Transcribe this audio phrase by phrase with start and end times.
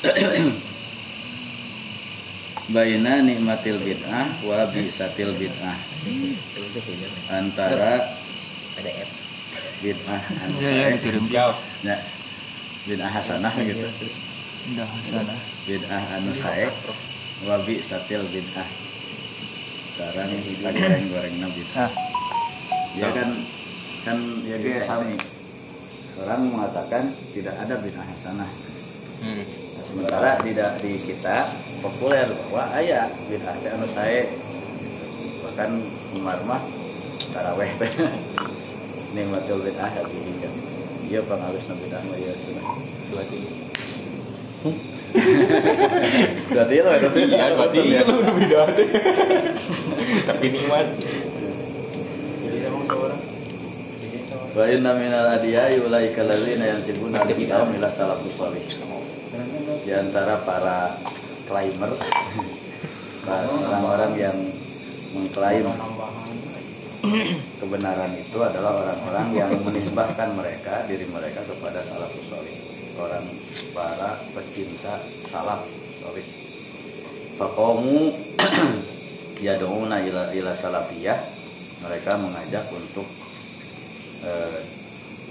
[2.70, 5.76] Baina nikmatil bid'ah wa bisatil bid'ah.
[7.28, 8.08] Antara
[9.82, 11.24] bid'ah anu Iya, iya, dikirim.
[11.28, 11.52] ya
[12.88, 13.84] bid'ah hasanah gitu.
[14.72, 15.34] Udah sana.
[15.68, 16.70] bid'ah anu sae
[17.44, 18.68] wa bisatil bid'ah.
[20.00, 20.30] Sarang
[20.62, 21.90] sagoreng gorengna bid'ah.
[21.90, 21.92] Ah,
[22.96, 23.28] ya kan
[24.06, 24.16] kan
[24.48, 25.18] ya dia sami.
[26.22, 28.50] Orang mengatakan tidak ada bid'ah hasanah.
[29.20, 29.69] Hmm.
[29.90, 31.50] Sementara tidak di kita
[31.82, 34.30] populer bahwa ayah bid'ah teh anu sae
[35.42, 35.82] bahkan
[36.14, 36.62] Umar mah
[37.34, 37.90] taraweh teh
[39.18, 40.54] nikmatul bid'ah ya kan.
[41.10, 42.66] Iya pengalusna bid'ah mah ya sunnah
[43.10, 43.38] berarti.
[46.54, 48.06] Berarti lo itu iya berarti ya.
[48.06, 48.88] itu udah beda teh.
[50.22, 50.86] Tapi nikmat.
[54.54, 58.62] Wa inna minal adiyai ulaika allazina yansibuna al-kitab ila salafus salih
[59.84, 60.96] di antara para
[61.48, 61.92] climber
[63.26, 64.36] orang-orang yang
[65.16, 65.66] mengklaim
[67.58, 72.56] kebenaran itu adalah orang-orang yang menisbahkan mereka diri mereka kepada salafus salih
[73.00, 73.24] orang
[73.72, 75.64] para pecinta salaf
[76.00, 76.26] salih
[77.40, 78.12] faqamu
[79.46, 81.18] yad'una ila ila salafiyah.
[81.80, 83.08] Mereka mengajak untuk
[84.20, 84.60] eh,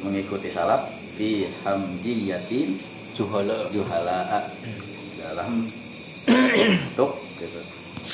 [0.01, 2.73] mengikuti salaf fi hamdiyatin
[3.19, 3.67] juhala.
[3.75, 4.47] Juhala.
[5.19, 5.67] Dalam
[6.23, 7.61] bentuk gitu.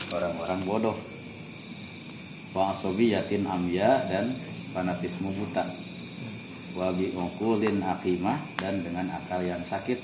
[0.09, 0.97] Orang-orang bodoh.
[2.57, 4.33] Wa asobiyatin amya dan
[4.73, 5.69] fanatisme buta.
[6.73, 10.01] Wa bi uqulin aqimah dan dengan akal yang sakit.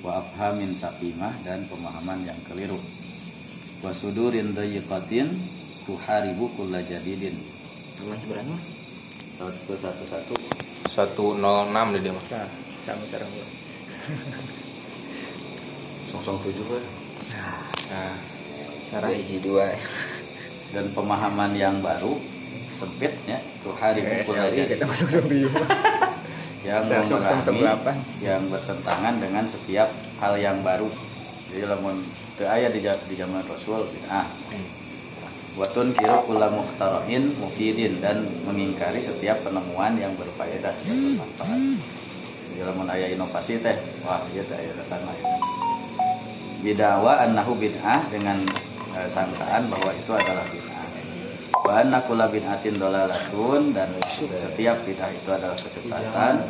[0.00, 2.80] Wa afhamin saqimah dan pemahaman yang keliru.
[3.84, 5.28] Wa sudurin dayiqatin
[5.84, 7.36] tuharibu kulla jadidin.
[7.98, 8.58] Teman sebenarnya
[9.38, 10.34] satu satu satu.
[10.88, 12.48] Satu nol enam deh dia mah nah,
[12.82, 13.30] sama sarang
[16.08, 16.84] sosong tujuh kan
[17.92, 18.12] nah
[18.88, 19.68] Sarang hiji dua
[20.74, 22.16] dan pemahaman yang baru
[22.80, 25.52] sempit ya tuh hari Eh, pukul aja kita masuk ke tujuh.
[26.68, 26.84] yang
[27.44, 27.96] sebelapan.
[28.24, 29.88] yang bertentangan dengan setiap
[30.20, 30.88] hal yang baru.
[31.48, 32.00] Jadi lamun
[32.36, 34.28] teu aya di, di zaman Rasul ah.
[35.58, 40.72] Watun kira kula muhtarain mufidin dan mengingkari setiap penemuan yang berfaedah.
[40.86, 42.07] Yang bermanfaat jadi
[42.62, 43.76] lamun aya inovasi teh.
[44.02, 45.26] Wah ieu teh aya dasarna ya.
[46.58, 48.42] bidawa annahu bid'ah dengan
[48.98, 50.78] eh, sangkaan bahwa itu adalah bid'ah.
[51.68, 56.48] Wa anna bid'atin dolalatun dan setiap bid'ah itu adalah kesesatan.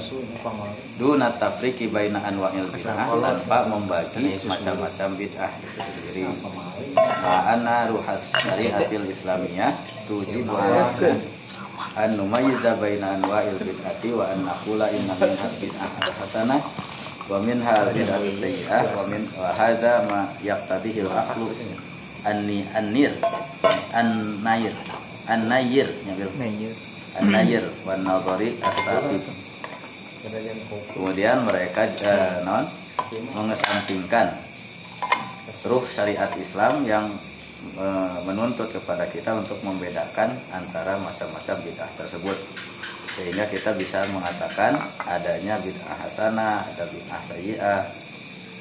[0.94, 6.22] Duna tafriki baina anwa'il bid'ah tanpa membagi macam-macam bid'ah itu sendiri.
[6.96, 9.74] Wa anna ruhas syariatil islamiyah
[10.06, 10.54] tujibu
[11.96, 15.90] an numayyiza baina anwa'il bid'ati wa an naqula inna minha bid'ah
[16.20, 16.60] hasanah
[17.28, 21.48] wa minha al-bid'ah sayyi'ah wa min wa hadha ma yaqtadihi al-aqlu.
[22.26, 23.14] Anni an-nir
[23.94, 24.74] an-nayr
[25.30, 26.70] an-nayr nyambil Nah, iya.
[27.22, 29.22] an-nayr wa nadhari as-saqib
[30.92, 32.66] kemudian mereka eh, non
[33.38, 34.34] mengesampingkan
[35.64, 37.06] ruh syariat Islam yang
[38.22, 42.38] menuntut kepada kita untuk membedakan antara macam-macam bid'ah tersebut.
[43.18, 47.82] Sehingga kita bisa mengatakan adanya bid'ah hasanah, ada bid'ah sayyi'ah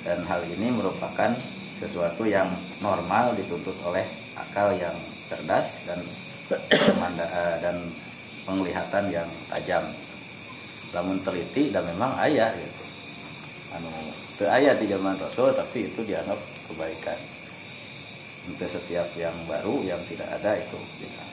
[0.02, 1.30] dan hal ini merupakan
[1.78, 2.50] sesuatu yang
[2.82, 4.96] normal dituntut oleh akal yang
[5.30, 6.00] cerdas dan
[6.50, 7.78] eh, dan
[8.50, 9.86] penglihatan yang tajam.
[10.96, 12.84] Namun teliti dan memang ayah gitu.
[13.78, 13.92] Anu
[14.42, 16.40] teu aya di zaman Rasul tapi itu dianggap
[16.72, 17.37] kebaikan
[18.48, 21.30] untuk setiap yang baru yang tidak ada itu bid'ah.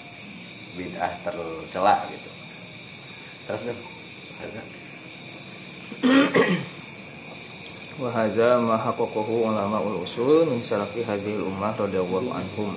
[0.75, 2.31] Bid'ah tercela gitu.
[3.47, 3.77] Terus kan
[7.95, 12.75] Wa hadza ma haqqaqahu ulama ul usul min salafi hazil ummah radhiyallahu anhum.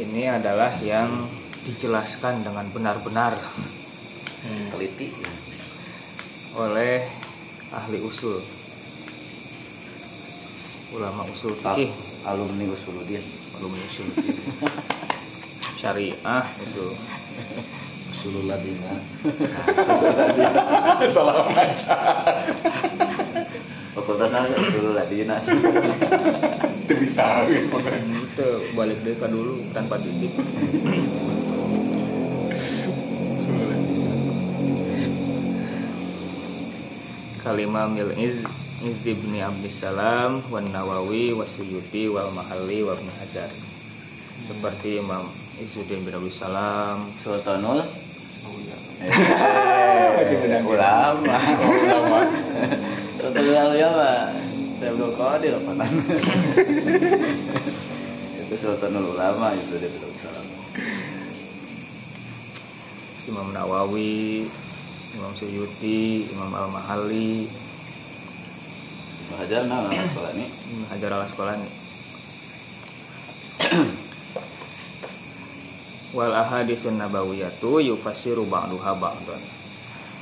[0.00, 1.28] Ini adalah yang
[1.68, 3.36] dijelaskan dengan benar-benar.
[4.72, 5.12] Teliti.
[6.56, 7.04] Oleh
[7.76, 8.59] ahli usul.
[10.90, 11.94] Ulama usul fikih,
[12.26, 13.22] alumni usuluddin.
[13.62, 14.34] Ulama usul fikih.
[15.78, 16.98] Syariah usul.
[18.20, 18.92] usulul ladina
[21.14, 21.96] salah baca.
[23.96, 24.60] Fakultas apa?
[24.60, 25.40] Usulul ladina
[26.84, 30.36] itu bisa Itu balik deh ke dulu tanpa titik.
[37.40, 38.44] Kalimah mil iz
[38.80, 43.50] iz ibni Abdissalam wan Nawawi wasuyuti wal Mahalli wa Ibnu Hajar.
[44.48, 45.28] Seperti Imam
[45.60, 47.84] Izzuddin bin Abdissalam, sultanul
[49.00, 50.60] Masih benar.
[50.64, 51.36] ulama.
[51.60, 52.20] Ulama.
[53.20, 54.10] Sultanul ulama
[54.80, 55.72] Abdul Qadir apa
[58.40, 60.46] itu sultanul ulama itu dia Abdul Salam.
[63.28, 64.48] Imam Nawawi
[65.14, 67.46] Imam Suyuti Imam Al Mahali
[69.38, 70.46] Hajar nah nama sekolah ini.
[70.50, 71.68] Ibnu Hajar al Asqalani
[76.16, 79.60] wal ahadisun nabawiyatu yufassiru ba'duha ba'dan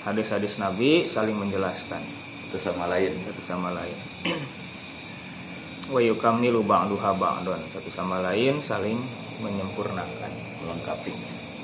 [0.08, 2.00] hadis-hadis nabi saling menjelaskan.
[2.49, 3.12] Itu sama lain.
[3.28, 3.99] Satu sama lain.
[5.93, 8.96] Wa yukammilu ba'duha ba'dan satu sama lain saling
[9.44, 10.32] menyempurnakan.
[10.64, 11.12] Melengkapi.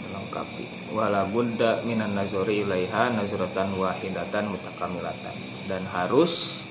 [0.09, 0.65] Melengkapi.
[0.93, 5.37] Wala budda minan nazari ilaiha nazratan wahidatan mutakamilatan.
[5.65, 6.64] Dan harus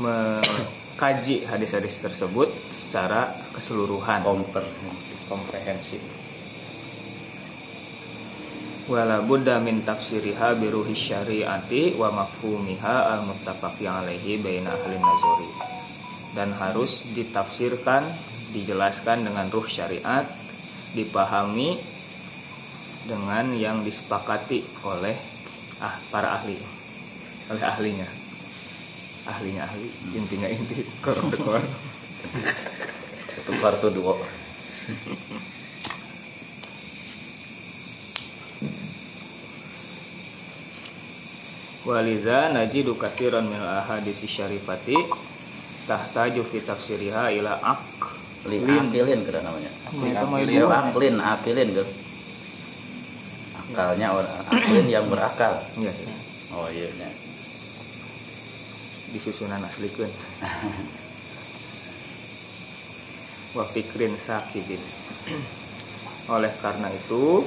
[0.00, 4.24] mengkaji hadis-hadis tersebut secara keseluruhan.
[4.24, 5.16] Komprehensif.
[5.28, 6.02] Komprehensif.
[8.84, 15.50] Wala budda min tafsiriha biruhi syariati wa mafhumiha al muttafaqi alaihi baina ahli nazari.
[16.36, 18.04] Dan harus ditafsirkan
[18.52, 20.26] dijelaskan dengan ruh syariat
[20.94, 21.80] dipahami
[23.04, 25.16] dengan yang disepakati oleh
[25.82, 26.56] ah para ahli
[27.50, 28.23] oleh ahlinya
[29.24, 31.64] ahlinya ahli intinya inti korong tekor
[33.34, 34.14] itu kartu dua
[41.84, 44.96] Waliza najidu kasiran min ahadisi syarifati
[45.84, 47.84] tahtaju fi tafsiriha ila ak
[48.48, 48.88] lin Lin.
[48.88, 49.68] akilin kira namanya.
[49.92, 50.24] Iya,
[50.64, 50.68] ibu.
[50.72, 51.84] aklin akilin gitu
[53.68, 55.60] akalnya orang aklin yang berakal.
[55.76, 55.92] Ya,
[56.56, 57.08] oh iya nya.
[59.14, 60.10] Disusunan aslikeun
[63.56, 64.82] wa fikrin sakibin
[66.26, 67.46] oleh karena itu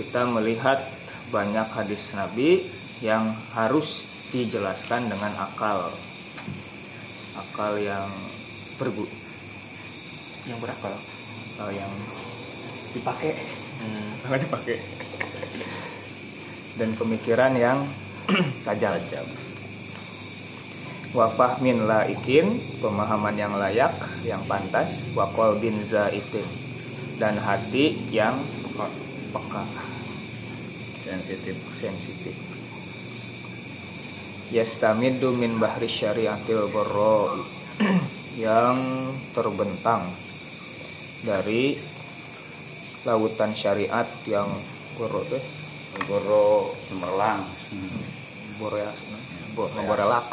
[0.00, 0.80] kita melihat
[1.28, 2.64] banyak hadis nabi
[3.04, 5.92] yang harus dijelaskan dengan akal
[7.36, 8.08] akal yang
[8.80, 9.04] bergu
[10.48, 10.96] Yang berakal.
[11.54, 11.92] akal yang
[12.90, 13.38] Dipakai.
[13.78, 14.34] Hmm.
[14.42, 14.82] dipakai
[16.80, 17.84] dan pemikiran yang
[18.64, 18.96] tajam
[21.10, 26.46] tajam wa fahmin laikin pemahaman yang layak yang pantas wa qalbin zaitin
[27.18, 28.38] dan hati yang
[29.34, 29.64] peka.
[31.04, 31.56] Sensitif.
[31.74, 32.34] Sensitif.
[34.50, 37.46] Yastamiddu min bahri syariatil borro
[38.38, 38.78] yang
[39.34, 40.10] terbentang
[41.22, 41.78] dari
[43.06, 44.48] lautan syariat yang
[44.98, 45.42] borro teh.
[46.06, 47.44] Goro cemerlang.
[48.56, 50.30] Boreasna bo borelak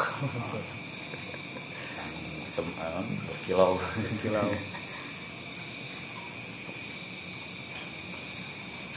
[2.58, 3.02] Sem, eh,
[3.46, 3.78] kilau.
[4.18, 4.50] Kilau.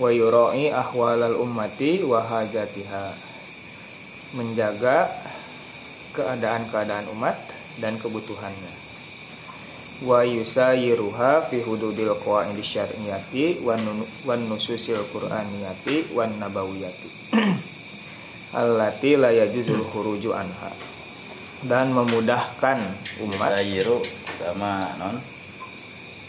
[0.02, 3.14] Wa yura'i ahwalal ummati wa hajatiha.
[4.34, 5.14] Menjaga
[6.18, 7.38] keadaan-keadaan umat
[7.78, 8.74] dan kebutuhannya.
[10.02, 17.10] Wa yusayiruha fi hududil qawaidi syar'iyyati wan nususil qur'aniyati wan nabawiyati
[18.52, 20.72] allati la yajuzul khuruju anha
[21.72, 22.80] dan memudahkan
[23.24, 24.04] umat sayiru
[24.42, 25.16] sama non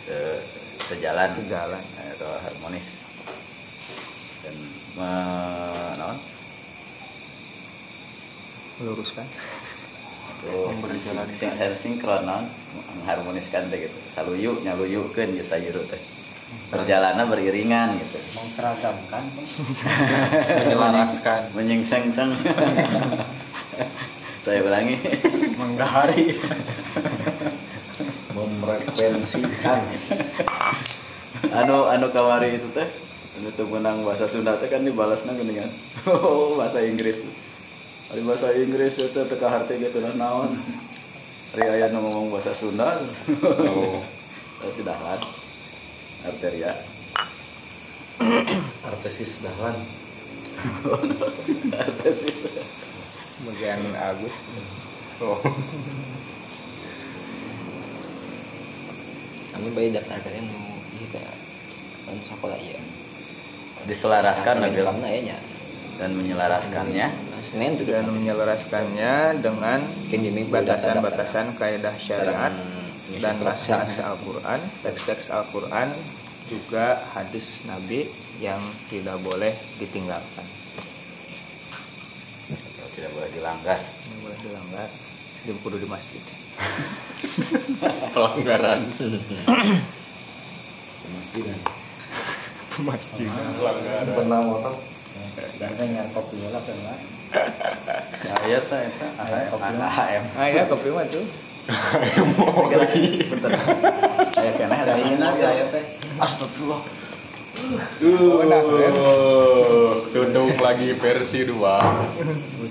[0.06, 0.38] se,
[0.86, 1.82] sejalan sejalan
[2.14, 2.86] atau harmonis
[4.46, 4.56] dan
[4.94, 5.12] me,
[5.98, 6.16] non
[8.78, 9.26] meluruskan
[10.42, 11.26] itu Memberi jalan.
[11.34, 12.46] sing sing sinkron non
[13.02, 15.98] mengharmoniskan teh gitu saluyu nyaluyukeun ya sayiru teh
[16.72, 18.18] perjalanan beriringan gitu.
[18.32, 19.22] Menseragamkan
[20.56, 21.40] Menyelaraskan.
[21.56, 22.30] menyengseng-seng
[24.42, 24.98] saya ulangi.
[25.54, 26.34] Menggahari.
[28.34, 29.80] Memfrekuensikan.
[31.52, 32.88] anu anu kamari itu teh
[33.38, 35.68] anu teu menang bahasa Sunda teh kan dibalasna geuningan
[36.08, 37.22] oh bahasa Inggris.
[38.12, 40.56] Ari bahasa Inggris itu teka harti gitu nah naon?
[41.54, 42.98] Ari aya ngomong bahasa Sunda.
[43.28, 44.00] Oh.
[44.62, 45.20] Terus dahlan
[46.26, 46.72] arteria.
[48.88, 49.76] Artesis dahlan.
[51.82, 52.38] artesis.
[53.42, 54.36] Bagian Agus.
[55.22, 55.38] Oh.
[59.52, 61.22] kami bayi daftar kalian mau jika
[62.02, 62.80] kan sekolah ya
[63.86, 65.38] diselaraskan lagi karena ya nya
[66.02, 67.06] dan menyelaraskannya.
[67.06, 69.86] Nah, Senin juga dan menyelaraskannya dengan
[70.50, 72.50] batasan-batasan kaidah syariat
[73.18, 74.08] dan nyusun nas-nas proposal.
[74.08, 75.88] Al-Quran teks-teks Al-Quran
[76.46, 78.06] juga hadis Nabi
[78.38, 80.46] yang tidak boleh ditinggalkan
[82.92, 84.88] tidak boleh dilanggar tidak boleh dilanggar
[85.42, 86.22] di kudu di masjid
[88.14, 88.80] Pelanggaran.
[91.10, 91.44] masjid
[92.78, 94.06] masjid Pelanggaran.
[94.12, 94.74] Pernah motor.
[95.56, 96.98] dan yang kopi lah kan lah
[98.22, 100.24] Ya iya teh eta AHM AHM.
[100.36, 101.24] ah ya kopi mah tuh
[103.30, 103.54] Bener.
[104.34, 105.84] Aya keneh ada Cahina ini aya teh.
[106.18, 106.82] Astagfirullah.
[108.02, 111.54] Uh, duduk lagi versi 2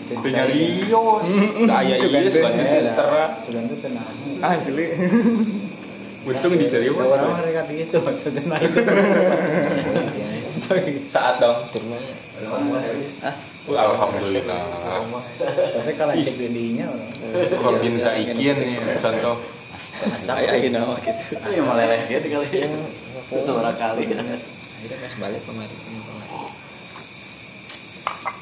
[0.10, 1.24] Itu nyalios
[1.70, 2.26] Aya sugan
[2.98, 4.10] tera sudah itu tenang
[4.42, 4.86] asli.
[6.28, 8.82] Untung di Cariwas orang mereka gitu maksudnya itu
[11.14, 11.58] Saat dong
[13.70, 14.64] Alhamdulillah
[15.78, 17.10] tapi kalau cek dedinya orang
[17.62, 19.38] Kombin saikin nih contoh
[20.18, 21.38] Saya ayeuna mah gitu.
[21.38, 22.48] Iya meleleh gitu kali.
[23.46, 24.10] Suara kali.
[24.10, 25.78] Akhirnya pas balik kemarin.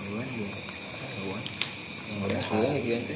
[0.08, 0.52] Duluan dia.
[1.20, 1.44] Duluan.
[2.08, 3.14] Yang udah pulang ya gitu.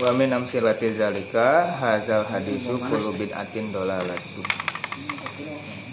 [0.00, 4.44] Wa min amsilati zalika hazal hadisu kullu bid'atin dolalatu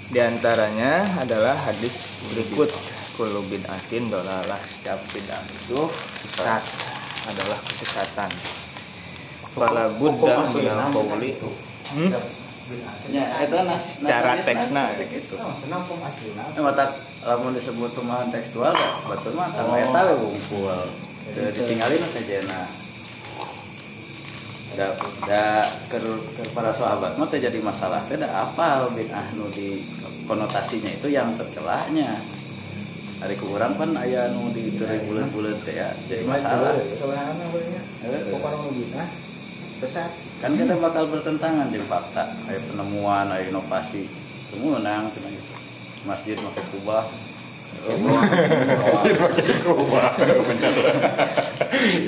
[0.08, 2.72] di antaranya adalah hadis berikut
[3.18, 5.82] kullu bid'atin dolalah setiap bid'ah itu
[6.22, 6.62] sesat
[7.28, 8.30] adalah kesesatan
[9.58, 11.34] fala buddha minal qawli
[11.98, 12.12] hmm?
[13.08, 15.40] Ya, eta nas cara teksna gitu.
[15.40, 20.16] senang pun aslinya Ini mata lamun disebut pemahaman tekstual ya, betul mah kang eta we
[20.20, 20.84] bungkul.
[21.32, 22.68] Teu ditinggalin sajana.
[24.76, 25.44] Da da
[25.88, 29.88] keur keur para sahabat mah teh jadi masalah teh da apa bid'ah nu di
[30.28, 32.20] konotasinya itu yang tercelahnya.
[33.18, 36.78] Hari ku urang kan aya nu di bulan-bulan teh ya, jadi masalah.
[36.78, 37.82] kebanyakan bolehnya.
[38.06, 38.94] Eh, kok orang begini
[39.82, 40.12] sesat.
[40.42, 42.30] Kan kita bakal bertentangan di fakta.
[42.46, 44.06] Kayak penemuan kayak inovasi.
[44.54, 45.54] Semua nang cina gitu.
[46.06, 47.06] Masjid pakai kubah.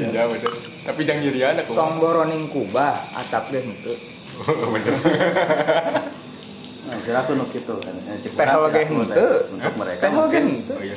[0.10, 0.52] Ya bener
[0.88, 3.94] Tapi jangan jadi anak tong boroning kubah atap deh itu
[4.74, 4.96] Bener
[6.90, 7.96] aku nuk gitu kan.
[8.10, 9.30] Eh, Teh aku henteu.
[9.54, 10.44] untuk mereka Teh mungkin.
[10.62, 10.76] henteu.
[10.78, 10.96] Oh iya.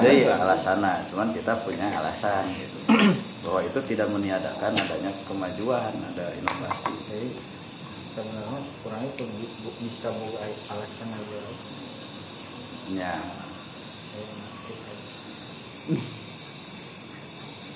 [0.00, 2.76] Ayah alasannya cuman kita punya alasan gitu.
[3.46, 6.92] Bahwa itu tidak meniadakan adanya kemajuan ada inovasi.
[7.08, 7.28] Jadi
[8.14, 9.24] sebenarnya kurang itu
[9.78, 11.40] bisa buka alasan aja.
[12.92, 13.14] Ya.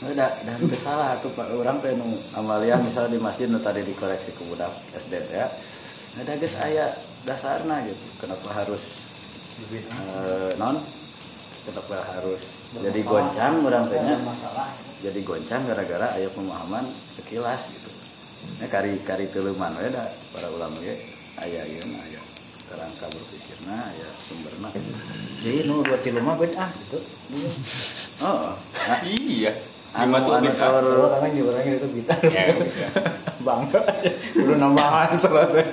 [0.02, 1.46] Udah, dan teu salah tuh pak.
[1.54, 5.46] Orang nu amalia misalnya di masjid nu tadi dikoreksi ke budak SD teh ya
[6.18, 6.92] ada geus aya
[7.26, 8.04] dasarna gitu.
[8.22, 8.82] Kenapa harus
[9.70, 10.76] eh, non?
[11.62, 12.42] Kenapa harus
[12.74, 14.18] jadi goncang orang tehnya
[15.02, 17.90] jadi goncang gara-gara aya pemahaman sekilas gitu.
[18.58, 20.98] Nah, kari kari tuluman we da para ulama ge
[21.38, 22.18] aya ieu mah aya
[22.66, 24.68] kerangka berpikirna aya sumberna.
[25.42, 26.98] Jadi nu dua tilu mah beda gitu.
[28.22, 29.54] Oh nah, Iya
[29.92, 32.88] anu tuh anu bisa sawar orang orangnya itu kita Ya bisa
[33.46, 33.80] bangga.
[34.32, 35.66] Dulu nambahan soalnya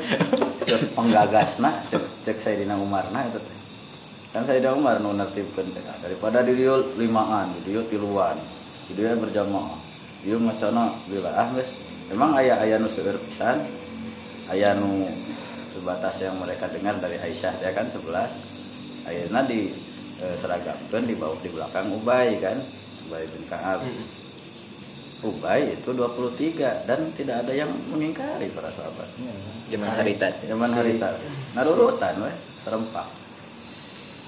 [0.65, 3.39] cek penggagasna cek cek Sayyidina Umar nah itu.
[3.39, 3.57] Teh
[4.35, 8.35] kan Sayyidina Umar nu nertibkeun teh daripada di dieu limaan di dieu tiluan
[8.91, 9.77] di dieu berjamaah
[10.25, 11.79] dieu macana bila ah geus.
[12.09, 13.61] Memang aya aya nu seueur pisan?
[14.49, 15.05] Aya nu
[15.79, 18.03] sebatas yang mereka dengar dari Aisyah ya kan 11
[19.07, 19.71] ayeuna di
[20.19, 22.59] e, seragamkeun di bawah di belakang Ubay kan
[23.09, 23.81] Ubay bin Ka'ab.
[25.25, 29.09] Ubay itu 23 dan tidak ada yang mengingkari para sahabat
[29.67, 30.29] Zaman harita.
[30.45, 31.09] zaman harita.
[31.57, 33.09] Narurutan weh serempak.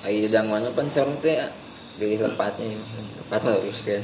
[0.10, 1.38] Ayo udah mana pensor teh
[2.02, 2.74] pilih lepatnya
[3.22, 4.02] lepat harus kan.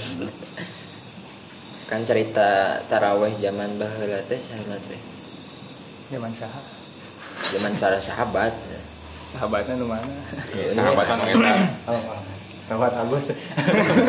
[1.89, 5.01] kan cerita taraweh zaman baheula teh sahabat teh.
[6.13, 6.61] zaman saha?
[7.41, 8.53] Zaman para sahabat.
[9.33, 10.05] sahabatnya nu mana?
[10.71, 11.51] Sahabatan kita
[12.67, 13.31] sahabat Agus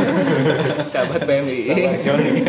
[0.92, 2.42] sahabat PMI sahabat Joni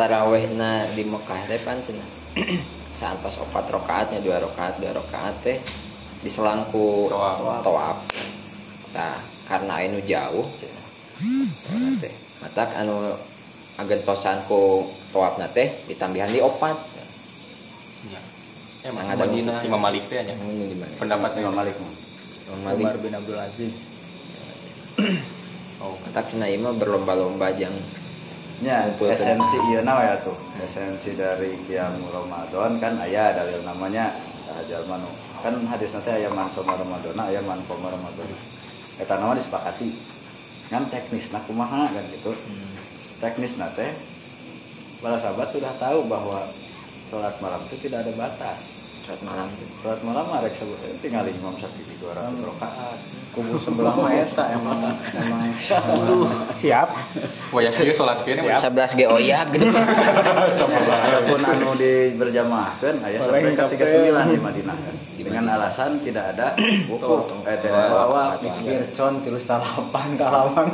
[0.00, 2.08] Tarawehna di Mekah teh pan cenah.
[2.96, 5.60] Saantos opat rakaatnya dua rakaat dua rakaat teh
[6.24, 8.00] diselangku toab.
[8.96, 10.86] Nah, karena anu jauh cenah.
[11.68, 12.14] Soalna teh.
[12.40, 13.12] Matak anu
[13.76, 16.80] agentosan ku toabna teh ditambihan di opat.
[18.08, 18.20] Ya
[18.88, 20.96] Imam ada Madinah Imam Malik teh mana?
[20.96, 21.30] Pendapat.
[21.36, 21.76] Imam Malik.
[22.50, 23.89] Umar bin Abdul Aziz
[25.84, 27.72] Oh Matak cenah ieu mah berlomba-lomba jang
[28.60, 30.36] Ya, esensi iya nawa ya tuh.
[30.60, 34.12] Esensi dari kiam Ramadan kan aya dalil namanya
[34.52, 35.08] Hajar Manu.
[35.40, 38.28] Kan hadis nanti aya man soma Ramadan, aya man koma Ramadan.
[39.00, 39.96] Eta nama disepakati.
[40.68, 42.36] Kan teknis nah kumaha kan gitu.
[43.16, 43.96] Teknis nate
[45.00, 46.44] para sahabat sudah tahu bahwa
[47.08, 48.79] sholat malam itu tidak ada batas.
[49.10, 49.50] Saat malam.
[49.50, 52.98] Tuh Salat malam arek sebut tinggal Imam Syafi'i 200 rakaat.
[53.34, 54.78] kubu sebelah mah eta emang.
[55.18, 55.50] Emang.
[56.62, 56.88] Siap.
[57.50, 59.66] Wayah kieu salat kieu nya 11 ge oyak gitu
[60.90, 64.94] Adapun anu di berjamaahkan ayah sampai ke 39 di Madinah kan.
[65.18, 66.54] Dengan alasan tidak ada
[66.86, 67.14] buku
[67.50, 70.70] eh tidak bawa Kircon tilu salapan kalawan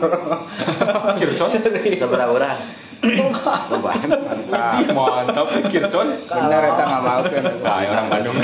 [1.17, 1.49] Kircon?
[1.57, 2.86] Seberapa orang.
[2.99, 4.09] Beban.
[4.91, 8.37] mantap Kircon bener eta nggak mau kan nah orang Bandung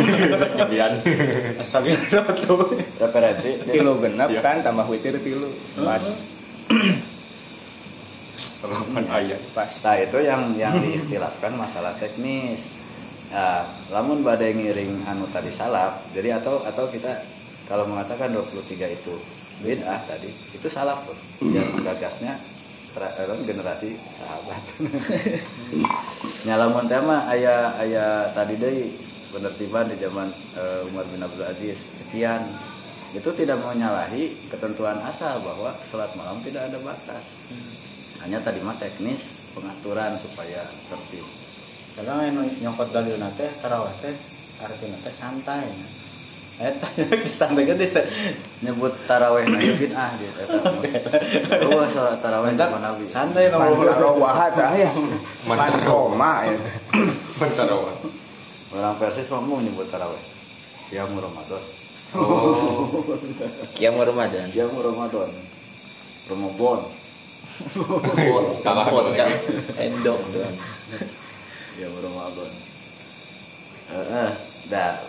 [0.54, 0.92] kebian
[1.56, 1.82] asal
[2.42, 3.50] tuh Referensi.
[3.66, 4.40] tilu genep Iya.
[4.40, 6.04] kan tambah witir tilu pas
[8.62, 12.78] salapan ayat pas Nah itu yang yang diistilahkan masalah teknis.
[13.28, 17.08] Nah, lamun badai ngiring anu tadi salaf, jadi atau atau kita
[17.64, 19.14] kalau mengatakan 23 itu
[19.64, 21.16] bid'ah tadi, itu salaf tuh.
[21.42, 22.36] Yang menggagasnya
[22.98, 24.62] eh, generasi sahabat.
[26.46, 28.92] Nya lamun teh mah aya aya tadi deui
[29.32, 31.78] penertiban di zaman eh, Umar bin Abdul Aziz.
[31.78, 32.44] Sekian.
[33.12, 37.44] Itu tidak menyalahi ketentuan asal bahwa sholat malam tidak ada batas.
[38.24, 41.24] Hanya tadi mah teknis pengaturan supaya tertib.
[41.92, 44.16] Karena yang nyokot dalil nate tarawih teh
[44.64, 45.68] artinya teh santai
[46.60, 46.88] eta
[47.30, 48.04] santai gede se
[48.60, 50.58] nyebut taraweh na ieu bid'ah di eta
[51.64, 54.90] Eueuh sholat taraweh zaman Nabi santai nomor Mantarowahat ah ya.
[55.48, 56.58] Mantroma ya.
[57.40, 57.96] Bentar awal
[58.72, 60.22] orang Persis ngomong nyebut taraweh.
[60.92, 61.62] Ya Ramadan.
[63.72, 64.48] Kiam Ramadan?
[64.52, 65.30] Ya Ramadan.
[66.28, 66.80] Ramadan.
[68.62, 69.28] Salah Bocah
[69.76, 70.46] endok tuh
[71.76, 72.52] ya Ramadan.
[73.92, 74.30] Heeh,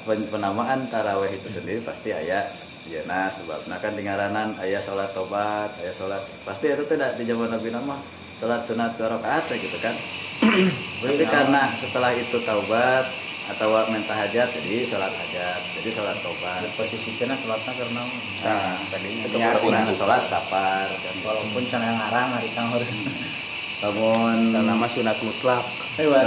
[0.07, 2.48] pen- penamaan taraweh itu sendiri pasti aya
[2.83, 7.48] ya nah sebabnya kan tingaranan ayah sholat tobat ayah sholat pasti itu tidak di zaman
[7.48, 7.95] Nabi nama
[8.43, 9.95] sholat sunat dua rakaat ya gitu kan.
[11.00, 13.07] Tapi karena setelah itu taubat
[13.43, 16.60] atau minta hajat jadi sholat hajat jadi sholat tobat.
[16.75, 18.03] Posisi kena sholatnya karena
[18.43, 21.15] nah tadinya itu pernah sholat sapar kan.
[21.24, 22.83] Walaupun cara yang ngarang hari tahun.
[23.83, 25.63] Namun nama sunat mutlak.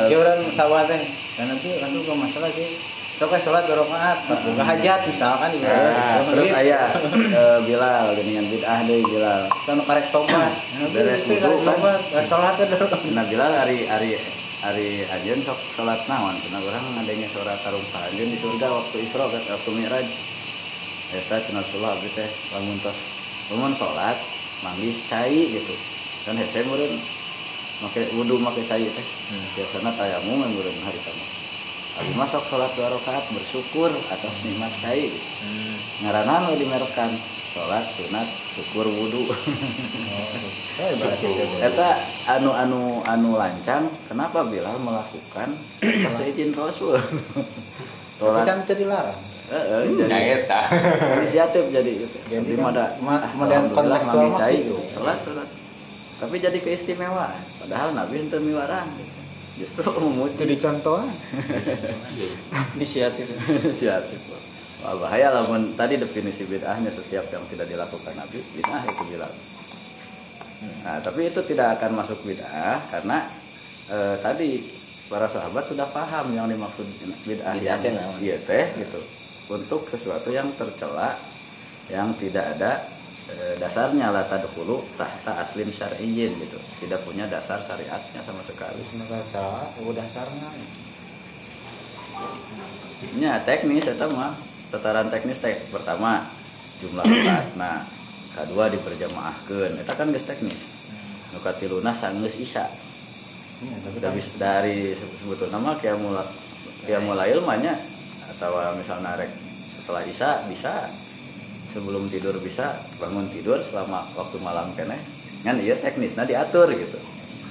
[0.09, 1.05] Eh, orang sawah teh.
[1.37, 2.96] Dan nanti kan tuh gak masalah sih.
[3.17, 9.01] Coba sholat pas buka hajat misalkan di Nah, terus ayah eh, Bilal dengan bid'ah deh
[9.01, 9.49] Bilal.
[9.65, 10.53] Kan karek tobat.
[10.77, 11.81] Nanti Beres mesti karek kan.
[11.81, 12.55] tobat, sholat.
[13.17, 14.21] Nah Bilal hari hari
[14.61, 16.37] hari anjeun sok salat naon?
[16.45, 20.09] Cenah urang ngadenge suara tarumpah anjeun di surga waktu Isra waktu Mi'raj.
[21.17, 23.01] Eta cenah Rasulullah abdi teh lamun tos
[23.49, 24.21] lamun salat
[24.61, 25.73] manggi cai gitu.
[26.29, 26.93] Kan hese meureun
[27.81, 29.07] make wudu make cai teh.
[29.57, 31.36] Biasana tayamum yang meureun hari tamu
[31.97, 35.21] Abi masuk sholat dua rakaat bersyukur atas nikmat cai gitu.
[36.05, 37.09] ngaranan we dimerekan
[37.57, 39.25] sholat sunat syukur wudu
[40.77, 41.57] berarti itu.
[41.65, 41.89] Eta
[42.29, 47.01] anu anu anu lancang kenapa Bilal melakukan pas izin Rasul
[48.21, 49.17] sholat kan itu dilarang.
[49.47, 50.61] Heeh, jadi Nyaeta.
[51.17, 52.17] inisiatif jadi gitu.
[52.29, 53.71] Jadi Jadi kan, mada ma- ah, model
[54.53, 54.75] gitu.
[54.91, 55.49] sholat sholat
[56.17, 58.89] tapi jadi keistimewaan padahal Nabi itu miwarang
[59.57, 61.09] justru itu memuji dicontohan
[62.77, 63.27] inisiatif
[63.65, 64.21] inisiatif
[64.85, 69.33] Wah, bahaya lah mun tadi definisi bid'ahnya setiap yang tidak dilakukan Nabi bid'ah itu Bilal
[70.85, 73.25] nah tapi itu tidak akan masuk bid'ah karena
[73.91, 74.61] eh, tadi
[75.07, 76.87] para sahabat sudah paham yang dimaksud
[77.27, 78.19] bid'ah naon?
[78.19, 79.01] iya teh gitu.
[79.47, 81.15] Untuk sesuatu yang tercela
[81.87, 82.83] yang tidak ada
[83.33, 86.59] eh, dasarnya la tadkhulu tahta aslin syar'iyyin gitu.
[86.85, 88.81] Tidak punya dasar syariatnya sama sekali.
[88.87, 90.51] Semoga salah, udah sarna.
[93.21, 94.33] nya teknis eta mah
[94.73, 96.25] tataran teknis teh pertama
[96.81, 97.47] jumlah rakaat.
[97.61, 97.85] Nah
[98.33, 100.61] kedua diperjamaahkeun eta kan geus teknis.
[101.33, 102.65] Nu katiluna sanggeus isya.
[103.57, 106.25] Iya, tapi bisa dari se- sebetulnya mah kayak mulai
[106.85, 107.73] kayak mulai ilmanya
[108.37, 109.33] atau misalnya rek
[109.81, 110.93] setelah isya bisa
[111.77, 114.97] sebelum tidur bisa bangun tidur selama waktu malam kene.
[115.45, 116.97] Kan iya teknis nah diatur gitu.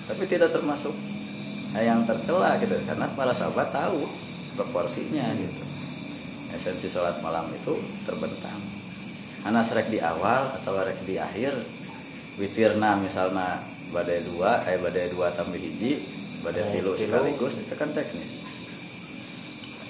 [0.09, 0.97] Tapi tidak termasuk
[1.77, 4.09] nah, yang tercela gitu karena para sahabat tahu
[4.57, 5.61] proporsinya gitu.
[6.57, 7.77] Esensi sholat malam itu
[8.09, 8.57] terbentang.
[9.45, 11.53] Karena rek di awal atau rek di akhir
[12.41, 13.61] witirna misalnya
[13.93, 16.01] badai dua eh badai dua tambah hiji
[16.41, 16.91] badai Oh, tilu.
[16.97, 18.44] sekaligus itu kan teknis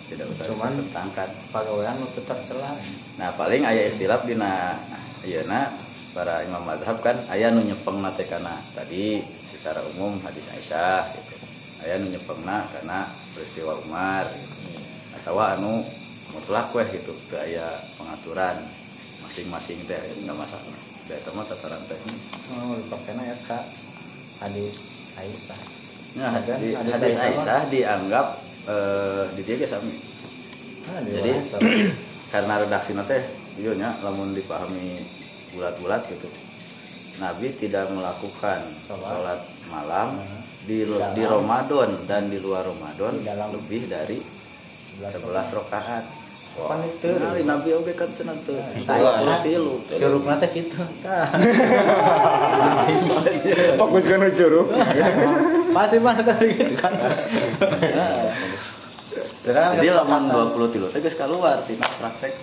[0.05, 2.77] tidak usah Cuman- ditentangkan pagawean nu tetap celah.
[3.17, 4.77] nah paling ayah ikhtilaf dina
[5.21, 5.73] ayeuna
[6.11, 11.35] para imam madhab kan ayah nu nyepengna teh kana tadi secara umum hadis Aisyah gitu
[11.83, 14.55] ayah nu nyepengna karena peristiwa Umar gitu.
[15.17, 15.81] atau anu
[16.31, 17.65] mutlak weh gitu teu aya
[17.95, 18.55] pengaturan
[19.21, 23.61] masing-masing teh nggak masalah da eta mah tataran teknis Oh, dipakainya ya kak.
[24.35, 24.73] Hadis
[25.15, 25.61] Aisyah.
[26.15, 28.27] Nah, Kan hadis, hadis hadis Aisyah Aisyah dianggap
[28.65, 29.93] eh, di dia sami.
[30.85, 31.31] Nah, di Jadi
[32.33, 33.23] karena redaksi teh
[33.57, 35.01] iya nya lamun dipahami
[35.53, 36.27] bulat-bulat gitu.
[37.15, 39.07] Nabi tidak melakukan Sholat.
[39.07, 39.39] sholat
[39.71, 45.15] malam Nah, di dalam- di Ramadan dan di luar Ramadan Di dalam- lebih dari 11
[45.23, 46.03] 11
[46.55, 48.55] Nah, Nabi oge kan cenah teu.
[48.87, 49.75] Tah, Puluh tilu.
[49.91, 50.79] Curugna teh kitu.
[51.03, 51.27] Tah.
[53.75, 54.71] Fokus kan curug.
[55.75, 56.95] Pasti mana tadi gitu kan.
[59.45, 60.25] Terang Jadi lamun
[60.57, 62.33] 20 tilu teh geus kaluar tina praktek.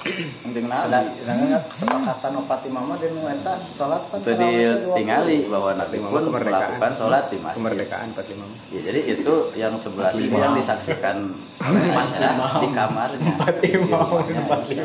[0.46, 1.10] Penting Nabi.
[1.18, 4.38] Sedangkan kesepakatan opat imam dan nu eta salat kan 20.
[4.38, 7.58] ditingali bahwa Nabi pun melakukan sholat di masjid.
[7.58, 8.50] Kemerdekaan Fatimah.
[8.70, 11.26] Ya, jadi itu yang sebelah ini yang disaksikan
[12.62, 13.34] di kamarnya.
[13.58, 14.84] Di rumahnya.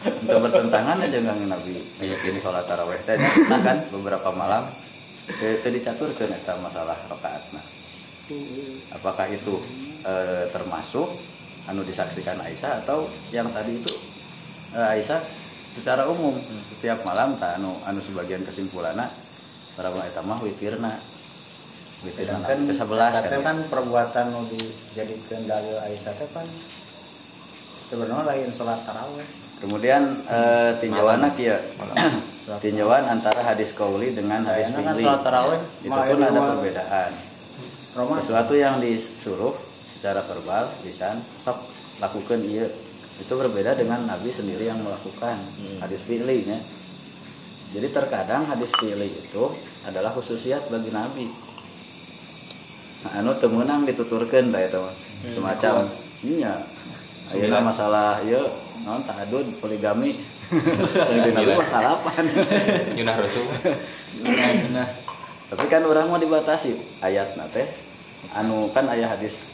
[0.00, 2.96] Untuk bertentangan aja nggak Nabi ini sholat taraweh.
[3.04, 3.20] Teh
[3.52, 4.64] nah kan beberapa malam
[5.28, 7.60] itu dicaturkan eta masalah rakaatna.
[8.96, 9.60] Apakah itu
[10.08, 11.29] eh, termasuk
[11.70, 13.94] anu disaksikan Aisyah atau yang tadi itu
[14.74, 15.22] eh, Aisyah
[15.70, 16.34] secara umum
[16.74, 19.06] setiap malam tak anu anu sebagian kesimpulannya
[19.78, 20.98] para eta mah witirna
[22.02, 23.42] witirna Sedangkan ke 11 eta teh kan.
[23.46, 26.46] kan perbuatan nu dijadikan dalil Aisyah teh kan
[27.90, 29.26] sebenarnya lain salat tarawih.
[29.60, 31.58] Kemudian eh, tinjauan kieu.
[32.64, 35.04] tinjauan antara hadis kauli dengan hadis kan fi'li.
[35.06, 37.10] sholat tarawih Itu pun ada perbedaan.
[37.90, 39.54] Roma Sesuatu yang disuruh
[40.00, 41.60] secara verbal lisan sok
[42.00, 42.64] lakukan iya.
[43.20, 45.36] Itu berbeda dengan Nabi sendiri yang melakukan
[45.84, 46.56] hadis fi'li nya.
[47.76, 49.44] Jadi terkadang hadis fi'li itu
[49.84, 51.28] adalah khususiat bagi Nabi.
[53.04, 54.96] Nah, anu temenang dituturkan dah itu mah.
[55.36, 55.84] semacam
[56.24, 56.56] iya.
[57.36, 58.40] Ayeuna masalah ieu
[58.88, 60.16] naon tahadud poligami.
[61.36, 62.24] Nabi masalah apa
[62.96, 63.44] Yunah Rasul.
[64.72, 64.88] nah,
[65.52, 66.72] tapi kan orang mau dibatasi.
[67.04, 67.68] Ayat nate
[68.32, 69.49] anu kan ayat hadis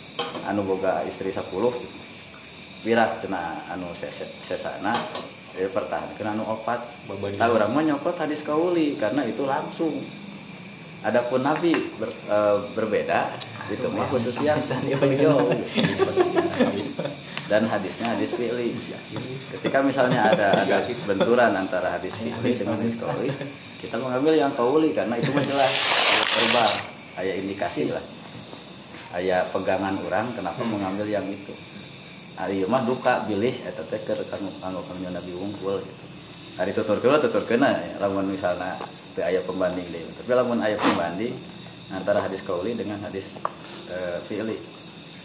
[0.46, 1.42] anu boga istri 10
[2.86, 3.90] wirat cina anu
[4.46, 4.94] sesana
[5.56, 6.78] ya pertahankan anu opat.
[7.40, 9.90] Nah orang mah nyokot hadis kauli karena itu langsung.
[11.06, 13.30] Adapun nabi ber- eh, berbeda
[13.70, 14.54] itu mah khususnya
[15.00, 15.50] beliau.
[17.46, 18.74] Dan hadisnya hadis fi'li.
[19.54, 23.30] Ketika misalnya ada ada benturan antara hadis fi'li dengan hadis kauli
[23.76, 25.72] kita mengambil yang kauli karena itu mah jelas.
[25.72, 26.72] Ayat verbal
[27.16, 28.02] ayat indikasi lah
[29.14, 31.54] ayat pegangan orang kenapa mengambil yang itu?
[32.36, 36.04] Hari mah duka bilih eta teh keur kanggo kanggo Nabi wungkul gitu.
[36.56, 37.96] Hari tuturkeun tuturkeun ya.
[38.02, 38.76] Lamun misalnya
[39.16, 40.12] teu aya pembanding deui.
[40.20, 41.32] Tapi lamun aya pembanding
[41.92, 43.40] antara hadis kauli dengan hadis
[43.88, 44.58] eh, fi'li.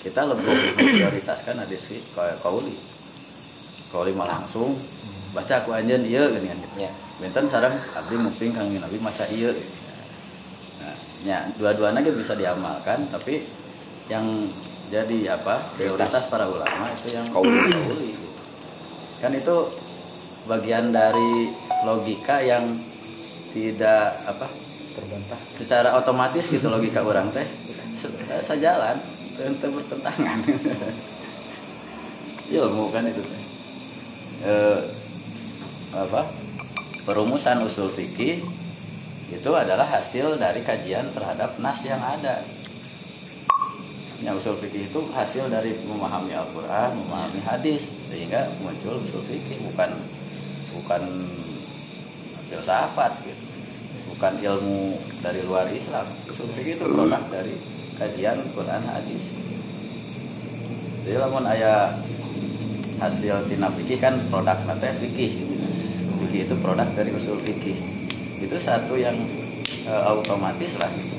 [0.02, 2.76] Kita lebih memprioritaskan hadis fi kauli.
[3.91, 4.80] Kauli mah langsung
[5.32, 6.88] baca aku anjeun ieu geuning gitu.
[6.88, 6.91] Ya.
[7.24, 9.56] benten sareng abdi muping kang Nabi maca ieu
[10.84, 13.39] nah, ya dua-duanya ge bisa diamalkan tapi
[14.12, 14.28] yang
[14.91, 16.28] jadi apa prioritas.
[16.28, 18.12] para ulama itu yang kauli.
[19.24, 19.56] kan itu
[20.52, 21.47] bagian dari
[21.88, 22.76] logika yang
[23.56, 24.52] tidak apa
[24.91, 25.39] terbantah.
[25.56, 27.47] secara otomatis gitu logika orang teh.
[27.95, 29.00] Se- sejalan.
[29.39, 30.43] Tentu bertentangan.
[32.60, 33.43] Ilmu kan itu teh.
[34.43, 34.80] Eh,
[35.95, 36.28] apa
[37.08, 38.43] perumusan usul fikih
[39.32, 42.43] itu adalah hasil dari kajian terhadap nas yang ada
[44.21, 49.89] yang usul fikih itu hasil dari memahami Al-Quran, memahami hadis sehingga muncul usul fikih bukan
[50.77, 51.01] bukan
[52.53, 53.43] filsafat gitu.
[54.13, 56.05] Bukan ilmu dari luar Islam.
[56.29, 57.57] Usul fikih itu produk dari
[57.97, 59.23] kajian Quran hadis.
[61.01, 61.97] Jadi lamun aya
[63.01, 65.34] hasil tina fikih kan produk nanti fikih.
[66.21, 67.73] Fikih itu produk dari usul fikih.
[68.38, 69.17] Itu satu yang
[69.89, 71.17] eh, otomatis lah gitu.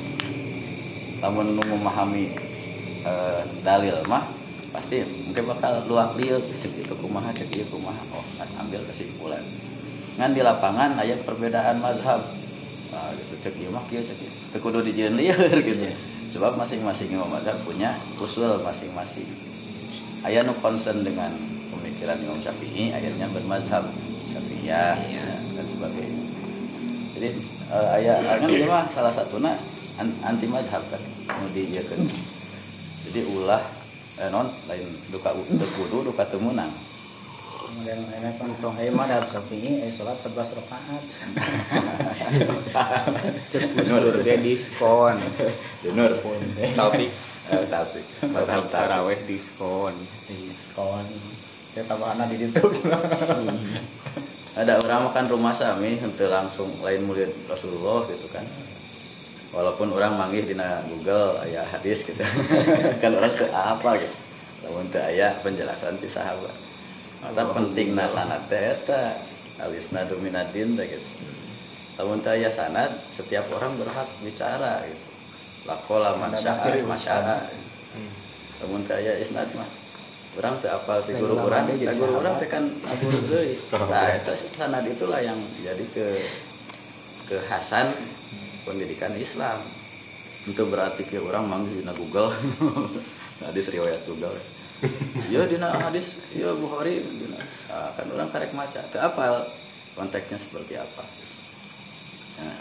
[1.18, 2.51] Namun memahami
[3.02, 4.24] eh, dalil mah
[4.72, 8.00] pasti mungkin bakal luak liuk cek itu kumaha cek itu kumaha.
[8.16, 9.44] Oh kan ambil kesimpulan.
[10.16, 12.24] Ngan di lapangan ayat perbedaan mazhab.
[12.92, 15.88] Nah, gitu cek ieu mah kieu cek ieu Teu kudu dijieun lieur gitu.
[16.32, 19.28] Sebab masing-masing imam mazhab punya usul masing-masing.
[20.24, 21.28] Aya nu concern dengan
[21.68, 23.84] pemikiran Imam Syafi'i akhirnya bermazhab
[24.32, 25.18] Syafi'iyah Iya.
[25.18, 26.22] ya, dan sebagainya.
[27.18, 27.28] Jadi
[27.68, 29.58] eh, aya kan mah salah satuna
[30.00, 31.02] an- anti mazhab kan.
[31.28, 32.08] Nu diieukeun
[33.12, 33.60] jadi ulah
[34.24, 35.36] eh, non lain duka
[35.76, 41.04] kudu duka Kemudian ini mah dalam Syafi'i eh salat 11 rakaat.
[43.88, 45.16] Nur dia diskon.
[47.52, 49.92] Eh, tapi Tarawih taraweh diskon.
[50.28, 51.04] Diskon.
[51.76, 52.48] Ya tambahan di
[54.52, 58.44] ada orang makan rumah sami henteu langsung lain murid Rasulullah gitu kan
[59.52, 62.24] walaupun orang manggih dina Google aya hadis gitu.
[63.04, 64.16] Kan orang seapa gitu.
[64.66, 66.56] Lamun teu aya penjelasan ti sahabat.
[67.22, 69.14] Eta pentingna sanad teh eta.
[69.60, 71.08] Alisna dominatin teh gitu.
[72.00, 75.06] Lamun teu aya sanad, setiap orang berhak bicara gitu.
[75.68, 77.36] Lakola man syaa masyaa.
[78.64, 79.68] Lamun teu aya isnad mah.
[80.32, 82.64] Orang teu apal ti guru urang, da guru urang teh kan
[83.04, 83.52] guru deui.
[83.92, 86.06] Nah, eta sanad itulah yang jadi ke
[87.28, 87.92] kekhasan
[88.64, 89.58] pendidikan Islam.
[90.46, 92.34] Itu berarti ke orang manggil dina Google.
[93.46, 94.34] hadis riwayat Google.
[95.30, 97.38] Iya dina hadis, iya Bukhari dina.
[97.38, 98.82] Nah, kan orang karek maca.
[98.90, 99.46] Teu apal
[99.94, 101.04] konteksnya seperti apa.
[102.42, 102.58] Nah,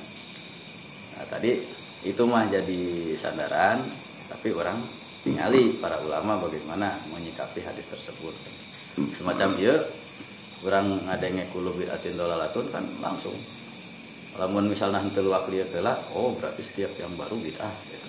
[1.18, 1.66] nah, tadi
[2.06, 3.82] itu mah jadi sandaran,
[4.30, 4.78] tapi orang
[5.26, 8.34] tingali para ulama bagaimana menyikapi hadis tersebut.
[9.18, 9.82] Semacam iya,
[10.62, 13.34] orang ngadenge kulo bid'atin dolalatun kan langsung
[14.40, 18.08] lamun misalnya luak lieu telah oh berarti setiap yang baru bid'ah gitu.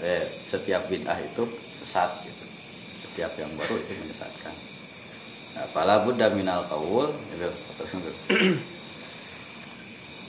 [0.00, 1.44] eh, setiap bid'ah itu
[1.84, 2.44] sesat gitu.
[3.04, 4.54] Setiap yang baru itu menyesatkan.
[5.54, 7.48] Nah pala buddha minal qaul itu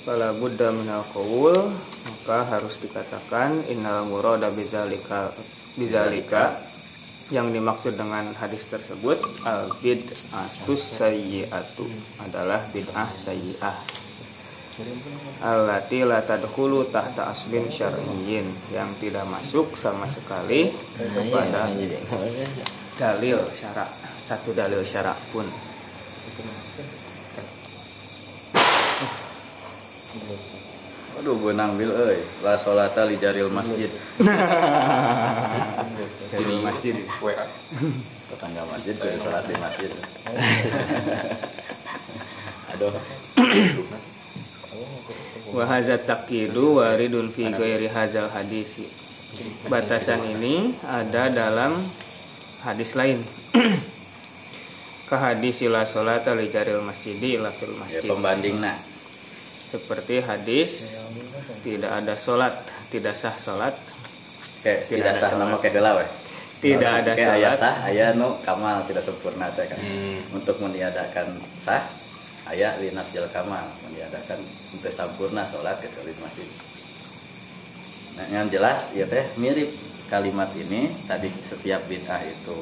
[0.06, 1.74] Fala buddha minal qaul
[2.06, 5.34] maka harus dikatakan innal murada bizalika
[5.74, 6.54] bizalika
[7.34, 9.18] yang dimaksud dengan hadis tersebut
[9.50, 11.90] al bid'atus sayyi'atu
[12.22, 14.05] adalah bid'ah sayyi'ah
[15.40, 18.44] allati la tadkhulu tahta aslin syar'iyyin.
[18.76, 22.00] Yang tidak masuk sama sekali kepada jadi
[23.00, 23.88] dalil syarak
[24.24, 25.48] satu dalil syarak pun.
[31.16, 32.20] Aduh benang bil euy.
[32.44, 33.88] La salata li jaril masjid.
[36.36, 36.96] Dari masjid.
[37.24, 37.48] WA.
[38.26, 39.92] tetangga masjid kudu salat di masjid.
[42.76, 42.92] Aduh
[45.56, 48.84] wa hadza taqidu waridun fi ghairi hadzal hadis
[49.72, 51.80] batasan ini ada dalam
[52.64, 53.20] hadis lain.
[55.10, 58.10] Ke hadis la salata li jaril masjidi ila fil ya masjid.
[58.10, 58.74] pembandingna.
[59.66, 60.98] Seperti hadis
[61.62, 62.54] tidak ada sholat
[62.90, 63.76] tidak sah sholat
[64.66, 65.46] kayak Tidak tidak sah sholat.
[65.46, 66.06] nama kayak heula we
[66.64, 69.78] tidak ada Kayak aya sholat sah aya nu kamal tidak sempurna teh kan.
[69.78, 70.20] Hmm.
[70.42, 71.86] untuk meniadakan sah
[72.46, 74.38] aya li nafjil kamal meniadakan
[74.74, 76.46] untuk sempurna sholat kecuali masjid.
[78.16, 79.74] Nah yang jelas ya teh mirip
[80.08, 80.94] kalimat ini.
[81.10, 82.58] Tadi setiap bid'ah itu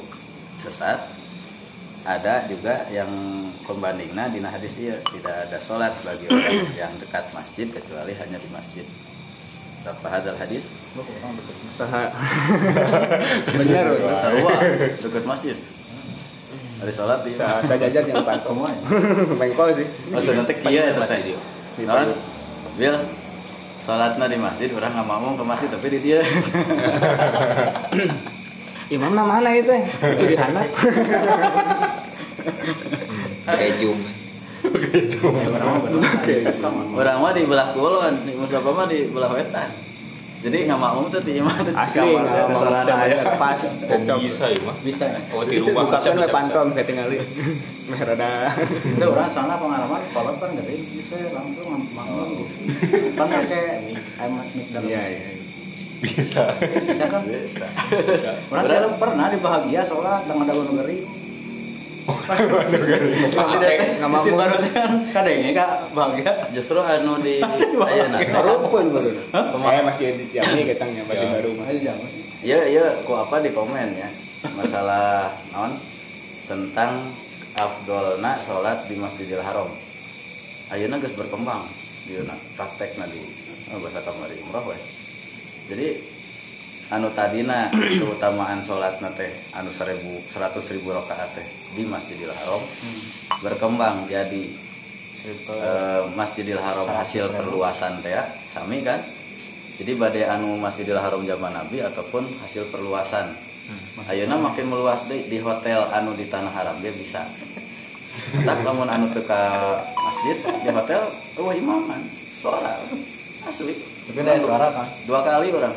[0.63, 1.03] sesat.
[2.03, 3.07] Ada juga yang
[3.63, 8.49] pembandingnya di hadis dia tidak ada sholat bagi orang yang dekat masjid kecuali hanya di
[8.51, 8.83] masjid.
[9.83, 10.63] Berapa hadal hadis?
[11.75, 12.11] Saha-
[13.51, 13.85] benar
[14.99, 15.55] dekat masjid
[16.83, 18.67] hari sholat di Sa- sajajar yang pantom
[19.39, 19.87] bengkol sih.
[20.11, 21.31] Maksudnya teh kieu eta teh
[21.87, 22.11] naon
[22.75, 22.95] bil
[23.87, 26.19] sholatna di masjid orang nggak mau ke masjid tapi di dia.
[28.91, 29.71] Imam mana itu?
[29.71, 30.59] Itu di sana.
[33.43, 33.99] Kayak zoom
[36.95, 39.67] orang mah di belah kulon di musafa mah di belah wetan
[40.43, 43.23] jadi nggak mau tuh di di asli nggak mau aya.
[43.39, 44.17] pas cocok.
[44.19, 44.75] bisa ya mah?
[44.83, 45.05] bisa.
[45.31, 45.87] Oh di rumah.
[45.87, 46.19] Bisa bukakan bisa.
[46.19, 47.17] we pantom ketinggali
[47.89, 52.29] meh rada itu orang soalnya pengalaman kalau kan gede bisa langsung mangun
[53.15, 53.75] kan kayak
[54.19, 54.87] emak mik dalam.
[54.91, 55.31] Iya iya
[56.03, 56.43] Bisa.
[56.59, 57.23] bisa kan?
[57.23, 57.67] Bisa.
[58.51, 60.53] orang tidak pernah di bahagia soalnya tengah ada
[63.99, 67.39] nggak mau baru kan kadangnya kak justru anu di
[68.43, 69.09] Rupun baru.
[69.87, 71.71] Masih di Ciamis ketangnya masih baru mah.
[71.71, 72.09] aja jangan
[72.43, 74.09] Iya iya, kok apa di komen ya?
[74.59, 75.71] Masalah non
[76.43, 77.15] tentang
[77.55, 79.71] afdolna sholat di Masjidil Haram.
[80.75, 81.63] Ayeuna geus berkembang
[82.03, 82.19] di
[82.59, 83.23] praktekna di
[83.71, 84.35] oh, bahasa kamari.
[84.43, 84.75] Umrah we.
[85.71, 85.87] Jadi
[86.91, 92.63] anu tadina keutamaan sholat teh anu seribu seratus ribu rakaat teh di Masjidil Haram.
[93.39, 94.43] Berkembang jadi
[95.23, 98.99] eh, Masjidil Haram hasil perluasan teh ya sami kan?
[99.79, 103.31] Jadi badai anu Masjidil Haram zaman Nabi ataupun hasil perluasan.
[104.11, 107.23] Ayeuna makin meluas deh di hotel anu di tanah haram dia bisa.
[108.43, 111.07] Tak lamun anu teu ka masjid di hotel
[111.39, 112.03] eueuh imaman
[112.43, 112.75] suara.
[113.47, 113.71] Asli.
[114.03, 115.71] Tapi suara kan dua kali orang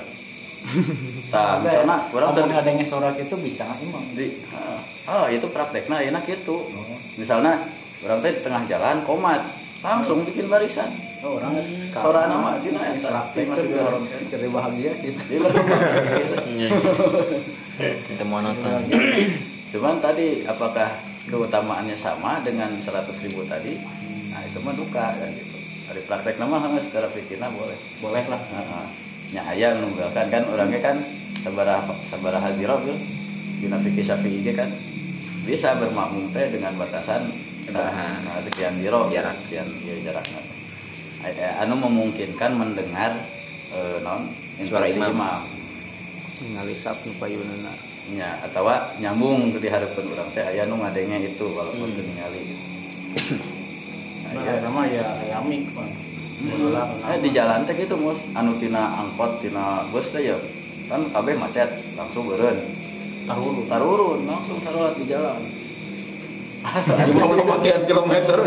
[1.31, 4.05] tah misalnya orang orang teu adanya suara itu bisa nggak imam.
[4.19, 4.27] Di
[5.07, 6.67] oh itu prakteknya enak gitu
[7.15, 7.63] misalnya
[8.03, 9.43] orang teh di tengah jalan komat.
[9.85, 10.89] Langsung bikin barisan.
[11.23, 11.57] Oh orang
[11.93, 14.03] Suara nama Cina ya, praktek masih itu haram.
[14.29, 15.21] jadi bahagia gitu.
[15.31, 15.81] Dia berkembang
[16.59, 16.79] gitu.
[18.17, 18.83] itu monoton.
[19.73, 20.91] Cuman tadi apakah
[21.29, 23.79] keutamaannya sama dengan 100 ribu tadi?
[24.33, 25.57] Nah itu mah duka kan gitu.
[25.87, 27.79] Dari praktek nama hanya secara pikirnya boleh.
[28.03, 28.41] Boleh lah.
[28.43, 29.06] Heeh.
[29.31, 30.97] Nya aya nunggalkan kan orangnya kan
[31.43, 32.95] sabaraha sabaraha ziro bil
[33.59, 34.71] dina fikih syafi'i ge kan
[35.43, 37.27] bisa bermakmum teh dengan batasan
[37.67, 38.23] Nah.
[38.23, 39.35] nah, sekian biro Jarak.
[39.43, 40.39] sekian ya, jaraknya
[41.27, 43.11] Eh, eh, anu memungkinkan mendengar
[43.75, 44.31] eh, non
[44.63, 45.43] Suara imam.
[46.39, 47.75] ningali sab nu payunana
[48.07, 48.71] Ya, atau
[49.03, 51.97] nyambung ke diharapkan orang teh aya nu ngadenge itu walaupun Hmm.
[51.99, 52.65] teu ningali gitu.
[54.23, 54.55] Nah, Nah, ya.
[54.63, 55.91] nama ya ya mik kan.
[56.37, 60.37] Eh, di jalan teh gitu mus anu tina angkot tina bus teh ya
[60.85, 62.61] kan kabeh macet langsung beureun
[63.25, 63.65] Tarulu.
[63.67, 65.41] tarurun langsung salat di jalan
[67.07, 67.31] Lima
[67.63, 68.43] sekian kilometer.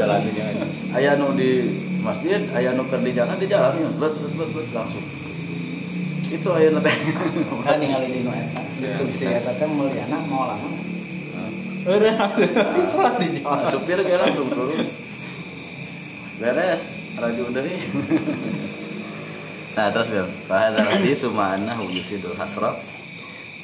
[0.00, 0.64] Jalan ini aja.
[0.96, 4.48] aya nu di masjid aya nu keur di jalan di jalan ya bet bet bet,
[4.50, 5.04] bet langsung
[6.32, 6.96] itu aya nu teh
[7.62, 8.62] Kan ningali di nu eta.
[8.80, 10.68] Itu si eta teh mulyana mau lama.
[11.84, 12.16] Udah,
[12.80, 13.68] sholat di jalan.
[13.70, 15.04] Supir ge langsung turun
[16.40, 17.70] beres radio dari
[19.76, 22.78] nah terus Bil fahadzal hadis ma'annahu yufidul hasra.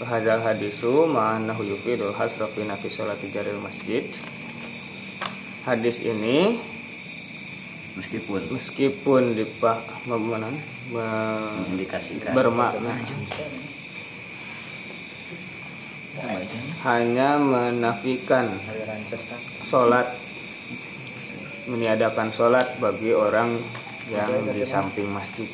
[0.00, 4.00] Hadzal hadisu ma'annahu yufidul hasra fi nafi sholati jaril masjid.
[5.68, 6.56] Hadis ini
[8.00, 8.48] meskipun.
[8.48, 10.40] meskipun dipak me-
[10.90, 12.96] mengindikasikan bermakna.
[16.80, 18.48] Hanya menafikan
[19.62, 20.08] sholat
[21.68, 23.60] meniadakan sholat bagi orang
[24.08, 25.48] yang di samping masjid.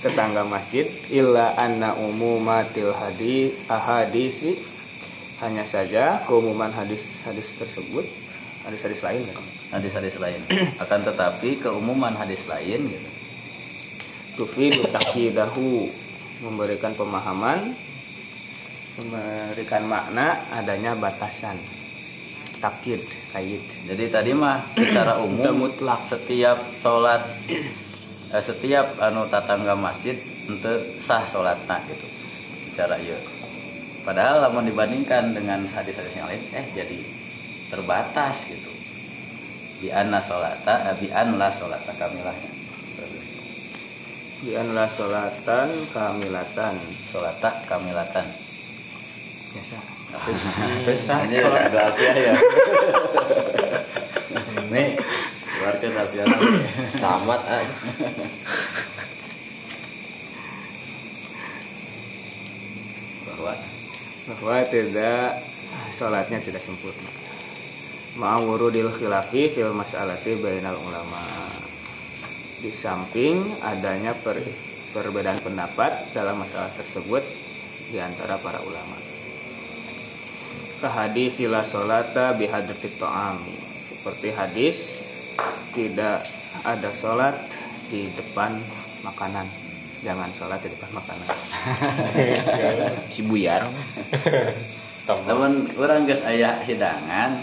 [0.00, 4.60] Tetangga masjid illa anna umumatil hadi ahadisi.
[5.40, 8.04] Hanya saja keumuman hadis-hadis tersebut
[8.68, 9.46] hadis-hadis lain kan
[9.80, 10.40] hadis-hadis lain.
[10.84, 13.08] Akan tetapi keumuman hadis lain gitu.
[14.36, 15.88] Tufidu takidahu
[16.44, 17.72] memberikan pemahaman
[19.00, 21.56] memberikan makna adanya batasan
[22.60, 26.00] takid kait jadi tadi mah secara umum mutlak.
[26.10, 27.22] setiap sholat
[28.34, 30.18] eh, setiap anu tatangga masjid
[30.50, 32.06] untuk sah sholatna gitu.
[32.70, 33.18] Bicara iya
[34.02, 36.98] padahal lamun dibandingkan dengan hadis-hadis yang lain eh jadi
[37.70, 38.70] terbatas gitu.
[39.80, 42.60] Bi anna sholata eh, bi an la sholata kamilahnya
[44.40, 46.74] bi anla sholatan kamilatan.
[47.12, 48.49] Sholata kamilatan
[49.50, 49.76] biasa.
[50.86, 51.26] Besar.
[51.26, 52.34] ini ada alfiah ya?
[54.70, 54.88] Nih
[55.58, 56.26] keluarkan alfiah
[57.02, 57.64] tamat ah.
[63.26, 63.52] bahwa?
[64.30, 65.26] Bahwa tidak
[65.98, 67.10] sholatnya tidak sempurna.
[68.18, 71.22] Ma'awurudil khilafi fil mas'alati bainal ulama.
[72.60, 74.42] Di samping adanya per-
[74.90, 77.22] perbedaan pendapat dalam masalah tersebut
[77.90, 79.09] di antara para ulama
[80.80, 83.56] kehadis sila sholata bihadratit ta'ami
[84.00, 84.76] seperti hadis
[85.76, 86.24] tidak
[86.64, 87.36] ada sholat
[87.92, 88.56] di depan
[89.04, 89.44] makanan.
[90.00, 91.28] Jangan sholat di depan makanan.
[93.12, 93.68] Si buyar.
[95.08, 97.36] Temen orang geus aya hidangan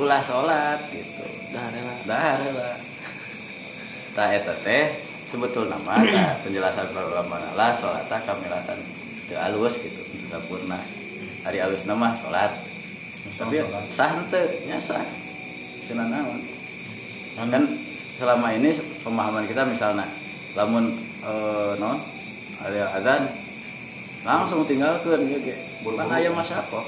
[0.00, 1.24] ulah sholat gitu.
[1.52, 1.94] Dah rela.
[2.08, 2.70] Dah rela.
[4.16, 4.94] Ta eta teh
[5.28, 8.80] sebetulna mah tah penjelasan para ulama lah sholatna kamilatan
[9.36, 10.00] alus gitu.
[10.00, 10.80] Teu sempurna
[11.44, 12.69] hari alusna mah sholat
[13.40, 13.64] tapi
[13.96, 15.00] sah teu nya sah.
[15.88, 16.38] Cenah naon?
[17.48, 17.64] Kan
[18.20, 20.04] selama ini pemahaman kita misalnya
[20.52, 20.92] lamun
[21.24, 21.96] eh, non
[22.60, 23.22] ada azan
[24.28, 25.56] langsung tinggalkan ya ge.
[25.80, 26.84] Kan aya masyakoh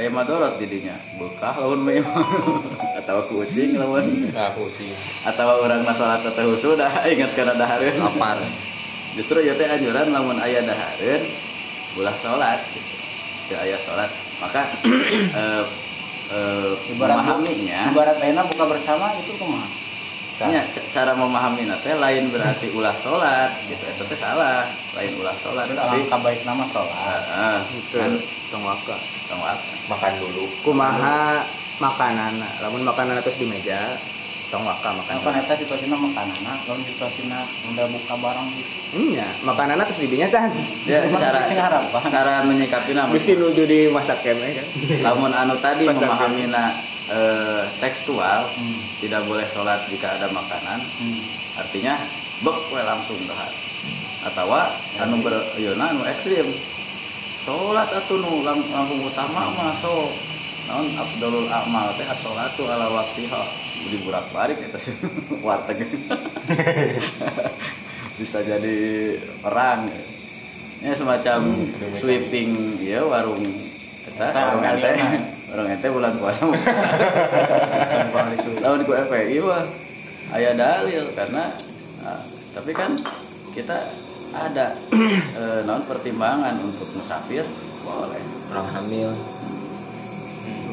[0.00, 0.96] aya madorot didinya.
[1.20, 1.92] Bekah lawan mah
[3.04, 4.02] atau kucing lawan
[4.32, 4.90] Aku sih.
[5.22, 8.00] atau orang masalah atau sudah ingat karena dahareun.
[8.00, 8.40] Lapar.
[9.14, 11.22] Justru ya teh anjuran lamun aya dahareun
[12.00, 12.94] ulah sholat gitu.
[13.52, 14.08] Teu aya sholat
[14.44, 14.62] maka
[15.40, 15.64] eh,
[16.30, 17.80] eh, Ibarat memahaminya.
[17.90, 19.68] Ibarat ayeuna buka bersama itu kumaha?
[20.34, 23.80] Ya, c- cara memahami teh lain berarti ulah sholat gitu.
[23.80, 27.22] Itu teh salah lain ulah sholat tapi alangkah baik nama sholat.
[27.30, 28.12] ah, itu kan
[28.50, 30.44] tongwaka tongwak Makan dulu.
[30.60, 31.44] kumaha
[31.76, 33.94] makanan lamun makanan terus di meja
[34.54, 38.72] tongwaka makan Apa eta situasina makanana, lamun situasina udah buka barang gitu.
[39.10, 40.54] iya makanan terus di dinya can
[40.86, 41.42] ya cara
[41.90, 44.66] cara menyikapi mesti nuju di masak kene kan?
[45.02, 46.46] Lamun anu tadi memahami
[47.10, 48.78] eh, tekstual Hmm.
[49.02, 50.78] tidak boleh sholat jika ada makanan.
[51.02, 51.18] Hmm.
[51.54, 51.98] artinya
[52.40, 53.50] bek we langsung dahar
[54.24, 54.54] atau
[55.02, 56.46] anu ber yeuna anu ekstrim.
[57.42, 60.14] Sholat atuh nu lang- langkung utama mah so.
[60.64, 63.42] Naon afdalul amal teh as-sholatu ala waqtiha
[63.88, 64.94] di burak balik eta sih
[65.46, 65.84] warteg.
[68.20, 68.78] Bisa jadi
[69.42, 69.90] perang.
[70.84, 71.40] Ya semacam
[71.96, 73.40] sweeping ya warung
[74.04, 74.90] eta Eta warung ente.
[75.52, 76.44] warung ente bulan puasa.
[78.60, 79.64] Lawan ku FPI mah
[80.32, 81.04] aya dalil.
[81.12, 81.52] Karena
[82.04, 82.20] ah,
[82.56, 82.96] tapi kan
[83.52, 83.76] kita
[84.34, 84.74] ada
[85.40, 87.44] eh, non pertimbangan untuk musafir.
[87.84, 88.22] Boleh.
[88.52, 89.12] Orang hamil.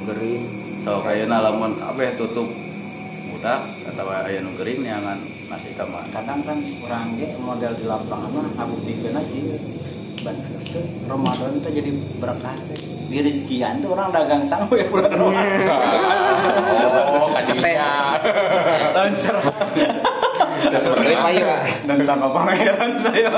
[0.02, 2.50] Gering so kayaknya lamun kabeh tutup
[3.42, 5.18] budak atau aya nu gering nyangan
[5.50, 9.58] nasi kamar kadang kan orang ge model di lapangan mah ngabuktikan aja.
[10.22, 11.90] Bener itu Ramadan itu jadi
[12.22, 12.54] berkah
[13.10, 15.58] di rezekian tuh orang dagang sanggup ya bulan Ramadan.
[17.18, 18.22] Oh, kadinya.
[18.94, 19.14] tahun
[21.02, 21.62] payu Pak.
[21.90, 23.30] dan tanpa pangeran saya.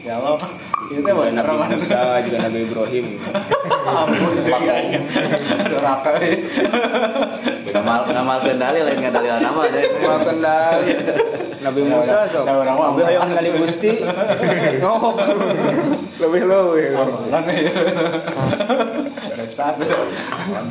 [0.00, 0.40] Ya Allah
[0.92, 2.36] itu bener Nabi Musa juga.
[2.44, 3.04] Nabi Ibrahim.
[3.82, 5.00] Ampun makanya
[5.68, 6.12] doraka
[7.72, 10.92] ngamal ngamal kendali lain ngadali nama deh Wah kendali.
[11.62, 12.44] Nabi Musa sok.
[12.44, 13.90] Tahu nama Nabi ayo ngali Gusti
[14.82, 15.14] oh
[16.20, 17.72] lebih lebih Ramadan ya
[19.52, 19.84] satu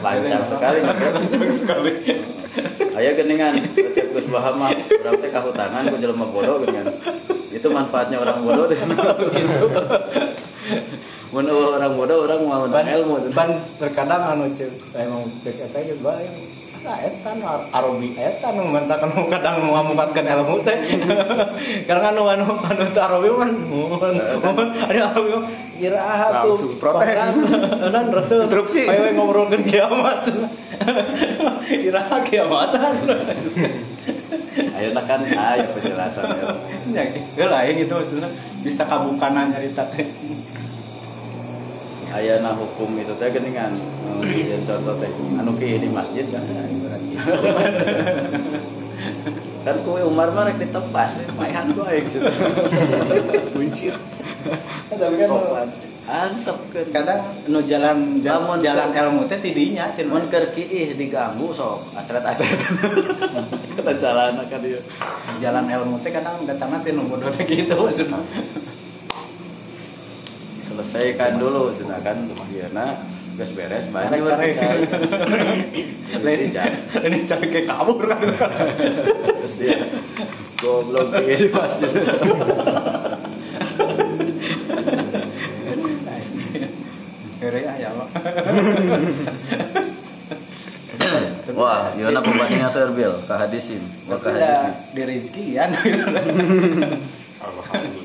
[0.01, 1.13] lancar sekali Lancar
[1.53, 1.91] sekali.
[2.91, 6.91] Ayo geningan, cek Gus Bahama, teh kahutangan ku jelema bodoh geningan.
[7.53, 8.67] Itu manfaatnya orang bodoh.
[8.67, 9.65] Gitu.
[11.31, 13.31] Mun orang bodoh orang mau ilmu.
[13.31, 14.67] ban terkadang anu cek
[14.99, 16.27] emang cek eta ge bae
[16.81, 20.77] Eta nu arobi eta nu mentakan nu kadang nu ngamukatkeun ilmu teh.
[21.85, 22.97] Karena anu anu anu ada
[26.41, 27.37] tuh Langsung protes.
[27.93, 28.89] Dan rasul Interupsi.
[28.89, 30.25] Ayo ngobrolkeun kiamat.
[31.87, 32.69] Iraha kiamat.
[34.73, 36.25] Ayo kan ayo penjelasan
[36.91, 37.03] ya.
[37.37, 38.29] Ya, lain itu maksudnya
[38.65, 40.09] bisa kabukana nyarita teh.
[42.11, 43.71] Ayeuna hukum itu teh geningan.
[44.19, 45.07] Nu dijieun contoh teh
[45.39, 46.43] anu ki di masjid kan.
[49.65, 52.27] kan kue Umar mah rek ditebas, paehan ku aing gitu.
[53.55, 53.95] Buncit.
[54.91, 55.29] Tapi kan.
[56.11, 56.85] Antep kan.
[56.91, 60.11] kadang nu jalan jalan, jalan ilmu teh tidinya cenah.
[60.11, 62.51] Mun keur kiih diganggu sok acret-acret.
[63.79, 64.81] Kita jalan kan dia.
[65.39, 68.19] jalan ilmu teh kadang datangnya teh nu bodoh teh gitu maksudnya.
[70.91, 72.99] Selesaikan dulu cenah kan akhirnya
[73.39, 74.91] geus beres banyak carek.
[76.27, 78.19] Lain Ini cari kayak kabur kan.
[78.19, 79.79] terus dia
[80.59, 81.87] goblok dia di masjid.
[87.39, 88.07] Kere ya Allah.
[91.55, 93.81] Wah, gimana pembandingan serbil ke hadisin?
[94.11, 94.91] Wah, ke ya hadisin.
[94.91, 95.65] di rezeki ya.
[97.41, 98.00] Alhamdulillah.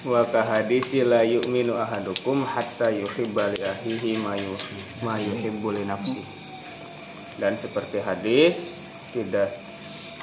[0.00, 4.64] Wa ka hadisi la yu'minu ahadukum hatta yuhibba li akhihi ma yu-
[5.04, 6.24] ma yuhibbu li nafsi
[7.36, 9.52] dan seperti hadis tidak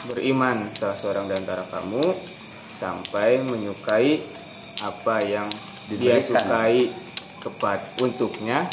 [0.09, 2.13] beriman salah seorang di antara kamu
[2.77, 4.21] sampai menyukai
[4.85, 5.49] apa yang
[5.89, 6.89] dia sukai
[7.41, 8.65] kepada untuknya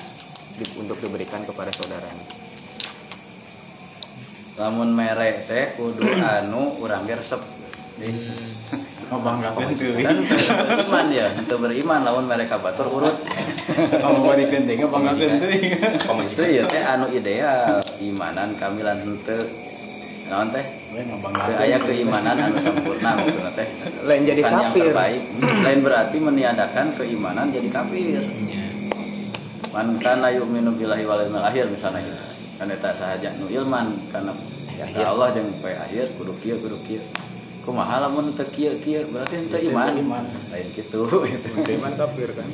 [0.57, 2.27] di- untuk diberikan kepada saudaranya.
[4.55, 7.17] Lamun merek teh kudu anu urang ge
[8.01, 8.39] resep.
[9.05, 10.07] Ngebanggakeun teuing.
[10.07, 13.17] Kan beriman ya, itu beriman lamun mereka batur urut.
[13.87, 15.73] Sama bari teh ngebanggakeun teuing.
[16.27, 19.45] Itu ya teh anu ideal, imanan kamilan henteu.
[20.25, 20.65] Naon teh?
[20.97, 21.61] We Teu ngebanggakeun.
[21.61, 23.69] aya keimanan anu sempurna maksudna teh.
[24.09, 25.23] lain jadi Bukan yang kafir terbaik.
[25.61, 28.23] Lain berarti meniadakan keimanan jadi kafir.
[29.75, 32.25] Man kana yu'minu billahi wal yawmil akhir misalnya gitu.
[32.57, 34.33] Kan eta sahaja nu ilman karena
[34.79, 37.03] ya Allah jeung poe akhir kudu kieu kudu kieu.
[37.65, 39.97] Kumaha lamun teu kieu kieu berarti teu iman.
[39.97, 40.25] Iman.
[40.53, 41.49] Lain kitu gitu.
[41.81, 42.49] iman kafir kan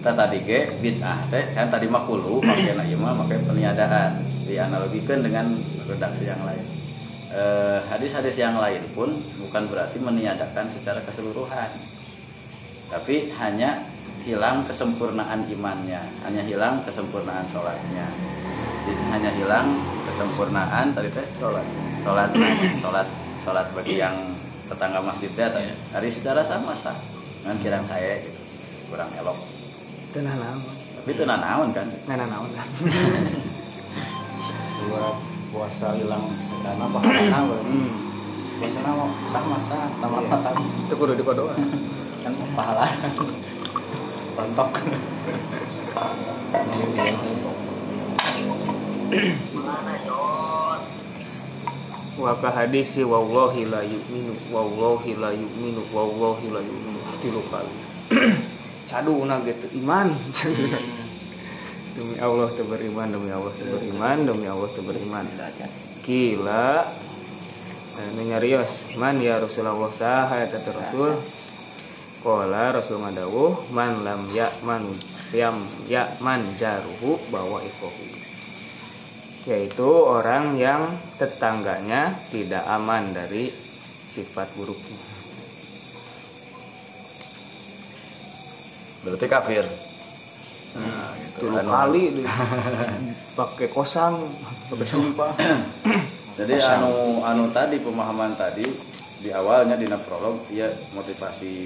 [0.00, 5.20] Kita tadi ge bid'ah teh kan tadi mah kulu makanya ieu mah make peniadaan dianalogikeun
[5.26, 5.50] dengan
[5.90, 6.64] redaksi yang lain.
[7.30, 9.10] Eh, hadis-hadis yang lain pun
[9.42, 11.70] bukan berarti meniadakan secara keseluruhan.
[12.90, 13.89] Tapi hanya
[14.24, 18.06] hilang kesempurnaan imannya, hanya hilang kesempurnaan sholatnya,
[18.84, 19.68] Jadi, hanya hilang
[20.08, 21.64] kesempurnaan tadi teh sholat,
[22.04, 22.30] sholat,
[22.80, 23.06] sholat,
[23.40, 24.16] sholat bagi yang
[24.68, 25.72] tetangga masjidnya tadi.
[25.92, 26.96] Dari secara sama sah,
[27.40, 28.40] dengan kirang saya gitu,
[28.92, 29.38] kurang elok.
[30.10, 30.60] tenang naon
[31.00, 31.86] Tapi itu nanaon kan?
[32.10, 32.66] nana naon kan
[34.90, 35.16] Buat
[35.54, 36.24] puasa hilang
[36.66, 37.56] karena pahalana we.
[37.62, 37.90] hmm.
[38.58, 41.54] Puasa mah sah sah, sama apa itu kudu dipodoa
[42.26, 42.84] kan pahala.
[44.40, 44.72] Rontok.
[52.20, 57.00] wa ka hadisi wallahi la yu'minu wallahi la yu'minu wallahi la yu'minu.
[57.20, 57.72] Tilu kali
[58.88, 60.12] caduna gitu iman.
[61.90, 65.24] Demi Allah teu beriman demi Allah teu beriman demi Allah teu beriman
[66.04, 66.86] kila
[68.00, 71.12] anu nyarios man ya Rasulullah saha eta teh Rasul
[72.20, 74.84] Qala Rasul ngadawuh man lam ya'man
[75.32, 75.56] yam
[75.88, 78.20] ya'man jaruhu bawa ikohu
[79.48, 80.84] yaitu orang yang
[81.16, 83.48] tetangganya tidak aman dari
[84.12, 85.00] sifat buruknya.
[89.00, 89.64] Berarti kafir?
[90.76, 92.28] Nah, Dulu kali di-
[93.38, 94.12] pakai kosan,
[94.68, 95.32] pakai sumpah.
[96.38, 98.68] jadi anu anu tadi pemahaman tadi
[99.24, 101.64] di awalnya di prolog ya motivasi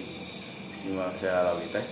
[0.89, 1.85] Imam Syalawi teh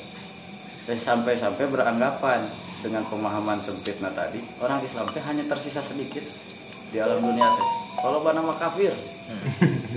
[0.88, 2.43] teh sampai-sampai beranggapan
[2.82, 6.26] dengan pemahaman sempitnya tadi orang Islam teh hanya tersisa sedikit
[6.93, 7.68] di alam dunia teh.
[8.03, 8.93] Kalau nama kafir.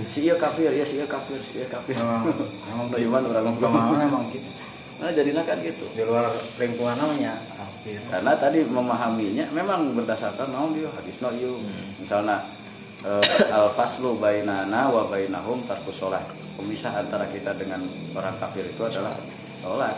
[0.08, 1.92] Si iya kafir ya si iya kafir si iya kafir.
[1.98, 4.48] Memang memang Nah, iman orang pemahaman emang gitu.
[4.96, 5.84] nah jadinya kan gitu.
[5.92, 8.00] Di luar lingkungan namanya kafir.
[8.08, 11.60] karena tadi memahaminya memang berdasarkan naon dia hadis no ieu.
[12.00, 12.40] Misalnya
[13.54, 16.22] al faslu bainana wa bainahum tarkus sholat.
[16.56, 17.84] Pemisah antara kita dengan
[18.16, 19.14] orang kafir itu adalah
[19.62, 19.94] sholat.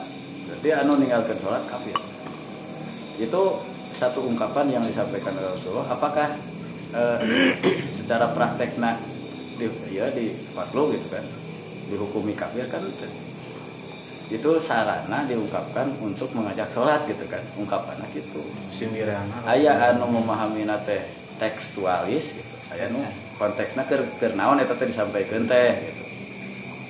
[0.48, 1.96] Berarti anu ninggalkan sholat kafir.
[3.16, 3.62] Itu
[3.96, 5.88] satu ungkapan yang disampaikan oleh Rasulullah.
[5.90, 6.28] Apakah
[6.92, 7.18] eh,
[7.96, 9.00] secara praktekna
[9.58, 11.24] di, ya di fatlu gitu kan
[11.88, 12.84] dihukumi kafir kan
[14.28, 18.44] itu sarana diungkapkan untuk mengajak sholat gitu kan ungkapannya gitu.
[18.76, 19.24] Sindiran.
[19.48, 21.00] aya anu memahami teh
[21.38, 22.54] tekstualis gitu.
[22.74, 23.00] Aya nu
[23.40, 26.02] konteksnya keur keur naon eta teh disampaikan teh gitu.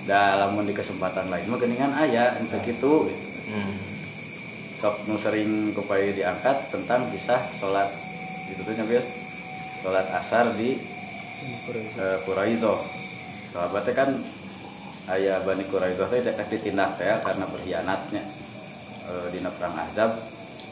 [0.08, 3.26] Dalam di kesempatan lain mah geuningan aya untuk itu gitu.
[4.78, 7.90] sok nu sering kupaya diangkat tentang kisah sholat
[8.46, 9.02] gitu tuh nyambil
[9.82, 10.78] sholat asar di
[11.98, 12.78] eh, Quraido
[13.52, 14.10] sahabatnya kan
[15.18, 18.22] ayah Bani Quraido teh dek ditindak teh karena berkhianatnya.
[19.08, 20.20] Eh, dina perang Azab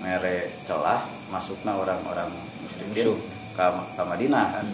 [0.05, 2.29] mere celah masukna orang-orang
[2.61, 3.17] musyrikin.
[3.17, 3.36] Musuh.
[3.57, 4.67] Ka Madinah kan.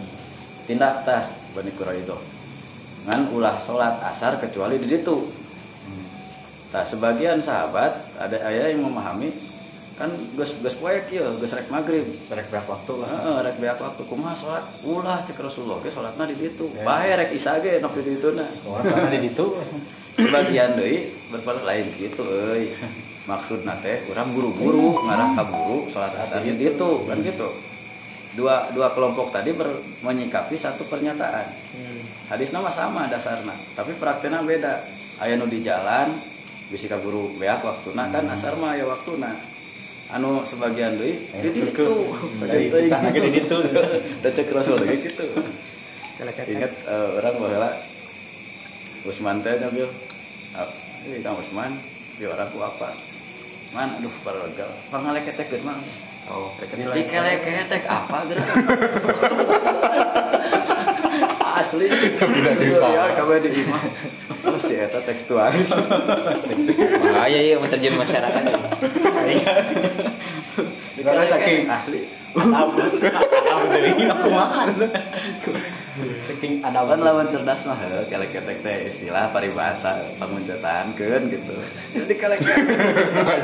[0.67, 1.23] Tindak tah
[1.55, 2.19] Bani Quraido.
[3.07, 5.43] Ngan ulah sholat asar kecuali di ditu
[6.73, 9.29] Nah, sebagian sahabat ada ayah yang memahami
[9.93, 12.01] kan geus geus poe kieu geus rek magrib
[12.33, 13.09] Rek berapa waktu lah.
[13.13, 14.01] Heeh, rek beak waktu.
[14.09, 16.81] Kumaha salat ulah cek Rasulullah ge salatna di ditu Ya.
[16.81, 18.41] bae rek isa ge nok di dituna.
[18.65, 19.53] Orang sana di ditu.
[20.17, 22.73] sebagian deui berpala lain gitu euy.
[23.29, 27.53] Maksudna teh urang buru-buru ngarah ka buru salat asar di ditu kan gitu
[28.33, 29.69] dua dua kelompok tadi ber,
[30.01, 31.47] menyikapi satu pernyataan.
[32.29, 34.81] Hadisnya mah sama dasarnya tapi prakteknya beda.
[35.21, 36.09] Aya nu di jalan
[36.73, 39.29] bisa ka buru beak waktuna kan asar mah aya waktuna.
[40.13, 41.89] Anu sebagian deui di ditu.
[42.41, 43.57] Dari kita lagi di ditu.
[44.23, 45.25] Da cek Rasul lagi gitu.
[46.53, 47.69] Ingat eh, orang bahwa
[49.03, 49.89] Usman teh ngambil
[50.55, 50.69] ah,
[51.09, 51.73] ini Kang Usman
[52.15, 52.93] di orang ku apa?
[53.73, 54.69] Man, aduh para regal.
[56.31, 56.55] Oh,
[56.95, 58.55] dikeleketek apa gerak?
[61.53, 61.85] Asli.
[61.85, 63.83] Ya, kabeh di imah.
[64.49, 65.69] Oh, si eta tekstualis.
[67.03, 68.57] bahaya ya menerjemah masyarakat ya.
[71.03, 72.01] Karena saking asli.
[72.33, 72.73] Apa?
[72.73, 74.67] Apa dari aku makan.
[76.25, 81.53] Saking ada kan lawan cerdas mah heuh, kelek-ketek teh istilah paribasa panguncetankeun gitu
[81.93, 82.65] jadi kelek-ketek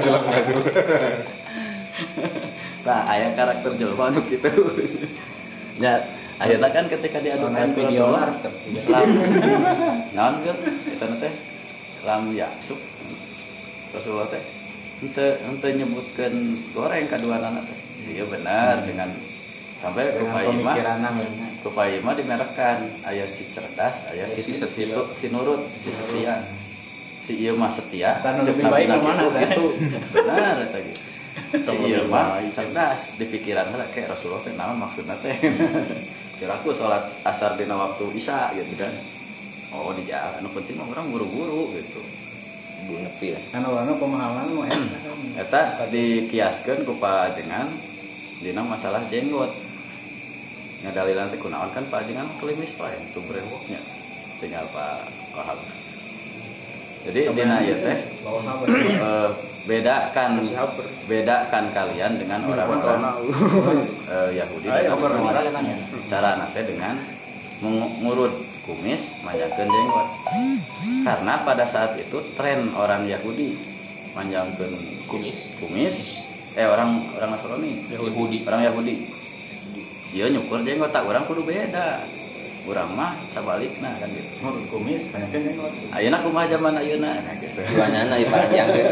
[0.02, 0.58] Jelas ngadu.
[2.88, 4.50] nah aya karakter jelema anu kitu
[5.84, 6.00] ya
[6.40, 8.54] akhirnya kan ketika diadukan video resep.
[8.88, 9.08] lam.
[10.16, 10.60] Naon geus
[10.96, 11.34] eta teh
[12.08, 12.80] lam yaksuk
[13.92, 14.40] Rasulullah teh
[15.04, 16.36] henteu henteu nyebutkeun
[16.72, 17.80] goreng kadua anak teh
[18.16, 19.12] iya benar dengan
[19.80, 21.48] sampai dengan kupaya mah pemikiran namanya.
[21.64, 25.00] kupaya mah dimerekkan aya si cerdas aya si, Si si, setia.
[25.16, 26.44] si nurut si setia.
[27.20, 29.66] Si ieu mah setia cek lebih baik ke mana, itu gitu
[30.18, 30.80] benar eta
[31.54, 35.36] lebih mah cerdas di pikiran lah kayak Rasulullah teh naon maksudna teh
[36.38, 38.94] kiraku sholat asar dina waktu isya gitu kan
[39.74, 42.02] oh di jalan nu penting mah orang buru-buru gitu
[42.88, 43.44] Bu nepi lah.
[43.52, 44.64] Kan orang pemahaman mau.
[45.36, 46.96] Eta dikiaskeun ku
[47.36, 47.68] dengan
[48.40, 49.52] dina masalah jenggot.
[50.80, 53.84] Nya dalilan teh kunaon kan Pak Ajengan klimis pae itu brewoknya.
[54.40, 55.06] Tinggal Pak
[55.36, 55.60] Wahab.
[57.00, 57.98] Jadi dina ieu teh
[59.00, 59.30] eh,
[59.64, 60.44] bedakan
[61.08, 63.02] bedakan kalian dengan orang-orang
[64.10, 65.24] eh, Yahudi dan Ayo, Nasrani.
[65.24, 65.76] orang katanya.
[66.12, 66.96] Cara nate dengan
[67.64, 68.34] mengurut
[68.68, 70.08] kumis manjangkeun jenggot.
[71.08, 73.56] Karena pada saat itu tren orang Yahudi
[74.14, 74.74] manjangkeun
[75.10, 75.38] Kumis.
[75.58, 75.96] kumis
[76.54, 78.44] eh orang orang Nasrani Yahudi.
[78.46, 78.96] orang Yahudi
[80.10, 82.02] dia nyukur jenggot tak orang kudu beda
[82.68, 84.30] urang mah sabalikna kan gitu.
[84.44, 85.56] Mau kumis banyak
[85.96, 87.12] ayeuna kumaha zaman ayeuna?
[87.20, 87.60] Nah, gitu.
[87.64, 88.86] Dua nana panjang deh.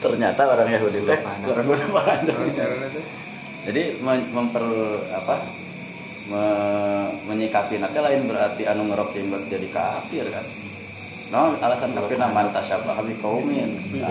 [0.00, 2.40] ternyata orang Yahudi teh orang kudu panjang
[3.68, 4.64] jadi mem- memper
[5.12, 5.44] apa
[6.24, 10.40] me- menyikapi nanti lain berarti anu ngerok jenggot jadi kafir kan?
[11.30, 14.08] No alasan kafir nah mantas siapa kami kaumin nah.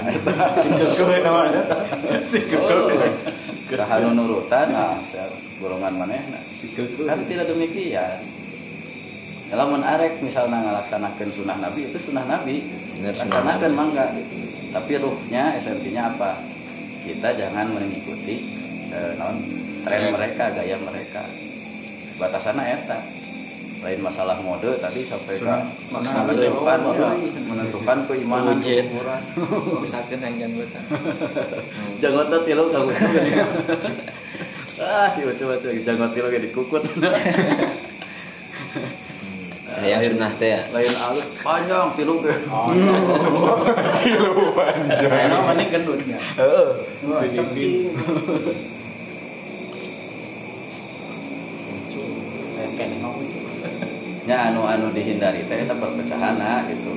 [3.69, 4.97] Kahanu nurutan, nah,
[5.57, 6.17] golongan mana?
[6.17, 6.41] Nah,
[7.05, 8.17] kan tidak demikian.
[9.49, 12.69] Kalau arek misalnya ngelaksanakan sunnah Nabi itu sunnah Nabi,
[13.01, 14.05] Bener, laksanakan mangga.
[14.69, 16.37] tapi ruhnya esensinya apa?
[17.01, 18.45] Kita jangan mengikuti
[18.93, 19.41] eh, non
[19.81, 21.25] tren mereka gaya mereka.
[22.21, 22.99] Batasannya eta.
[23.79, 25.55] Lain masalah mode tadi sampai ke
[25.89, 26.79] menentukan
[27.47, 28.59] menentukan keimanan.
[28.59, 28.85] Ujian.
[28.91, 29.23] ukuran
[29.81, 30.51] Usahakan yang
[31.97, 32.91] jangan jangan tilu kamu
[34.83, 36.83] ah si ucu ucu jangan tilu kayak dikukut
[39.79, 40.51] Nah, yang sunnah teh.
[40.51, 42.35] Ya lain alus panjang tilu ke
[44.03, 45.07] Tilu panjang.
[45.07, 46.19] Emang mana gendutnya?
[47.07, 47.95] Wah, ceking.
[52.75, 53.39] Kayak nengok itu.
[54.23, 56.95] nya anu anu dihindari teh eta perpecahan nah, gitu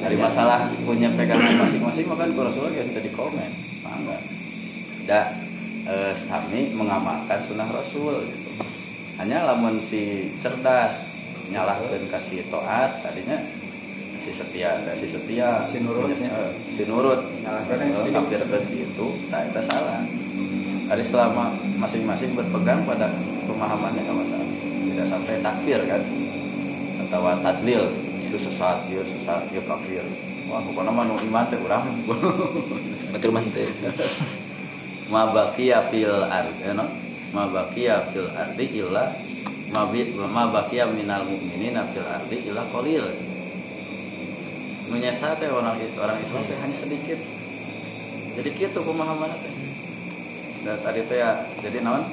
[0.00, 3.52] dari masalah punya pegangan masing-masing makan kalau Rasulullah ya bisa dikomen
[3.84, 4.16] mangga
[5.04, 5.28] da
[5.88, 8.50] eh, kami mengamalkan sunnah Rasul gitu.
[9.18, 11.07] Hanya lamun si cerdas
[11.48, 13.38] nyalahkan kasih toat tadinya
[14.28, 15.64] si setia ada si setia.
[15.72, 16.28] Si nurut, ya.
[16.28, 16.52] Eh,
[18.68, 20.04] si itu nah itu salah.
[20.88, 23.08] Hari selama masing-masing berpegang pada
[23.48, 24.48] pemahamannya nggak masalah
[24.84, 26.02] tidak sampai takfir kan?
[27.08, 27.82] Atau tadlil
[28.28, 30.04] itu sesat dia sesat dia kafir
[30.48, 31.84] wah pokoknya mah nu iman teh urang.
[33.12, 33.68] Betul mantep
[35.12, 36.84] ma baqiya fil ardi no?
[37.32, 39.12] Ma baqiya fil ardi illa
[39.68, 43.04] ma bi- ma baqiya minal mu'minina fil ardi illa qalil.
[44.88, 47.20] Nu nyesa teh orang orang Islam teh hanya sedikit.
[48.40, 49.52] Jadi gitu pemahaman teh.
[50.64, 52.04] Dan tadi teh ya jadi naon?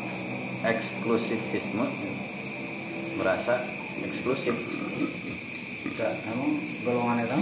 [0.68, 1.88] Eksklusivisme.
[3.16, 3.64] Merasa
[4.04, 4.56] eksklusif.
[5.96, 7.40] Emang golongan itu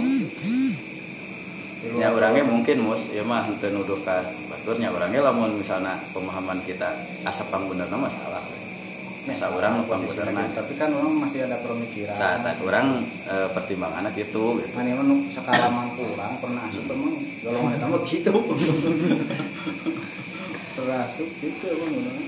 [1.98, 3.10] ya orangnya mungkin mus.
[3.10, 6.94] Ya mah nuduh ka baturnya orangnya lamun misalnya pemahaman kita
[7.26, 8.40] asap pangbenerna masalah
[9.24, 14.60] Masa orang pangbenerna tapi kan orang masih ada pemikiran Nah, nah, orang e, pertimbangannya gitu,
[14.60, 14.76] gitu.
[14.76, 18.32] mana emang nu sekala mangkurang pernah asup emang golongan itu mah gitu
[20.76, 22.24] pernah asup gitu emang golongan.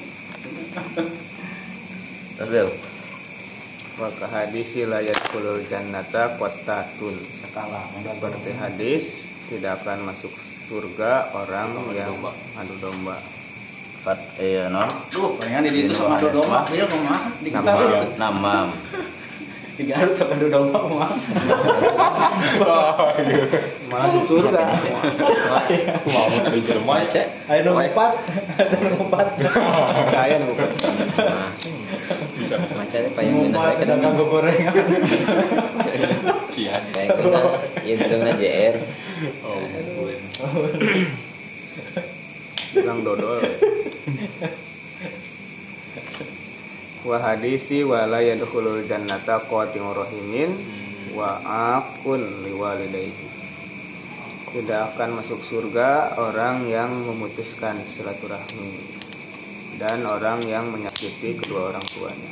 [2.36, 2.68] Terus Del,
[3.96, 7.16] Wa ka hadisi la yadkhulul jannata qattatun.
[7.32, 9.04] sekala Seperti hadis
[9.48, 10.36] tidak akan masuk
[10.68, 12.12] surga orang yang
[12.60, 13.16] adu domba.
[14.06, 17.50] Pat, iya no, Duh, palingan di itu sama adu domba dia mah di.
[17.50, 18.14] Garut.
[18.14, 18.70] namam.
[19.74, 21.10] di Garut sama domba mah
[23.90, 24.62] masuk surga.
[26.06, 27.02] Mau di Jerman.
[27.02, 28.12] baca ayo nomor empat.
[28.62, 29.26] Ada nomor empat.
[30.14, 30.70] Kaya bukan.
[31.26, 31.50] Nah,
[32.38, 34.86] Bisa nomor dina empat teh ada kanggo gorengan.
[36.54, 36.94] Kias.
[37.82, 38.78] ieu dina JR
[39.42, 39.58] Oh.
[42.70, 43.42] Bilang dodol.
[47.02, 50.54] Wa hadisi wa la yadkhulul jannata qatiu rahimin
[51.18, 51.42] wa
[51.74, 53.26] akun liwalidayhi.
[54.54, 58.78] Tidak akan masuk surga orang yang memutuskan silaturahmi
[59.82, 62.30] dan orang yang menyakiti kedua orang tuanya.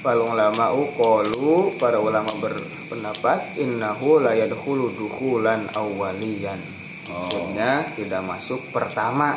[0.00, 6.83] Fal ulama qalu para ulama berpendapat innahu la yadkhulu dukhulan awwaliyan.
[7.06, 9.36] Oh, Maksudnya tidak masuk pertama.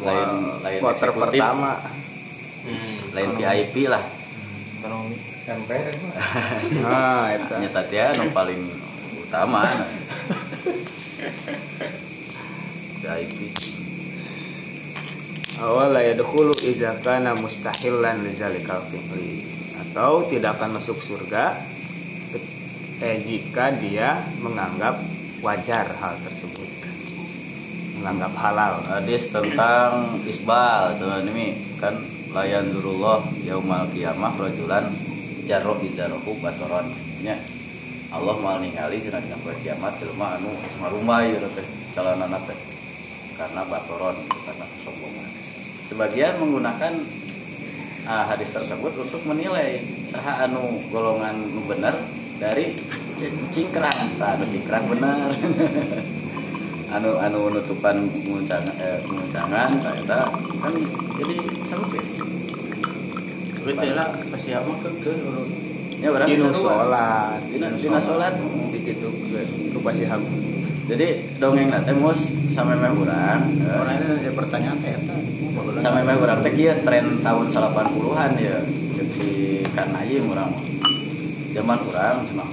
[0.00, 1.76] Lain- lain Quarter pertama.
[3.10, 4.04] lain VIP lah.
[4.76, 5.76] ekonomi sampai
[6.78, 7.54] Nah, itu.
[7.58, 8.60] Nyata dia nu paling
[9.18, 9.64] utama.
[13.00, 13.38] VIP.
[15.58, 19.44] Awal la yadkhulu idza kana mustahilan lizalikal fi'li
[19.78, 21.60] atau tidak akan masuk surga
[23.00, 24.96] eh, jika dia menganggap
[25.40, 26.68] wajar hal tersebut.
[28.00, 28.80] Menganggap halal.
[28.88, 30.96] Hadis tentang isbal
[31.28, 31.96] ini kan
[32.30, 34.86] layan zurullah yaumal kiamah rajulan
[35.50, 36.86] jarro izarahu batoron
[37.26, 37.34] nya
[38.10, 42.54] Allah mau ningali cenah dina poe kiamat jelema anu marumai gitu teh calanana teh
[43.34, 44.14] karena batoron
[44.46, 45.30] karena kesombongan
[45.90, 46.92] sebagian menggunakan
[48.06, 49.82] ah, hadis tersebut untuk menilai
[50.14, 51.98] saha anu golongan nu bener
[52.40, 52.72] dari
[53.52, 55.28] cingkrang anu cingkrang bener
[56.96, 60.28] anu anu nutupan muncangan eh, muncangan tak
[60.64, 60.74] kan
[61.20, 61.34] jadi
[61.68, 62.00] sampai
[63.60, 65.12] Betul lah, pasti apa ke ke
[66.00, 66.56] ya berarti sarua.
[66.56, 68.32] sholat, dina dina salat
[68.72, 69.12] begitu
[69.76, 70.24] rupa sihab.
[70.88, 74.96] jadi dongeng nanti mus sampai meh urang eh, orang ini ada pertanyaan teh
[75.76, 78.64] sampai meh urang teh kieu tren tahun 80-an ya.
[78.96, 79.28] Cek si
[79.76, 80.50] kanayim urang
[81.50, 82.48] zaman urang cenah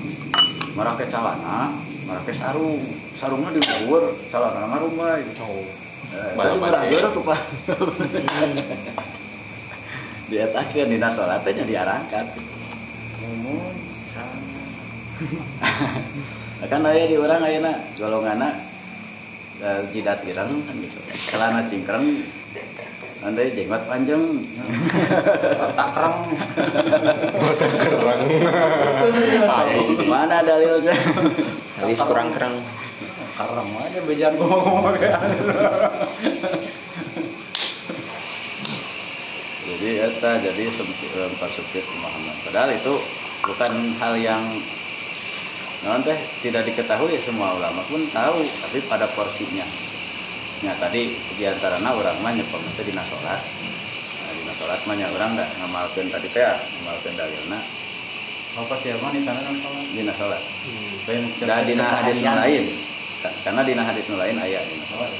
[0.73, 1.73] marake calana
[2.05, 2.81] marake sarung
[3.17, 5.17] sarungnya di dhuwur calana rumah.
[5.41, 5.65] Oh.
[6.07, 6.89] Eh, Balap tapi urang balik.
[6.95, 7.35] geureuh ku pas
[10.31, 12.25] dietakeun dina salat teh nya diarangkan
[13.23, 13.75] Ngomong
[16.67, 18.49] kan aya di orang ayeuna golonganna
[19.59, 20.99] eh, jidat ireng kan gitu.
[21.31, 22.05] Celana cingkrang
[23.25, 24.23] andai jenggot panjang.
[27.57, 28.21] Tak kerang
[30.05, 30.93] mana dalilnya?
[31.81, 32.55] Habis kurang kerang
[33.37, 34.97] kerang aja bejaan gua ngomong
[39.67, 42.93] jadi eta jadi sempit eh, mempersempit pemahaman padahal itu
[43.45, 44.41] bukan hal yang
[45.85, 49.69] non teh tidak diketahui semua ulama pun tahu tapi pada porsinya
[50.65, 53.41] ya tadi di antaranya orang mah nyepeng itu dina sholat.
[53.41, 57.59] Nah, dina sholat mah orang nggak ngamalkan tadi teh ya, ngamalkan dalilna.
[58.57, 60.41] Apa siapa nih tanah kan salah dina sholat.
[61.05, 62.65] Ben dan dina hadis lain.
[63.21, 65.11] Ka- karena dina hadis lain aya dina sholat.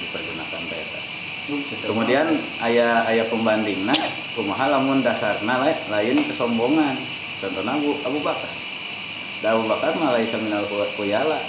[0.00, 1.00] Dipergunakan eta.
[1.82, 2.30] kemudian
[2.62, 3.90] ayah ayah pembandingna
[4.38, 6.94] kumaha lamun dasarna la- lain kesombongan.
[7.40, 8.52] Contohnya Abu, Abu Bakar.
[9.40, 11.40] Da Abu Bakar mah laisa minal ku- kuyala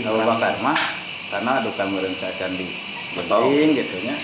[0.00, 0.78] Abu Bakar mah
[1.34, 2.62] karena duka meureun cacan di
[3.18, 4.14] penting gitu nya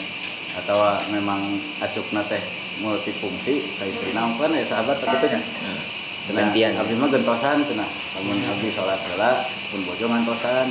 [0.62, 0.78] atau
[1.10, 2.38] memang acukna teh
[2.78, 5.42] multifungsi ka istrina kan ya sahabat nya
[6.30, 6.76] Cenah, Gantian.
[6.78, 9.42] abdi mah gentosan cenah lamun abdi salat heula
[9.72, 10.70] pun bojo ngantosan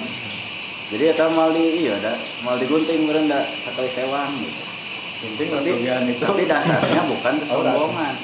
[0.96, 2.16] jadi eta mal di iya da
[2.48, 4.64] mal digunting meureun da sakali sewang gitu.
[5.20, 5.72] Penting tapi,
[6.16, 8.16] tapi dasarnya bukan kesombongan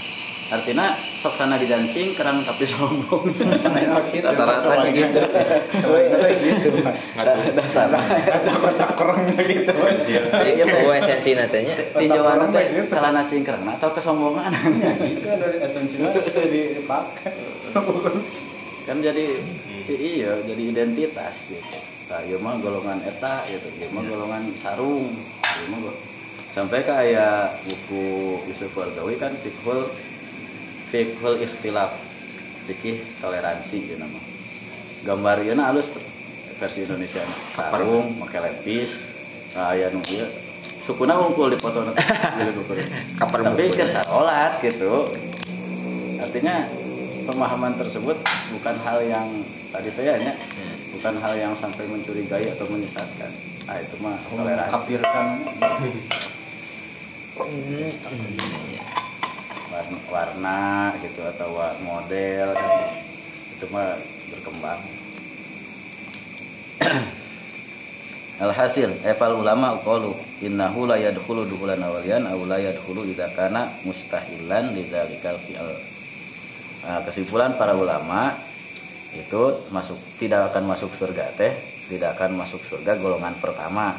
[0.46, 3.26] artinya sok sana dijancing kerang tapi sombong.
[4.30, 5.20] Rata-rata sih gitu.
[6.38, 6.70] gitu.
[7.58, 8.02] Dasarnya
[8.62, 9.74] kotak kerang gitu.
[10.38, 12.94] jadi oh esensi natanya tinjauan kerang gitu.
[12.94, 14.54] celana cingkrang atau kesombongan.
[15.02, 17.34] Itu dari esensinya dipakai
[18.86, 19.26] kan jadi
[19.82, 21.78] ci- iya jadi identitas gitu.
[22.06, 23.66] Nah ieu mah golongan eta gitu.
[23.82, 25.10] Ieu mah golongan sarung.
[25.74, 25.80] Mah
[26.56, 29.92] sampai ke aya buku Yusuf Wardawi kan fiqhul
[31.04, 31.92] fiqhul ikhtilaf.
[32.66, 34.20] Fikih toleransi gitu nama.
[35.06, 35.86] Gambar ieu na halus
[36.58, 37.22] versi Indonesia.
[37.54, 39.04] Sarung make lepis
[39.54, 40.26] nah, aya nu ieu.
[40.86, 42.02] Sukuna ngumpul di foto nanti
[43.20, 45.10] Kapan tapi ke salat gitu.
[46.22, 46.66] Artinya
[47.26, 48.18] pemahaman tersebut
[48.54, 49.28] bukan hal yang
[49.74, 50.34] tadi teh ya, nya,
[50.94, 53.34] bukan hal yang sampai mencurigai atau menyesatkan.
[53.66, 54.74] Ah itu mah toleransi.
[54.74, 55.28] kafirkan
[59.76, 62.72] warna, warna gitu atau model kan.
[63.60, 64.00] Itu mah
[64.32, 64.80] berkembang.
[68.44, 70.12] Alhasil, eval ulama qalu
[70.44, 75.72] innahu la yadkhulu dukhulan awalian aw la yadkhulu idza kana mustahilan lidzalikal fi'al.
[76.84, 78.36] Nah, kesimpulan para ulama
[79.16, 81.56] itu masuk tidak akan masuk surga teh,
[81.88, 83.96] tidak akan masuk surga golongan pertama.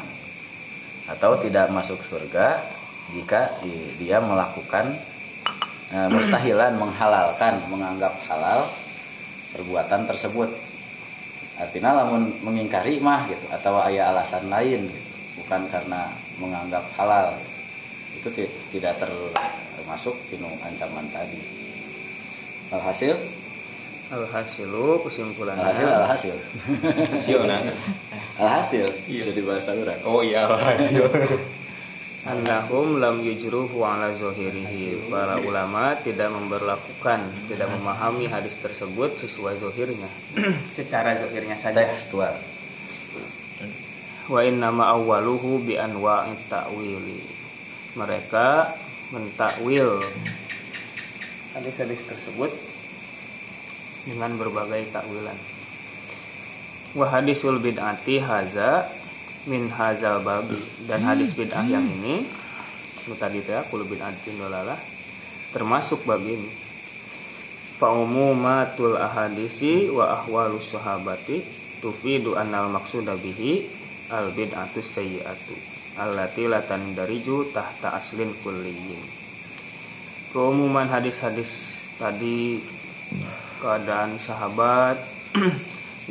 [1.09, 2.61] Atau tidak masuk surga
[3.17, 4.93] jika di- dia melakukan
[5.89, 8.67] eh, mustahilan menghalalkan menganggap halal
[9.51, 10.49] perbuatan tersebut.
[11.57, 15.09] Artinya lamun mengingkari mah gitu atau ayah alasan lain gitu.
[15.41, 17.33] bukan karena menganggap halal.
[18.13, 21.39] Itu ti- tidak termasuk tinu ancaman tadi.
[22.67, 23.15] Alhasil?
[24.07, 25.61] Alhasilu kesimpulannya.
[25.61, 26.35] Alhasil alhasil.
[27.19, 27.57] Siona.
[28.39, 28.87] alhasil.
[29.07, 29.99] Jadi bahasa orang.
[30.07, 31.03] Oh iya hasil.
[32.27, 35.07] Annahum lam yujruhu ala zohirihi.
[35.07, 40.11] Para ulama tidak memberlakukan Tidak memahami hadis tersebut sesuai zohirnya.
[40.75, 41.87] Secara zohirnya saja.
[41.87, 42.35] Tekstual.
[44.27, 47.23] Wa innama awwaluhu bi anwa'in ta'wili.
[47.95, 48.75] Mereka
[49.15, 50.03] mentakwil
[51.55, 52.51] Hadis-hadis tersebut
[54.03, 55.39] Dengan berbagai takwilan.
[56.91, 58.96] Wa hadisul bid'ati haza
[59.47, 60.59] min hazal babi.
[60.85, 62.27] Dan hadis bid'ah yang ini
[63.07, 64.77] nu tadi teh kulu bid'atin dolalah
[65.55, 66.51] termasuk bab ini.
[67.79, 71.41] Fa umumatul ahadisi wa ahwalus sahabati
[71.79, 73.65] tufidu annal maqsuda bihi
[74.11, 79.01] al bid'atu sayyi'atu allati la tandariju tahta aslin kulliyin.
[80.29, 82.61] Keumuman hadis-hadis tadi
[83.57, 85.01] keadaan sahabat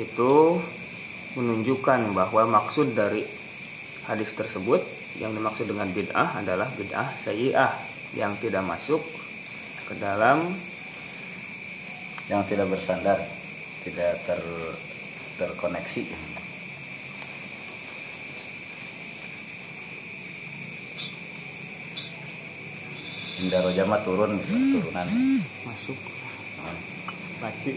[0.05, 0.59] itu
[1.37, 3.21] menunjukkan bahwa maksud dari
[4.09, 4.81] hadis tersebut
[5.21, 7.73] yang dimaksud dengan bid'ah adalah bid'ah sayyi'ah
[8.17, 9.05] yang tidak masuk
[9.87, 10.49] ke dalam
[12.33, 13.21] yang tidak bersandar
[13.85, 14.41] tidak ter
[15.37, 16.03] terkoneksi.
[23.37, 25.09] Indah Rojama turun turunan
[25.69, 25.99] masuk.
[27.37, 27.77] Paci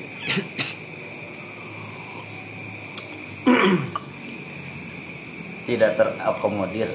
[5.70, 6.90] tidak terakomodir.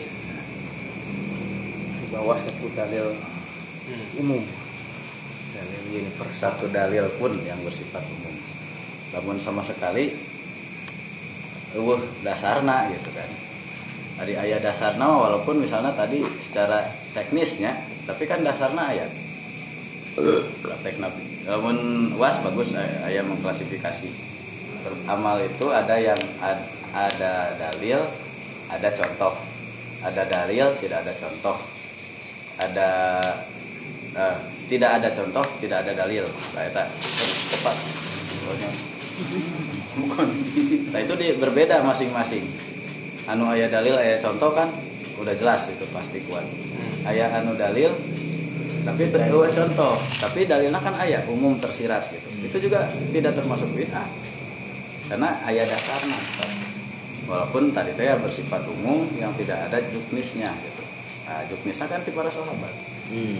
[1.95, 3.15] Di bawah satu dalil
[4.19, 4.43] umum.
[5.55, 8.35] Dalil universal satu dalil pun yang bersifat umum.
[9.15, 10.11] Namun sama sekali
[11.79, 13.31] uh dasarna gitu kan.
[14.19, 16.83] Dari ayat dasarna walaupun misalnya tadi secara
[17.15, 17.79] teknisnya
[18.11, 19.11] tapi kan dasarna ayat.
[20.63, 21.47] Praktek nabi.
[21.47, 21.77] Namun
[22.19, 24.11] was bagus ay- ayat mengklasifikasi.
[25.07, 28.03] Amal itu ada yang ad- ada dalil
[28.71, 29.35] ada contoh.
[30.05, 31.57] Ada dalil tidak ada contoh.
[32.61, 32.91] Ada
[34.15, 34.37] eh,
[34.69, 36.25] tidak ada contoh tidak ada dalil.
[36.55, 36.85] Nah, eta
[37.53, 37.77] cepat
[39.95, 40.29] bukan.
[40.91, 42.45] Nah itu di, berbeda masing-masing.
[43.31, 44.69] Anu ayat dalil ayat contoh kan
[45.21, 46.45] udah jelas itu pasti kuat.
[47.07, 47.95] Ayat anu dalil
[48.85, 49.97] tapi kedua contoh.
[50.21, 52.29] Tapi dalilnya kan ayat umum tersirat gitu.
[52.45, 54.09] Itu juga tidak termasuk bid'ah.
[55.09, 56.19] Karena ayat dasarnya
[57.25, 60.83] walaupun tadi teh ya bersifat umum yang tidak ada juknisnya gitu.
[61.25, 62.75] Nah, juknisnya kan di para sahabat.
[63.05, 63.37] Hmm.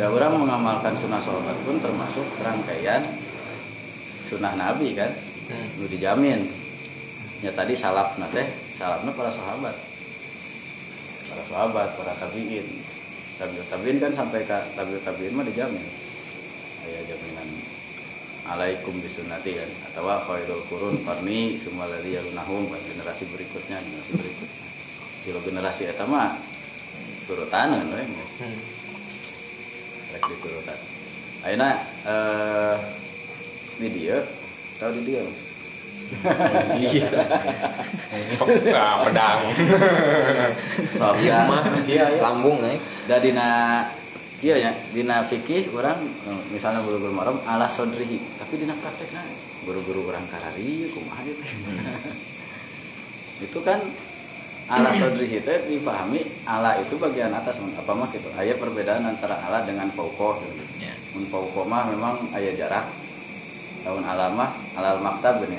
[0.00, 3.04] dan orang mengamalkan sunnah sahabat pun termasuk rangkaian
[4.32, 5.12] sunnah nabi kan?
[5.52, 5.68] Hmm.
[5.76, 6.48] nu dijamin.
[7.44, 8.46] Ya tadi salaf teh
[8.80, 9.76] salafnya para sahabat.
[11.28, 12.66] Para sahabat para tabiin.
[13.34, 15.84] Tabiut tabiin kan sampai ke tabiut tabiin mah dijamin.
[16.84, 17.48] Ya jaminan
[18.48, 19.70] alaikum bisunati kan.
[19.92, 22.68] Atau khairul qurun qarni summa ladzi yalunahum.
[22.68, 24.62] Kan generasi berikutnya generasi berikutnya.
[25.24, 26.36] Kalau generasi eta mah
[27.24, 28.04] turutan kan we.
[30.14, 30.78] Rek diturutan
[31.44, 31.70] ayeuna
[32.08, 32.76] eh
[33.76, 34.18] di dia.
[34.80, 35.40] Tahu di dia Mas?
[38.44, 39.40] Nah, pedang.
[40.94, 41.62] Soalnya mah.
[41.88, 42.20] Iya, iya.
[42.20, 43.48] lambung naik da dina
[44.44, 44.72] iya ya.
[44.92, 48.20] Dina fikih orang eh, misalnya guru-guru maram ala sodrihi.
[48.36, 49.24] Tapi dina praktekna
[49.64, 51.40] guru-guru orang karari kumaha gitu
[53.40, 53.80] itu kan
[54.68, 58.28] ala sodrihi teh dipahami ala itu bagian atas apa mah gitu.
[58.36, 60.84] Aya perbedaan antara ala dengan fauqoh gitu.
[60.84, 60.92] ya.
[61.16, 61.24] Mun
[61.64, 62.84] mah memang aya jarak
[63.80, 65.56] tahun alamah alal maktab gini.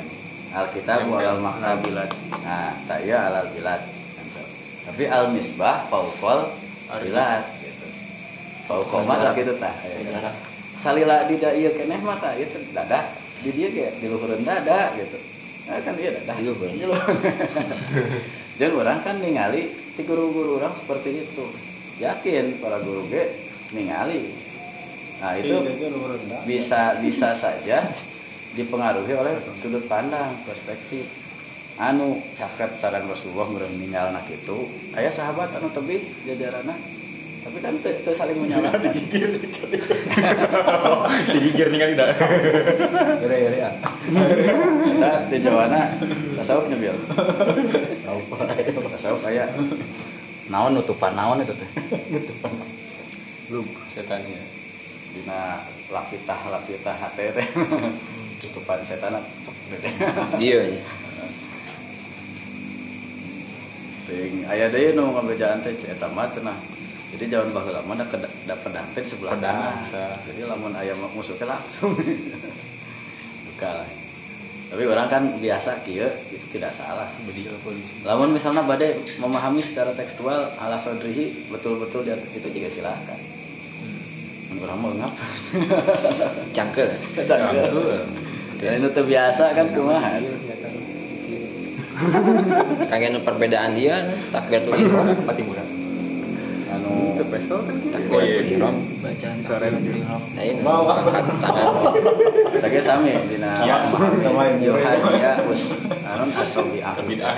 [0.53, 1.81] Alkitab alal maktab.
[2.45, 3.81] nah tak iya alal bilad
[4.85, 6.45] tapi al misbah fauqol
[7.01, 7.41] bilad
[8.65, 9.75] tak gitu tah.
[10.81, 13.05] Salila di da ieu keneh mah tah ieu teh dadah.
[13.41, 15.17] Di dia ge di luhureun dada gitu.
[15.69, 16.35] Nah, kan dia dadah.
[16.37, 16.69] Di luhur.
[16.69, 17.13] Di luhur.
[18.55, 21.45] jeung orang kan ningali ti guru-guru orang seperti itu.
[22.01, 23.33] Yakin para guru ge
[23.73, 24.33] ningali.
[25.21, 25.55] Nah itu
[26.43, 27.87] bisa bisa saja
[28.55, 31.05] dipengaruhi oleh sudut pandang perspektif.
[31.75, 34.63] Anu caket sarang Rasulullah meureun ninggalna kitu
[34.95, 36.71] aya sahabat anu tebih jajarana
[37.45, 38.89] tapi kan teu saling menyalahkan
[41.29, 42.09] Digigir nih kan tidak.
[43.21, 43.73] Iri iri ah.
[44.89, 45.93] kita di jawana
[46.41, 46.97] tasawuf nyebil
[48.97, 49.45] tasawuf aya
[50.49, 51.69] naon nutupan naon itu teh
[53.93, 54.41] Setannya.
[55.13, 55.61] dina
[55.93, 57.29] lapitah lapitah teh
[58.41, 59.21] tutupan setan
[60.41, 60.83] iya iya.
[64.05, 66.57] Ting aya deui nu ngabejaan teh eta mah cenah.
[67.15, 69.87] Jadi jaman baheula mah da keda- da pedang teh di sebelah kanan.
[70.27, 71.95] Jadi lamun aya musuh langsung.
[73.47, 73.87] Buka lah.
[74.65, 77.07] Tapi orang kan biasa kieu itu tidak salah.
[77.23, 78.03] Bedi polisi.
[78.03, 83.19] Lamun misalnya badai memahami secara tekstual ala sodrihi betul-betul dia itu juga silahkan.
[84.51, 85.13] Mun Orang mau ngap.
[86.57, 87.71] cangkel Cangkel.
[88.59, 90.19] Dan itu teu biasa kan kumaha.
[92.91, 94.03] kagak perbedaan dia
[94.35, 95.84] takbiratul ihram Pati murah.
[96.67, 97.93] Anu Itu pistol kan gitu.
[98.09, 98.41] Oh iya.
[98.41, 99.89] takbiratul ihram Bacaan sore nanti.
[100.01, 100.93] nah ini Mau apa?
[100.97, 101.65] angkat tangan
[102.57, 103.51] Tage sami dina.
[104.57, 105.61] Yohadia us
[106.03, 107.01] anon asobi aku.
[107.13, 107.31] Ya.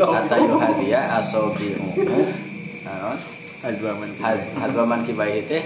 [0.00, 2.24] Kata Yohadia asobi umu
[2.84, 3.18] anon
[3.60, 4.10] Azwaman.
[4.18, 5.64] had- hadwaman kibai teh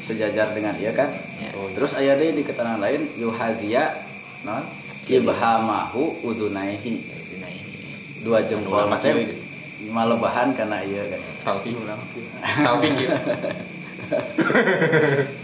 [0.00, 1.10] sejajar dengan iya kan.
[1.38, 1.50] Ya.
[1.72, 3.94] Terus aya deui di keterangan lain Yohadia
[4.42, 4.62] non
[5.04, 6.98] ibhamahu udunaihi
[8.20, 8.90] dua jempol Dua
[9.78, 9.94] teh mati.
[9.94, 11.22] malebahan karena iya kan.
[11.46, 12.00] Talking ulang.
[12.42, 13.14] Talking gitu.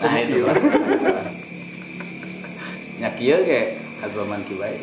[0.01, 0.57] Nah itu lah.
[2.99, 4.75] Nya kieu ge hadwaman kibai.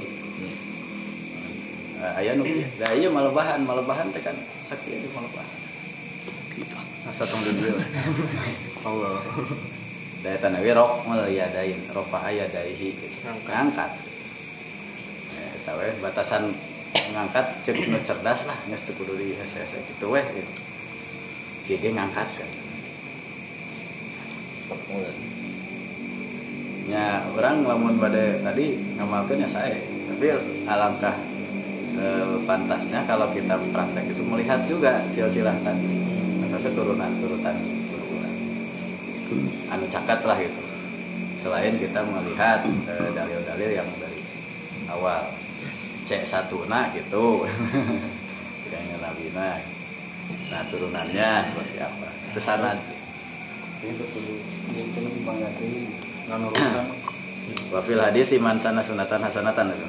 [2.00, 2.64] Uh, aya nu kieu.
[2.80, 4.38] Da ieu malebahan, malebahan teh kan
[4.70, 5.58] sakieu di malebahan.
[7.10, 7.74] Asa tong di dia.
[8.88, 9.20] Allah.
[10.22, 11.02] daya tanah we rok
[11.34, 13.10] yadain rofa ayadaihi gitu.
[13.50, 13.90] ngangkat
[15.34, 16.54] ya, eta we batasan
[16.92, 20.52] ngangkat cek nu cerdas lah geus teu kudu di hese-hese gitu we gitu.
[21.72, 22.52] Ge ngangkat kan.
[26.92, 29.80] Nya orang lamun bade tadi ngamalkeun ya saya
[30.12, 30.36] tapi
[30.68, 31.16] alangkah
[31.96, 35.88] eh, pantasnya kalau kita praktek itu melihat juga silsilah tadi.
[36.48, 37.56] Atasnya turunan turutan
[37.88, 38.34] turunan.
[39.72, 40.62] Anu cakat lah gitu.
[41.40, 44.20] Selain kita melihat eh, dalil-dalil yang dari
[44.92, 45.24] awal
[46.08, 47.46] cek satu nah gitu.
[48.72, 49.58] Kayaknya nabi nah
[50.52, 52.78] nah turunannya seperti apa itu sanad
[53.84, 54.36] itu kudu
[54.72, 55.72] mungkin banggatin
[56.28, 56.88] nanurutan
[57.72, 59.88] wafil hadis iman sana sunatan hasanatan itu.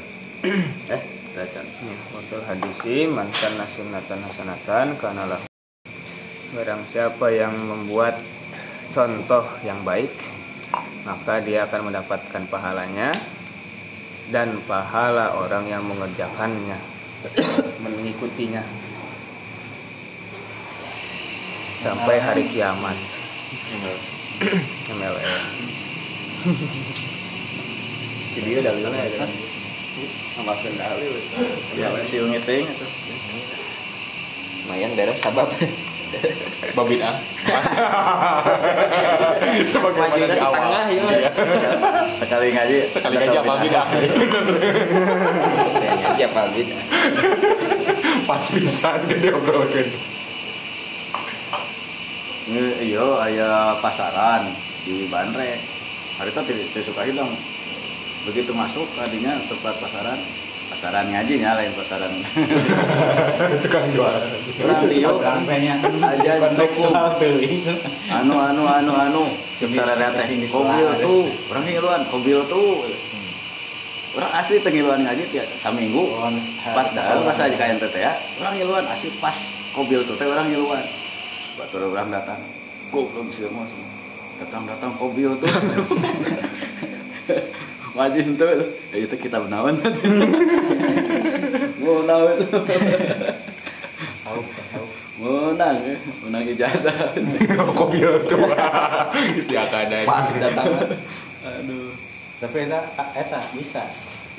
[0.91, 1.03] Eh
[1.33, 5.41] baca Ya, Wakil hadisi mantan nasunatan hasanatan karena lah
[6.53, 8.13] barang siapa yang membuat
[8.93, 10.13] contoh yang baik
[11.09, 13.17] maka dia akan mendapatkan pahalanya
[14.31, 16.79] dan pahala orang yang mengerjakannya
[17.83, 18.63] mengikutinya.
[21.83, 22.95] Sampai hari kiamat.
[24.91, 25.43] MLM
[28.33, 29.27] Video udah bilang ya.
[30.43, 31.13] Maafkan dalil
[31.77, 32.87] ya si ungiting itu.
[34.65, 35.53] Lumayan beres sabab.
[36.73, 37.17] Babin ah.
[39.73, 40.57] Sebagaimana di awal.
[40.57, 41.03] tengah ya.
[41.03, 41.31] Iya.
[42.17, 43.87] sekali ngaji Sekali tahu babin ah.
[46.13, 46.67] Aja pabit.
[48.23, 49.89] Pas pisan gede obrolkeun.
[52.53, 54.51] Nge- iya aya pasaran
[54.83, 55.63] di Bandrek
[56.19, 57.31] hari itu tidak suka hilang
[58.27, 60.19] begitu masuk tadinya tempat pasaran
[60.83, 62.11] pasaran ngajinya lain pasaran.
[63.63, 64.19] Tukang jual.
[64.67, 67.39] orang dia sampainya aja kontekstual tuh.
[67.39, 67.71] itu
[68.11, 69.25] anu anu anu anu.
[69.63, 71.31] Sararea teh kobil tuh.
[71.55, 72.83] Orang ngiluan kobil tuh.
[74.19, 76.03] Orang asli pengiluan ngaji tiap saminggu
[76.75, 78.19] pas dah pas aja kayak teh ya.
[78.43, 79.39] Orang ngiluan asli pas
[79.79, 80.83] kobil tuh teh orang ngiluan
[81.55, 82.43] batur orang datang.
[82.91, 83.71] Goblok sih mas.
[84.43, 85.47] Datang datang kobil tuh
[87.93, 88.49] wajib tuh
[88.93, 89.77] ya itu kita menawan.
[91.83, 92.59] Mau nawan itu.
[94.01, 95.97] Tasawuf tasawuf menang ya.
[96.25, 97.13] Menang ijazah.
[97.77, 98.49] Kopi tuh.
[99.37, 100.67] Istiakan pas datang
[101.43, 101.93] aduh.
[102.41, 102.81] Tapi eta
[103.13, 103.85] eta bisa.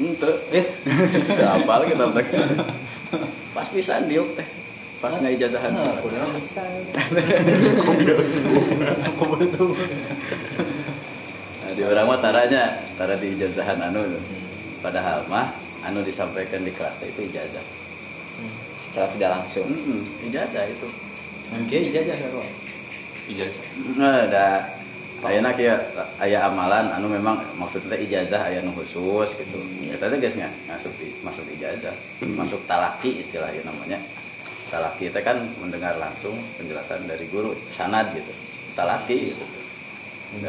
[0.01, 0.65] Ente eh.
[1.45, 2.25] Apal kita teh
[3.53, 4.47] pas pisan diuk teh.
[4.97, 5.75] Pas nggak ijazahan.
[5.75, 6.63] Nah, kurang bisa.
[9.13, 10.72] Aku betul nah,
[11.83, 12.63] di orang mah taranya
[12.95, 14.07] tara di ijazahan anu
[14.79, 15.51] padahal mah
[15.83, 17.65] anu disampaikan di kelas teh itu ijazah
[18.87, 19.67] Secara tidak langsung.
[19.67, 20.87] Mm-mm, ijazah itu
[21.51, 22.39] mungkin ijazah seru
[23.27, 23.65] Ijazah.
[23.99, 24.47] nah ada
[25.23, 25.71] Ayeuna kieu
[26.19, 29.55] aya amalan anu memang maksudnya ijazah aya nu khusus gitu.
[29.87, 31.95] Ya tadi guys nggak masuk di, masuk ijazah,
[32.35, 34.03] masuk talaki istilahnya namanya.
[34.67, 38.35] Talaki itu kan mendengar langsung penjelasan dari guru sanad gitu.
[38.75, 39.62] Talaki gitu.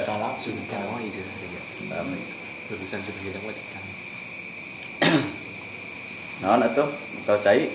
[0.00, 1.20] Salah Kamu ide
[1.90, 2.24] Paham ya?
[2.72, 3.84] Lulusan sudah hilang lagi kan.
[6.40, 6.88] Naon atuh
[7.28, 7.68] kau cai?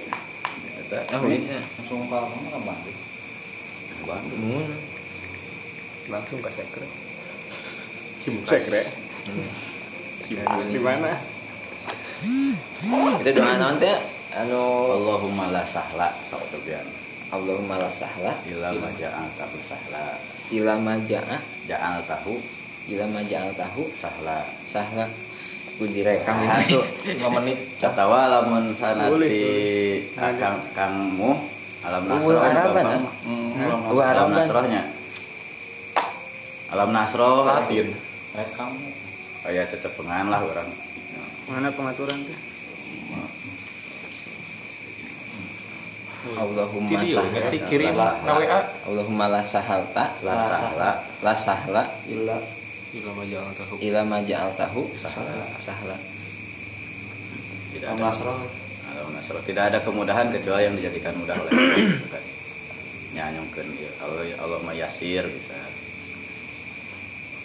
[0.89, 1.61] Oh, iya.
[1.77, 2.97] langsung kalau mana kan balik
[4.09, 4.41] Bandung.
[4.41, 4.73] Hmm.
[6.09, 6.87] langsung ke sekre
[8.25, 8.81] Kim sekre.
[10.25, 11.13] di mana
[13.21, 13.93] Itu doa naon teh?
[14.33, 14.61] Anu
[14.97, 16.85] Allahumma la sahla sok tebian.
[17.29, 20.17] Allahumma la sahla Ila ma ja'al tahu sahla.
[20.49, 21.37] ila ma ja'a
[21.69, 22.35] Ja'al tahu.
[22.89, 23.85] Ila ma ja'al tahu.
[23.93, 24.41] Sahla.
[24.65, 25.05] sahla.
[25.77, 26.81] Ku direkam Nah, itu.
[26.81, 26.83] tuh
[27.21, 27.57] 5 menit.
[27.77, 31.31] Catawa lamun sanati Kang Kangmu
[31.79, 33.13] alam nasroh mah.
[33.87, 34.83] Umur alam nasrohnya.
[36.69, 37.87] Alam nasroh Latin.
[38.35, 38.71] rekam.
[39.45, 40.67] Kayak cecepengan lah orang.
[41.47, 42.48] Mana pengaturan tuh
[46.19, 47.47] Allahumma sahla.
[47.71, 48.59] kirim WA.
[48.91, 50.11] Allahumma la sahalta.
[50.19, 50.89] La sahla.
[51.23, 51.83] la sahla.
[52.11, 52.37] Illa.
[52.89, 53.75] Ila majalah tahu.
[53.85, 55.45] ila ma ja'al tahu Sahla.
[55.61, 55.93] sahla.
[57.69, 62.21] tidak ada nasroh tidak ada kemudahan kecuali yang dijadikan mudah oleh Allah.
[63.13, 63.67] Nyanyongkeun.
[64.01, 65.53] Allah Allah mah yasir bisa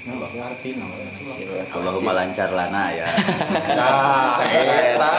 [0.04, 0.20] nah
[0.60, 3.08] Sirul Allahumma lancar lana ya
[3.72, 5.12] Nah, eta.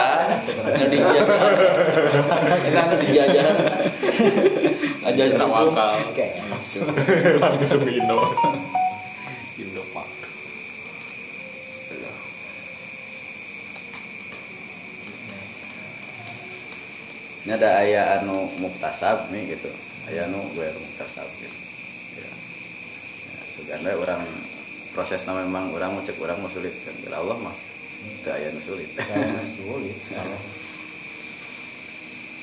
[2.62, 3.46] kita anu dijajah
[5.06, 6.02] aja Tawakal.
[7.42, 8.20] Langsung Indo.
[9.58, 10.08] Indo Pak.
[17.46, 19.70] ini ada ayah anu muktasab nih gitu
[20.10, 21.58] ayah anu gue muktasab gitu
[22.18, 22.30] ya.
[23.30, 24.26] ya suganda orang
[24.96, 26.72] prosesnya memang orang mau cek orang mau sulit.
[26.80, 27.56] Kan Bila Allah mah
[28.32, 28.88] ayah nu sulit.
[29.52, 30.40] Sulit kalau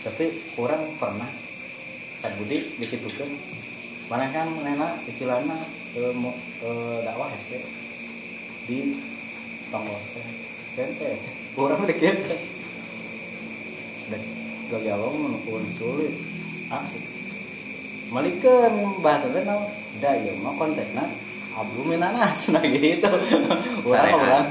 [0.04, 1.26] tapi kurang pernah.
[2.22, 3.28] Kak Budi dikitukan
[4.08, 5.58] mana kan nena istilahnya
[6.16, 6.32] mau
[6.64, 7.58] eh, dakwah hese
[8.70, 9.02] di
[9.74, 9.98] tonggo.
[10.78, 11.18] Cente.
[11.58, 12.16] Kurang dikit.
[14.14, 14.22] Dan
[14.70, 16.14] gak Allah menukun sulit.
[16.70, 17.14] Asik
[18.14, 19.66] malikan bahasa teh naon
[19.98, 20.54] da ieu mah
[21.54, 23.12] konteksna abluminana cenah gitu
[23.88, 24.18] orang Syariat.
[24.18, 24.46] orang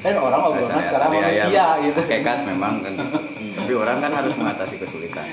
[0.00, 2.94] kan orang ngobrol Syariat secara tadi ayam manusia gitu hakikat memang kan
[3.62, 5.26] tapi orang kan harus mengatasi kesulitan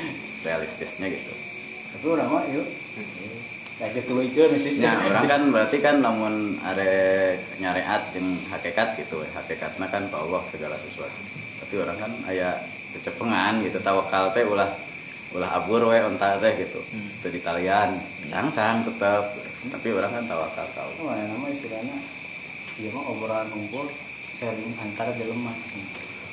[0.45, 1.33] realistisnya gitu
[1.97, 2.67] tapi orang mah yuk
[3.77, 6.89] kayak gitu leuikeun sih Ya, orang kan berarti kan namun ada
[7.61, 9.29] nyariat yang hakikat gitu ya.
[9.37, 11.13] Hakikatnya kan ke Allah segala sesuatu.
[11.61, 12.57] Tapi orang kan aya
[12.97, 14.65] kecepengan gitu tawakal teh ulah
[15.37, 16.81] ulah abur we onta teh gitu.
[16.89, 18.01] Itu di talian,
[18.33, 19.29] cang-cang tetap.
[19.67, 20.91] Tapi orang kan tawakal tahu.
[21.03, 21.97] Oh, yang nama istilahnya
[22.77, 23.89] iya mah obrolan ngumpul
[24.37, 25.49] sharing antara jelema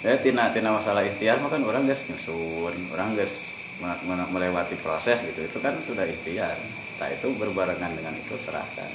[0.04, 5.40] Ya tina tina masalah ikhtiar mah kan orang geus nyusun, orang me- melewati proses gitu.
[5.48, 6.60] Itu kan sudah ikhtiar.
[7.00, 8.92] Nah itu berbarengan dengan itu serahkan.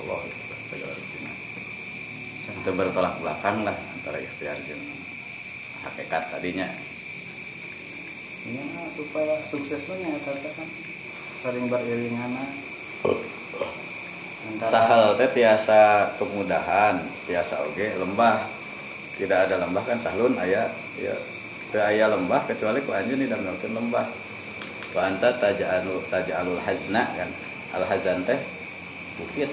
[0.00, 0.20] Allah
[0.70, 1.32] segala rutinnya.
[2.50, 4.80] itu bertolak belakang lah antara ikhtiar dan
[5.86, 6.66] hakikat tadinya
[8.40, 10.68] Iya mah supaya sukses tuh nyata kan
[11.44, 12.32] sering beriringan
[14.66, 18.44] sahal teh tiasa kemudahan tiasa oge lembah.
[19.20, 20.64] Tidak ada lembah kan sahlun aya
[20.96, 21.12] ya
[21.68, 24.06] teu aya lembah kecuali ku anjeun didamel lembah.
[24.96, 27.30] Wa anta taj'alul taj'alul hazna kan.
[27.76, 28.40] Al hazan teh
[29.20, 29.52] bukit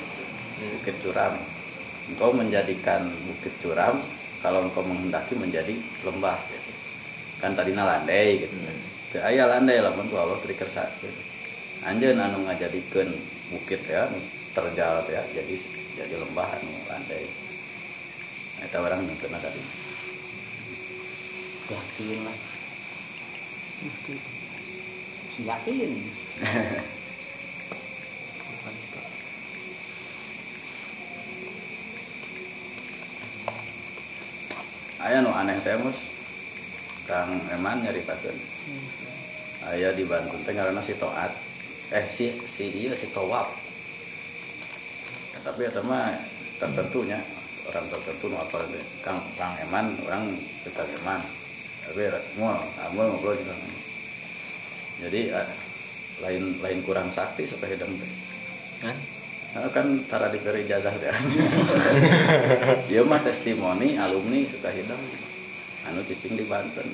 [0.82, 1.36] bukit curam.
[2.08, 4.00] Engkau menjadikan bukit curam
[4.40, 5.76] kalau engkau menghendaki menjadi
[6.08, 6.72] lembah gitu.
[7.38, 8.56] kan tadinya landai gitu.
[9.12, 11.27] Teu aya landai lamun ku Allah teu dikersakeun
[11.86, 13.10] anjeun anu ngajadikeun
[13.54, 14.10] bukit ya
[14.56, 15.56] terjal ya jadi
[15.98, 17.26] jadi lembah anu landai.
[18.58, 19.62] Eta orang nyuntuna tadi.
[21.70, 22.38] Yakin lah.
[25.46, 25.92] Yakin.
[34.98, 36.18] Aya nu aneh teh mus.
[37.08, 38.36] Kang eman nyaritakeun
[39.72, 41.32] aya di Bandung teh ngaranna si Toat
[41.94, 43.66] eh si si iya si Towap
[45.38, 46.18] Ya, tapi eta mah
[46.58, 47.22] tertentunya
[47.70, 48.58] orang tertentu nu apa
[49.06, 50.34] kang kang eman orang
[50.66, 51.22] kita eman
[51.86, 52.10] tapi
[52.42, 52.58] mau
[52.90, 53.54] amul ngobrol juga
[54.98, 55.50] jadi eh,
[56.26, 58.12] lain lain kurang sakti supaya hidung teh
[58.78, 58.98] Kan?
[59.58, 61.10] Nah, kan tara diberi ijazah deh.
[62.94, 65.02] Ieu mah testimoni alumni suka hidang.
[65.90, 66.86] Anu cicing di Banten.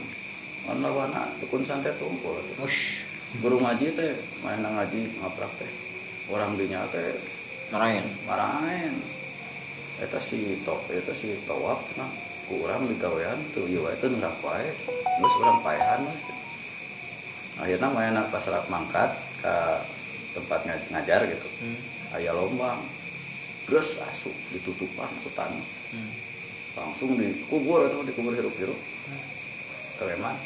[0.63, 2.39] Mana wana dukun santet tumpul.
[2.63, 3.03] Ush,
[3.41, 4.13] Guru ngaji teh
[4.45, 5.71] main ngaji ngaprak teh.
[6.29, 7.17] Orang dinya teh
[7.73, 8.05] marahin.
[8.29, 8.93] marahin.
[9.97, 12.09] Eta si to, eta si tawaf nah
[12.45, 14.69] kurang digawean tuh teh nerak wae.
[15.17, 16.05] Geus urang paehan.
[17.57, 19.09] Akhirnya main pas rak mangkat
[19.41, 19.55] ke
[20.37, 21.47] tempat ngaj- ngajar gitu.
[22.13, 22.81] Aya lombang.
[23.65, 25.65] Terus asup ditutupan ku tanah.
[26.73, 28.77] Langsung dikubur atau dikubur hirup-hirup.
[29.97, 30.37] Kereman.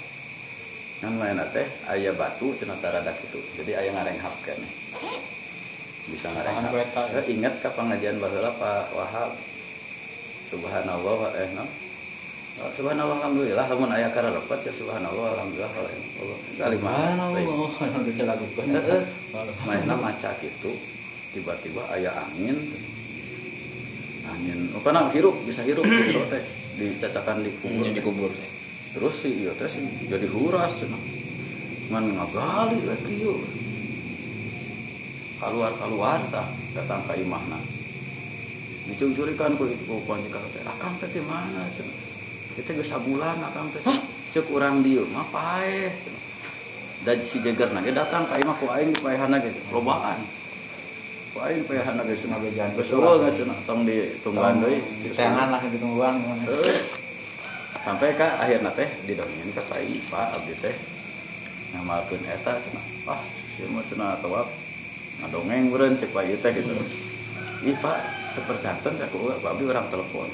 [0.98, 3.38] Yang main teh aya batu cenah rada gitu.
[3.62, 4.72] Jadi aya ngarenghap keneh.
[6.10, 6.64] Bisa ngarenghap.
[6.66, 7.20] Tahan ku eta, ya.
[7.22, 9.32] Eh, Ingat ka pengajian baheula Pak Wahab.
[10.50, 11.66] Subhanallah eh no.
[12.58, 16.40] Oh, Subhanallah alhamdulillah lamun aya kararepat ya subhanallah alhamdulillah wa eh, Allah.
[16.58, 16.90] Kalimah.
[16.90, 17.46] mana baik.
[17.46, 19.02] Allah anu dilakukan Heeh.
[19.70, 20.72] Mainnya maca gitu
[21.38, 22.58] tiba-tiba aya angin
[24.26, 26.42] angin oh karena hirup bisa hirup gitu teh
[26.82, 28.32] dicacakan di kubur Jadi kubur.
[28.96, 31.18] Terus sih iya teh sih jadi huras cenah
[31.88, 33.40] ngan ngagali lagi yuk.
[35.38, 37.60] Keluar keluar tah datang ke imahna.
[38.88, 41.96] Dicuri-curikan ku ku panjika teh akang teh di mana cenah
[42.58, 43.84] kita geus sabulan akang teh.
[44.36, 46.24] Cek urang dieu mah cenah
[47.06, 50.20] dan si jagar nage datang ka imah ku aing di paehanna ge lobaan.
[51.32, 52.70] Ku aing di paehanna ge Ngabejan.
[52.76, 54.82] betul geus cenah tong ditungguan deui.
[55.14, 56.20] tangan lah gitu tungguan
[57.88, 59.80] sampai ke akhirnya teh didongengin ke Pak
[60.12, 60.76] Pak abdi teh
[61.72, 62.84] ngamalkeun eta cenah.
[63.08, 63.24] Ah
[63.56, 64.52] ieu mah cenah tawaf
[65.24, 66.76] ngadongeng beureun cek ieu teh gitu.
[67.64, 68.00] Ih Pak
[68.36, 70.28] teu percanten ka ku Pak abdi urang telepon.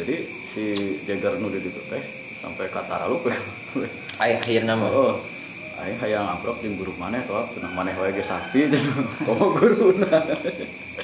[0.00, 0.64] Jadi si
[1.04, 2.00] jagar nu di ditu teh
[2.40, 3.28] sampai ka taraluk
[4.24, 4.88] Ayah akhirnya mah.
[4.88, 5.20] oh
[5.78, 9.04] Aing hayang amprok jeung guru maneh tawaf cenah maneh wae ge sakti cenah.
[9.28, 10.16] Komo guruna.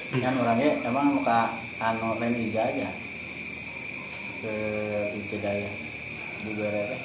[0.09, 1.53] Kan orangnya emang muka
[1.85, 3.04] anu lain ijazah
[4.45, 4.57] ke
[5.17, 5.73] ijazah
[6.45, 6.97] di berere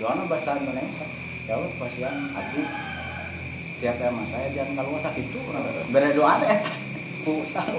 [0.00, 1.04] doanya bahasa Indonesia.
[1.48, 2.64] Allah pasian abdi
[3.76, 5.40] setiap emang saya jangan kalau tak itu
[5.92, 6.56] bere doa teh
[7.24, 7.76] ku salah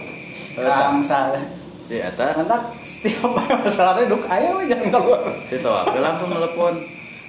[0.57, 1.41] kang salah
[1.86, 2.38] si eta.
[2.38, 3.30] Nanti setiap
[3.65, 6.77] masalah teh duk aya we jangan keluar si tawaf teh langsung telepon.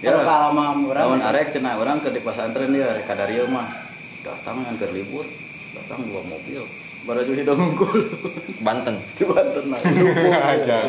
[0.01, 3.69] Ya kalama Lawan urang arek cenah orang ke di pesantren dia arek kadario mah.
[4.25, 5.29] Datang kan ke libur.
[5.77, 6.65] Datang dua mobil.
[7.05, 8.09] Baraju hidung unggul.
[8.65, 8.97] Banten.
[8.97, 9.81] di Banten lah
[10.57, 10.89] Aja.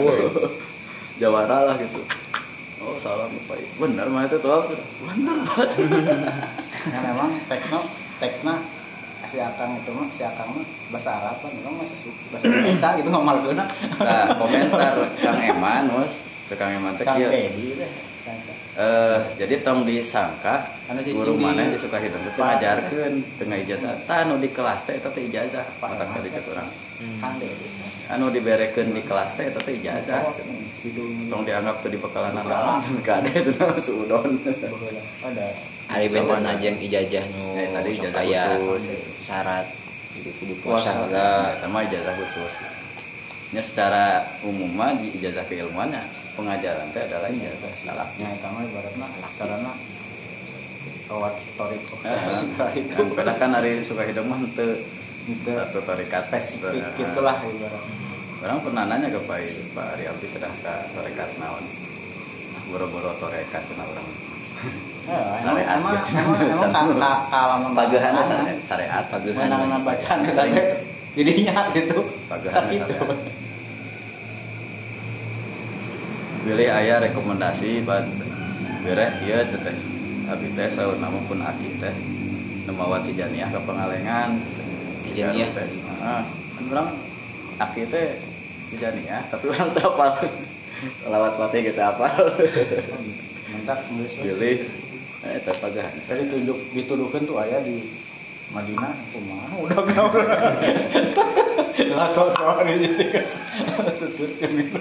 [1.22, 2.02] Jawara lah gitu.
[2.82, 4.74] Oh salam Pak bener mah itu tuh.
[5.06, 5.38] Bener.
[5.46, 5.70] Banget
[6.82, 7.80] kan emang teksna
[8.18, 8.54] teksna
[9.30, 12.90] si akang itu mah si akang mah bahasa Arab kan memang masih suka bahasa Indonesia
[12.98, 13.66] gitu ngamal kena
[14.02, 15.84] nah komentar Kang Eman
[16.50, 17.30] Cek Kang Eman teh kang kieu.
[18.72, 22.40] Eh, jadi tong disangka Anu guru di- mana di Sukahidung teh Pak.
[22.56, 23.94] ngajarkeun tengah ijazah.
[24.04, 25.68] Tah anu di kelas teh eta teh ijazah.
[25.78, 26.08] Pak, mata
[26.48, 26.70] urang
[27.20, 27.68] kang Pedi
[28.08, 30.24] anu diberekeun di kelas teh eta teh ijazah.
[30.82, 31.28] Hidung.
[31.28, 34.40] Tong dianggap tuh di bekalan anak kade itu nama suudon.
[35.22, 35.48] Ada.
[35.92, 38.24] Ari benten aja yang ijazah nu Eh, tadi ijazah
[38.58, 38.88] khusus.
[39.20, 39.68] syarat
[40.12, 40.96] jadi kudu Puasa.
[40.98, 41.60] puasa lah.
[41.60, 42.54] Sama ijazah khusus.
[43.52, 44.04] Nya secara
[44.42, 49.72] umum mah di ijazah keilmuannya pengajaran teh adalah ijazah salaknya nya eta mah ibaratna karena
[51.08, 54.80] kawat toriko Nah, itu kan kan hari Sukahidung mah teu
[55.28, 57.96] itu satu spesifik Nah, gitulah ibaratnya.
[58.42, 59.38] Orang pernah nanya ke Pak
[59.78, 61.62] Pak Ari Abdi kedah ke tarekat naon.
[61.62, 63.86] Nah, boro-boro tarekat cenah.
[65.06, 65.22] Ya,
[65.78, 65.94] emang
[66.74, 68.14] ka- ka- kaalaman Pagehan
[69.86, 70.20] bacaan,
[71.14, 71.86] jadinya sakit.
[72.50, 72.90] syariat.
[76.42, 78.02] Pilih ayah rekomendasi buat
[78.82, 79.78] bereh iya teh.
[80.26, 81.94] Abi teh saur nama pun aki teh.
[82.66, 84.42] Nemawa tijaniah ke pengalengan.
[85.06, 85.50] Tijaniyah?
[85.54, 85.68] Teh.
[85.70, 86.22] Heeh.
[86.28, 86.90] Kan urang
[87.62, 88.18] aki teh
[88.74, 90.12] tijaniah tapi orang teu apal.
[91.14, 91.94] Lawat mati kita
[93.62, 94.26] geus we.
[94.26, 94.58] Pilih
[95.22, 95.94] eh teh pagehan.
[96.10, 97.86] saya ditunjuk dituduhkan tuh ayah di
[98.50, 100.10] Madinah kumaha udah benar
[101.96, 103.32] lah sok-sok di situ guys
[104.02, 104.80] tutupkeun gitu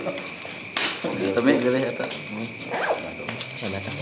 [1.00, 2.06] Tapi pilih eta.
[3.56, 3.94] saya datang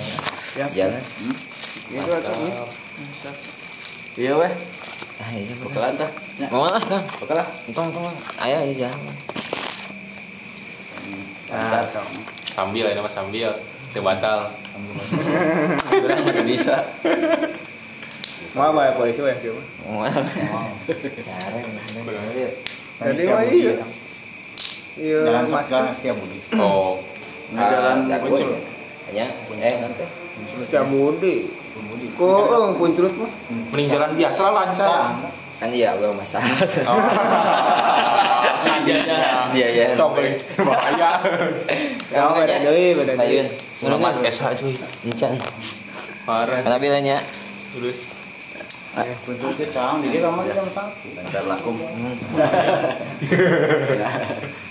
[0.54, 0.70] Siap.
[0.74, 1.34] jalan Hmm?
[1.94, 2.50] Itu atuh ini.
[4.18, 4.52] Iya weh,
[5.22, 6.10] ah iya bekalan tah.
[6.42, 7.46] Nya, mau lah kang bekalan.
[7.70, 8.10] tong tong
[8.42, 9.14] ayah iya jalan
[11.48, 12.04] Nah, sok.
[12.44, 13.56] Sambil ini mah sambil.
[13.94, 14.52] Teu batal.
[16.02, 16.76] Kurang nggak bisa.
[18.52, 19.56] Mau bayar polisi weh kieu.
[19.88, 20.04] mau
[23.00, 23.80] Tadi mah iya.
[24.98, 25.66] Iya, jalan Mas.
[25.70, 26.98] jalan setiap budi Oh.
[27.48, 28.58] Ini jalan aku muncul.
[29.08, 29.24] hanya
[29.62, 30.04] eh nanti
[30.66, 31.46] Setiap budi.
[32.18, 33.30] Kok eh puncut mah.
[33.70, 35.14] Mending jalan biasa lah lancar.
[35.58, 36.46] kan iya gue masalah
[39.54, 39.86] Iya ya.
[39.98, 40.38] Tong euy.
[40.62, 41.18] Bahaya.
[42.10, 43.42] Kau beda deui, beda deui.
[43.78, 44.74] Selamat SH cuy.
[45.06, 45.34] encan
[46.26, 46.62] Parah.
[46.62, 47.18] karena bilangnya
[47.74, 47.98] Terus.
[48.98, 51.06] Bentuknya cang, di kita mah jam satu.
[51.14, 51.78] Lancar lakum.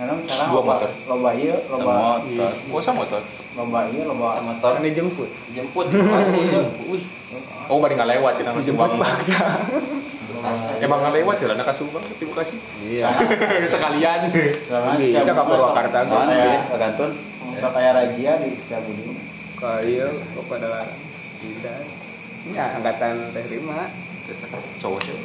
[0.00, 0.90] Karena sekarang Dua loba motor.
[1.04, 1.92] loba iya, loba
[2.24, 2.52] Motor.
[2.72, 3.20] Oh, sama motor.
[3.52, 5.28] loba iya, loba motor Kan dijemput.
[5.52, 6.48] jemput masih
[6.88, 7.04] Wih.
[7.68, 8.96] Oh, bari lewat kita masih bang.
[8.96, 9.38] Paksa.
[10.84, 12.56] Emang nggak lewat jalan ke Subang, terima kasih.
[12.80, 13.12] Iya.
[13.76, 14.20] Sekalian.
[14.32, 15.98] Bisa ke Purwakarta.
[16.08, 17.10] kayak pilih kantun.
[17.60, 19.04] sok kayak razia di setiap budi.
[19.60, 20.80] Kayu kepada
[21.44, 21.78] tidak.
[22.56, 23.92] Ya, angkatan teh lima.
[24.80, 25.18] Cowok sih.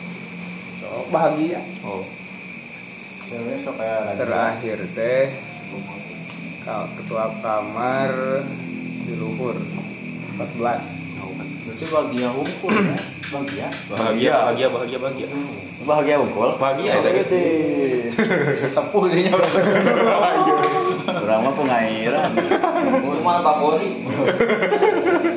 [0.84, 1.64] So, bahagia.
[1.88, 2.04] Oh.
[2.04, 3.15] Cewek sok kayak razia.
[3.26, 5.26] Terakhir teh
[6.96, 8.14] ketua kamar
[9.02, 9.58] di luhur
[10.38, 11.02] 14.
[11.66, 13.00] Berarti bahagia hukum ya.
[13.26, 13.68] Bahagia.
[13.90, 15.28] Bahagia, bahagia, bahagia, bahagia.
[15.82, 16.50] Bahagia unggul.
[16.56, 17.26] Bahagia, bahagia.
[17.26, 17.42] gitu.
[18.56, 19.34] Sesepuh dia
[21.10, 22.30] Kurang mah pengairan.
[23.20, 23.90] Mal Kapolri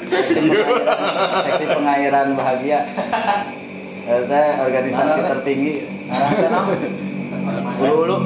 [0.04, 1.00] Seksi pengairan-
[1.42, 2.80] Seksi pengairan bahagia.
[4.04, 5.32] Eta organisasi Mana,
[7.48, 7.48] Tertinggi.
[7.48, 7.76] Arah tenang.
[7.80, 8.16] Ulu-ulu.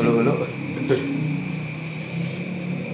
[0.00, 0.34] Ulu-ulu.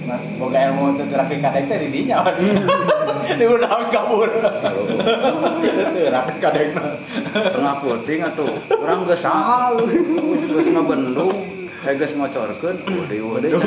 [0.07, 2.23] Nah, boga ilmu untuk terapi kadek teh di dinya.
[3.27, 4.31] Dia udah kabur.
[5.91, 6.71] Terapi kadek
[7.31, 8.51] Tengah puting atuh.
[8.79, 9.83] Urang geus sahal.
[10.47, 11.35] Geus ngabendung.
[11.83, 12.77] Kayak geus ngocorkeun.
[12.87, 13.59] Waduh, waduh.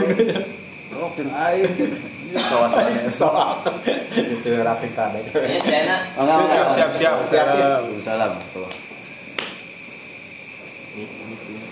[0.89, 1.69] Sok jeung air.
[2.31, 3.59] Kawasan soal
[4.15, 5.27] itu terapi kadek.
[5.35, 6.91] siap, siap.
[6.95, 7.83] Siap, siap.
[8.07, 8.33] Salam.
[10.91, 11.63] Tuh.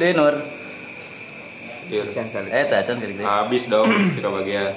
[0.00, 0.34] Denur.
[1.90, 2.02] Iya.
[2.06, 3.26] Eh, tacan gede-gede.
[3.26, 4.70] Habis dong kita bagian.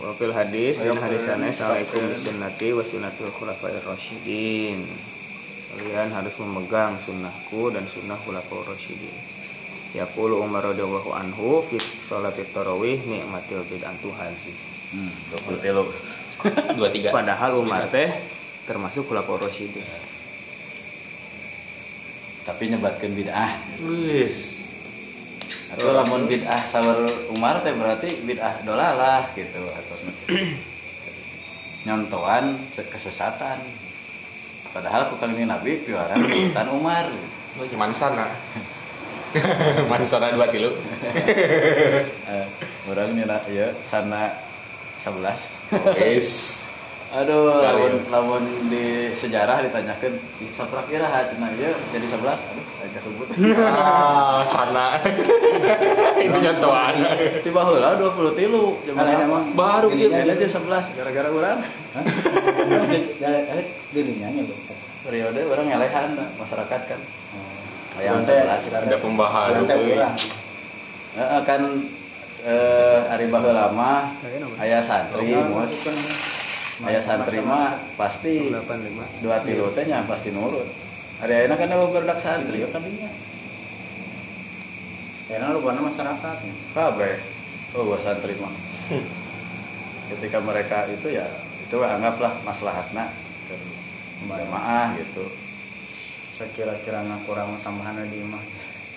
[0.00, 4.82] Wafil hadis dan hadis sanes alaikum sunnati wa sunnatul khulafair rasyidin.
[5.70, 9.14] Kalian harus memegang sunnahku dan sunnah khulafaur rasyidin.
[9.94, 14.50] Yaqulu Umar radhiyallahu anhu fi sholati tarawih nikmatil bid'atu hazi.
[14.90, 15.10] Hmm,
[15.46, 15.86] 20 telu.
[16.78, 17.14] Dua tiga.
[17.14, 18.10] Padahal Umar teh
[18.66, 19.86] termasuk khulafaur rasyidin.
[22.50, 23.54] Tapi nyebatkeun bid'ah.
[23.86, 24.66] Wis.
[25.70, 29.96] Atau lamun bid'ah sawer Umar teh berarti bid'ah dolalah gitu atau
[31.86, 33.62] nyontohan kesesatan.
[34.74, 37.06] Padahal ku kang Nabi piaran ikutan Umar.
[37.58, 38.26] Oh, gimana sana?
[39.90, 40.74] Mana sana dua kilo?
[42.30, 42.46] Eh,
[42.86, 44.30] orang nina ya sana
[45.06, 45.98] 11.
[45.98, 46.30] Wis.
[47.10, 47.74] Aduh, ya.
[48.06, 50.14] lamun di sejarah ditanyakan
[50.54, 52.22] saprak kira cenah ieu jadi 11.
[52.22, 53.26] Aduh, aya sebut.
[53.66, 54.94] ah sana
[56.22, 56.94] itu contohan
[57.42, 58.78] Tiba heula 20 tilu.
[59.58, 61.58] Baru dirinya aja 11 gara-gara urang.
[63.90, 64.60] dirinya nya Bang.
[65.02, 67.00] Periode orang ngelehan masyarakat kan.
[67.98, 68.86] Cuman teh 11.
[68.86, 69.62] ada pembahasan
[71.42, 71.62] kan
[72.40, 74.14] eh ari baheula mah
[74.62, 75.74] aya santri mus.
[76.80, 80.64] Aya santri mah pasti 85 dua tilu teh nya pasti nurut.
[81.20, 83.10] Hari ayeuna kan ada beberapa santri kan dinya.
[85.28, 86.36] Karena lu bukan masyarakat.
[86.40, 86.54] ya.
[86.72, 87.14] Kabeh.
[87.76, 88.50] Oh, gua santri mah.
[90.16, 91.28] Ketika mereka itu ya
[91.60, 93.12] itu anggaplah maslahatna
[94.24, 95.28] jamaah gitu.
[96.34, 98.42] Sekira-kira kurang tambahan di mah.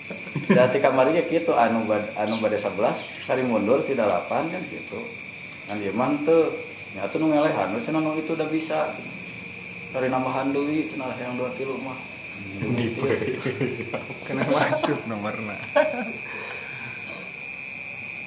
[0.56, 2.76] Dan di kamarnya gitu anu bad, anu bade 11
[3.24, 5.00] sari mundur tidak 8 kan gitu.
[5.68, 6.12] Kan dia mah
[6.94, 7.74] nya tuh nu ngelehan.
[7.74, 8.94] Nu cenah nu itu udah bisa.
[9.94, 11.98] Cari nambahan cenah lah yang dua tilu mah.
[14.26, 15.54] kena masuk nomorna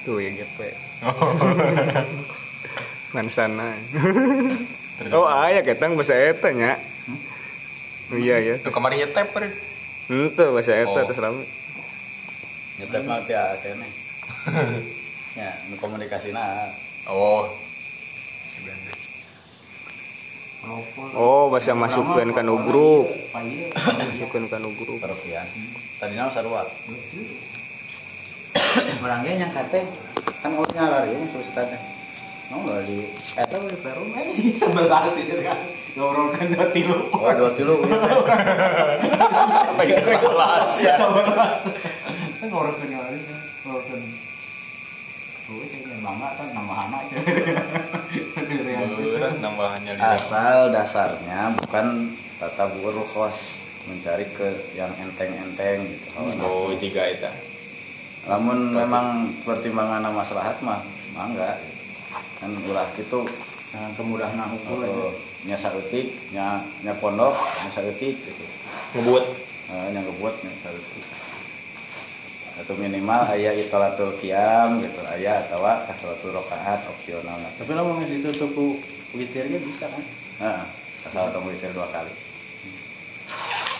[0.04, 0.58] tuh ya GP
[3.12, 3.76] man sana.
[5.12, 6.80] Oh aya ketang bahasa eta nya.
[8.08, 9.52] Oh iya ya Tuh kemarin nyetep per
[10.08, 11.04] ente bahasa eta Oh.
[11.04, 11.44] terus lama
[12.80, 13.88] Nyetep mah teh kene.
[15.36, 16.72] Ya, nu komunikasina
[17.06, 17.52] oh
[21.14, 25.46] oh bahasa masukkan ke nu grup masukkan ke nu grup parokian.
[25.98, 26.62] Tadina mah sarua.
[29.02, 29.86] Orangnya yang kate
[30.42, 31.80] kan urutnya lari yang susah teh.
[32.48, 32.98] Mau nggak di
[33.36, 35.58] eta di Peru eh sih sebelas itu kan
[35.94, 36.96] ngobrolkan dua tilu.
[37.12, 37.98] Oh, dua tilu teh.
[39.74, 41.54] apa yang salah sih Sebelas.
[42.38, 43.47] Kan.
[46.16, 47.16] Kan nama aja.
[49.44, 56.06] Nambahannya di Asal dasarnya bukan tata buruh kos mencari ke yang enteng-enteng gitu.
[56.44, 57.28] oh tiga itu
[58.28, 60.80] Namun memang pertimbangan maslahat mah
[61.12, 61.56] mah enggak.
[62.40, 63.28] Kan ulah gitu
[63.68, 65.12] Nah, kemudahan hukum oh,
[65.44, 68.44] nya saeutik, nya nya pondok, nya saeutik gitu.
[68.96, 69.24] ngebuat
[69.68, 71.04] Eh, nya ngebuat nya saeutik.
[72.58, 77.38] Atau minimal aya itolatul qiyam gitu, aya atau kasalatul rakaat opsional.
[77.54, 78.76] Tapi lo mau ditutup ku
[79.14, 80.02] witirnya bisa kan?
[80.42, 80.64] Heeh.
[81.06, 82.10] Kasalatul witir dua kali.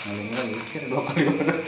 [0.06, 1.26] Ngalingnya witir dua kali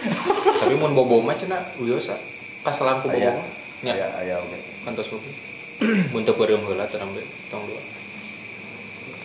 [0.62, 2.14] tapi mun bobo mah cenah uyosa
[2.62, 3.34] kasalan ku bobo Aya.
[3.34, 3.48] mah
[3.82, 4.58] nya Aya aya oge.
[4.86, 5.28] kantos oke
[6.14, 7.20] mun teu beureum heula teu nambe
[7.50, 7.80] tong dua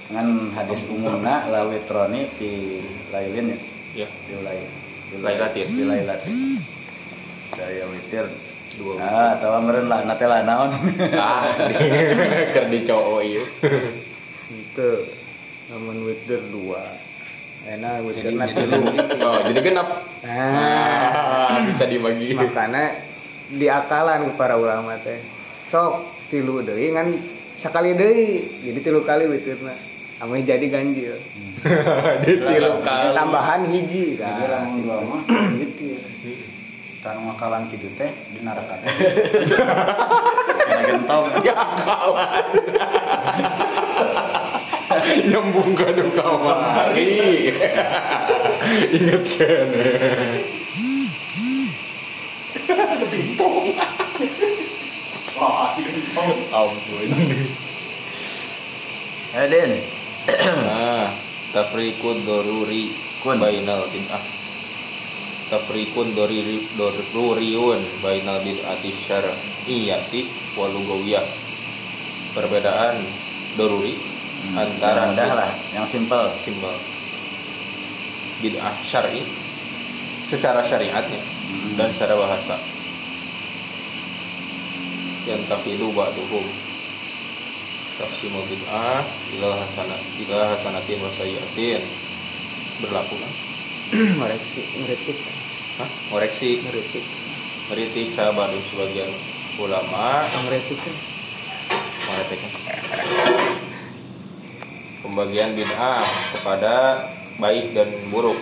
[0.05, 2.81] Ngan hadis umumna la witroni fi
[3.13, 3.53] lailin
[3.93, 4.05] ya.
[4.05, 4.65] ya Di lail.
[5.09, 5.65] Di Lailatin.
[5.69, 6.33] Di lailatin.
[7.53, 8.25] Daya witir
[8.75, 10.73] dua Ah, atau meren lah, nate lah naon.
[11.15, 11.45] ah
[12.53, 13.45] keur dicoo ieu
[14.51, 14.89] itu
[15.69, 16.81] namun witir dua.
[17.65, 18.77] Enak witir jadi nanti jadi
[19.21, 19.89] oh jadi genap?
[20.21, 21.09] Nah
[21.53, 22.33] ah bisa dibagi.
[22.33, 22.93] Makanya
[23.49, 25.17] diakalan para ulama teh
[25.65, 27.09] sok tilu deui ngan
[27.55, 29.73] sekali deui jadi tilu kali witirna
[30.19, 31.15] ame jadi ganjil.
[32.25, 33.09] Di tilu kali.
[33.13, 35.21] tambahan hiji Jadi kan lamun dua mah
[35.55, 35.97] witir.
[37.05, 38.89] Tan makalan kitu teh di neraka teh.
[40.65, 41.25] Kena gentong.
[41.45, 41.53] ya
[41.85, 42.41] kawan
[45.29, 47.51] nyambung ke duka mari
[48.89, 49.69] inget kan
[56.49, 57.09] ampun
[59.35, 59.71] Eh, Den.
[60.63, 61.11] nah
[61.51, 63.35] tafrikun doruri Kun.
[63.35, 64.23] bainal bid'ah
[65.49, 70.25] tafrikun doriri doruriun bainal bid'ati syar'iyyati
[70.57, 71.25] wal lugawiyah
[72.33, 72.97] perbedaan
[73.55, 73.95] doruri
[74.57, 76.29] antara rendah lah, yang simpel.
[76.43, 76.75] simbol
[78.43, 79.23] bid'ah syar'i
[80.27, 81.77] secara syariatnya Hmm.
[81.77, 82.57] dan secara bahasa.
[85.29, 86.45] Yang tafidu ba'duhum.
[88.01, 89.05] Taqsimu bid'ah
[89.37, 91.81] ila hasanat ila hasanatin wa sayyiatin
[92.83, 93.33] berlaku kan
[94.17, 95.17] ngoreksi ngeritik
[95.77, 95.89] Hah?
[96.09, 97.05] koreksi ngeritik
[97.65, 99.09] kritik sahabat sebagian
[99.57, 100.25] ulama.
[100.45, 100.95] Ngeritik kan?
[102.05, 102.39] Mengetik.
[105.01, 106.05] pembagian bid'ah
[106.37, 107.03] kepada
[107.41, 108.37] baik dan buruk.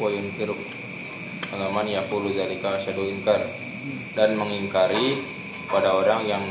[0.00, 0.56] Wa yunkiru
[1.52, 3.40] alaman yaqulu zalika asyadu inkar.
[4.12, 5.20] Dan mengingkari
[5.72, 6.44] pada orang yang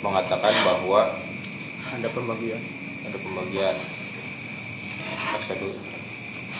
[0.00, 1.10] mengatakan bahwa
[1.92, 2.62] ada pembagian.
[3.02, 3.76] ada pembagian.
[5.36, 5.91] Asyadu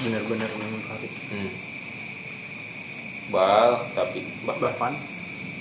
[0.02, 1.50] benar-benar mengingkari hmm.
[3.30, 4.92] bal tapi bah, bah, bahkan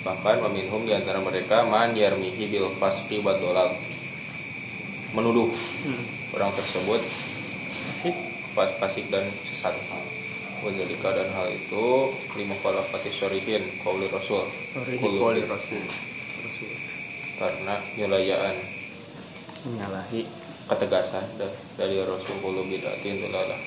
[0.02, 3.70] bahkan meminhum di antara mereka man yarmihi bil fasqi wa dolal.
[5.14, 5.46] Menuduh
[5.86, 6.04] Hmm.
[6.34, 7.02] orang tersebut.
[8.52, 9.78] Pas fasik dan sesat.
[10.62, 11.86] Wadzalika dan hal itu
[12.34, 14.42] lima falafati syarihin kauli rasul.
[14.74, 15.82] Qawli Rasul.
[16.42, 16.72] Rasul.
[17.38, 18.56] karena nyelayaan.
[19.66, 20.22] Menyalahi.
[20.66, 23.60] Ketegasan da- dari rasul kulu bidatin dalalah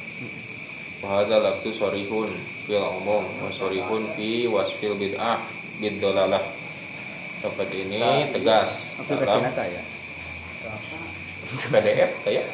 [1.04, 2.32] Wahada laktu sorihun
[2.64, 5.36] fil umum wa sorihun fi wasfil bid'ah
[5.76, 6.40] bid dalalah
[7.44, 9.82] seperti ini tegas dalam nata ya.
[11.68, 12.46] PDF kayak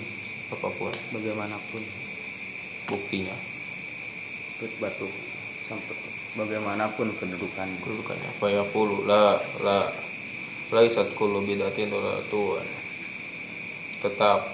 [0.54, 0.94] apa pun.
[1.14, 1.84] Bagaimanapun,
[2.86, 3.36] buktinya.
[4.80, 5.10] Batu
[5.68, 5.98] sampai
[6.40, 7.68] bagaimanapun kedudukan.
[7.84, 9.36] kedudukannya apa ya pulu la
[9.66, 9.90] la
[10.72, 12.64] laisat kullu bid'atin dolalatun
[14.00, 14.48] tetap.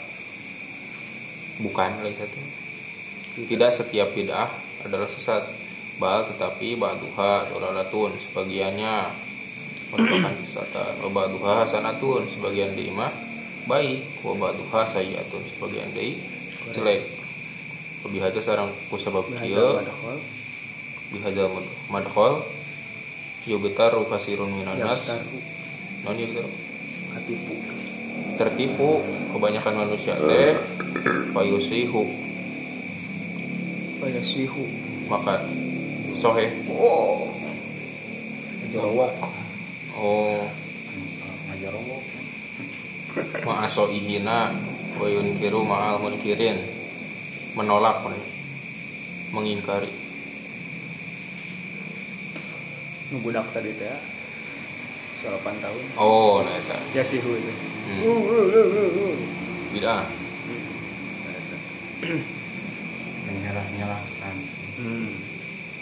[1.62, 2.32] Bukan laisat
[3.46, 3.70] tidak.
[3.76, 4.50] Setiap bid'ah
[4.88, 5.46] adalah sesat.
[6.02, 9.06] Bal tetapi ba'duha dolalatun sebagiannya
[9.94, 12.26] merupakan kesesatan wa ba'duha hasanatun.
[12.26, 13.14] Sebagian deui mah
[13.70, 14.02] baik.
[14.26, 16.18] Wa ba'duha sayyi'atun sebagian deui
[16.74, 17.21] jelek
[18.02, 19.78] lebih aja sarang kusabab kieu.
[21.12, 22.42] bihadal mad- madkhol.
[23.42, 25.02] Yubtaru kasirun minan yang nas
[26.14, 26.42] gitu
[27.12, 27.54] hatipu.
[28.38, 28.90] tertipu.
[29.34, 30.54] Kebanyakan manusia teh
[31.32, 32.06] payusihu
[33.98, 34.66] Kaya sihu.
[35.06, 35.42] maka
[36.18, 36.50] sohe.
[36.70, 37.30] Oh.
[38.70, 39.14] Jorowak.
[39.94, 40.42] oh.
[41.50, 42.02] Ngajarowok.
[43.44, 44.50] ma'aso ihina
[44.96, 46.58] wa yunkiru ma'al munkirin
[47.54, 48.00] menolak
[49.32, 49.92] mengingkari
[53.12, 53.92] Nu budak tadi teh.
[55.22, 55.84] 8 tahun.
[56.02, 57.52] oh nah eta Ya sihu itu.
[57.52, 59.16] hmm.
[59.76, 60.08] bid'ah
[63.28, 64.36] Menyerah-nyerahkan.
[64.82, 65.14] Hmm.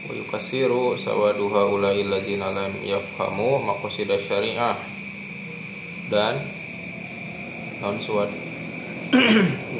[0.09, 4.73] wa yukasiru sawaduha ulai ladzina lam yafhamu maqasid syariah
[6.09, 6.35] dan
[7.79, 8.27] non suwad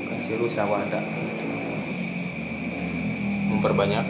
[0.08, 1.02] Kasiru sawada.
[3.50, 4.06] Memperbanyak?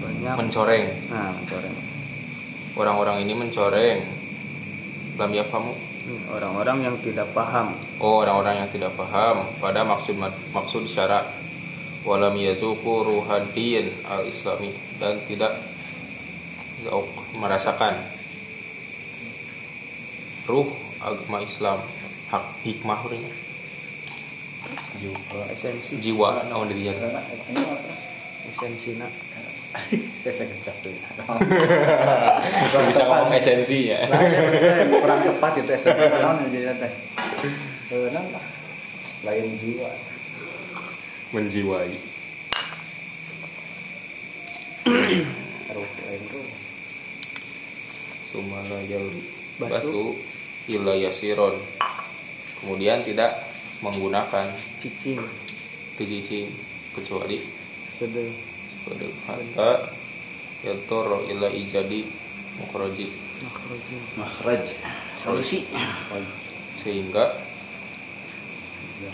[0.00, 0.34] Banyak.
[0.40, 0.84] mencoreng.
[1.12, 1.74] Nah, mencoreng.
[2.76, 4.00] orang-orang ini mencoreng.
[5.16, 5.72] Lam yafhamu?
[5.72, 7.74] Hmm, Orang-orang yang tidak paham.
[7.98, 9.42] Oh orang-orang yang tidak paham.
[9.58, 10.14] Pada maksud
[10.52, 11.24] maksud syarak.
[12.06, 14.70] Walam yazuku ruhadin al islami
[15.02, 15.58] dan tidak
[17.34, 17.98] merasakan.
[20.46, 20.70] Ruh
[21.02, 21.82] agama Islam.
[22.30, 23.45] Hak hikmah urangnya.
[24.96, 25.40] Juga.
[25.52, 27.20] esensi jiwa naon apa?
[28.48, 29.12] esensi nak
[30.26, 30.90] Saya kencap tuh.
[32.88, 34.00] bisa ngomong esensi ya
[35.02, 36.92] kurang tepat itu esensi naon jadi teh.
[37.92, 38.24] Eh, nah,
[39.22, 39.90] lain jiwa.
[41.34, 41.92] menjiwai
[44.86, 46.48] Ruh lain ruh.
[48.30, 49.22] sumala yalri
[49.58, 49.70] Basu.
[49.70, 50.04] batu
[50.70, 51.56] illa yasiron
[52.62, 53.34] kemudian tidak
[53.84, 54.46] menggunakan
[54.80, 55.20] cicing.
[55.96, 56.52] tujicing
[56.92, 57.40] kecuali
[57.96, 58.28] gede
[58.84, 59.70] pada hatta
[60.60, 62.04] yaltoro illa ijadi
[62.60, 63.08] mukroji
[63.44, 63.96] makroji.
[64.16, 64.64] Makhraj.
[65.20, 65.58] Solusi.
[66.84, 67.32] sehingga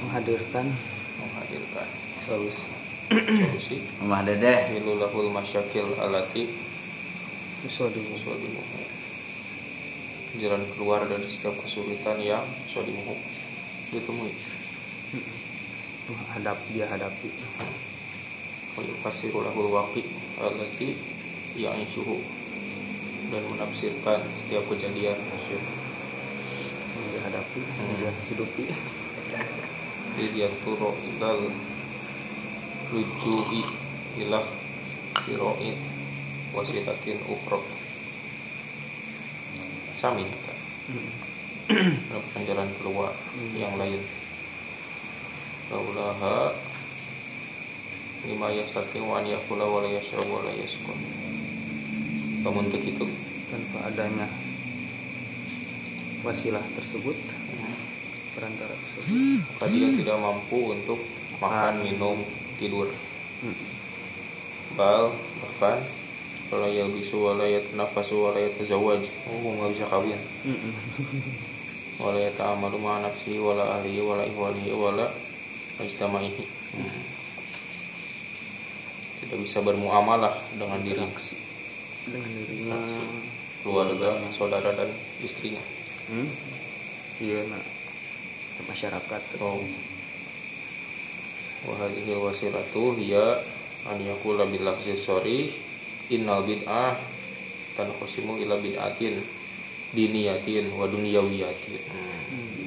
[0.02, 0.66] menghadirkan.
[1.18, 1.88] menghadirkan
[2.22, 2.70] solusi.
[3.10, 3.76] solusi.
[4.02, 6.46] Rumah dedeh Hilulahul masyakil alati.
[7.62, 8.18] Sodimuhu
[10.42, 13.14] Jalan keluar dari setiap kesulitan yang Sodimuhu
[13.94, 14.34] Ditemui
[16.32, 17.28] hadap dia hadapi.
[18.72, 20.00] Wayufasirulahul waqi
[20.40, 20.96] Alati
[21.60, 22.16] yang isyuhu
[23.28, 25.64] Dan menafsirkan setiap kejadian yang
[27.12, 28.64] dia hadapi yang dia hidupi.
[30.24, 31.40] Idiyaturo ilal
[32.92, 33.64] Rujui
[34.20, 34.44] ilah
[35.24, 35.76] Firo'in
[36.52, 37.60] Wasilatin ukhra.
[40.00, 40.24] Sami.
[40.24, 40.58] Kan?
[41.72, 43.12] Menemukan jalan keluar
[43.56, 44.00] yang lain
[45.72, 46.52] Laulaha
[48.28, 50.94] Lima yastati wa an yakula wa la yashrab wa la yaskun.
[52.46, 53.02] Namun untuk itu
[53.50, 54.30] tanpa adanya
[56.22, 57.18] wasilah tersebut
[58.38, 61.02] perantara tersebut Maka dia tidak mampu untuk
[61.42, 62.22] makan, minum,
[62.62, 62.86] tidur.
[64.78, 65.10] Bal
[65.42, 65.82] bahkan
[66.52, 70.20] Wala yalbisu wala yatnafasu wala yatazawaj Oh nggak bisa kawin.
[71.96, 75.08] Wala yata'amalu ma'a nafsihi wala ahlihi wala ihwalihi wala
[75.80, 77.04] Ajtamaihi Hmm.
[79.20, 81.04] Tidak bisa bermuamalah dengan diri
[82.08, 82.74] dengan dirinya
[83.62, 84.90] keluarga, saudara dan
[85.22, 85.62] istrinya
[86.10, 86.28] hmm?
[87.22, 87.62] iya nak
[88.66, 89.62] masyarakat Oh.
[91.62, 93.38] Wa hadhihi wasilatu hiya
[93.86, 95.46] an yaqula bil lafzi sharih
[96.10, 96.98] innal bid'ah
[97.78, 99.14] tanqasimu ila bid'atin
[99.94, 101.82] diniyatin wa dunyawiyatin.
[101.86, 102.66] Hmm.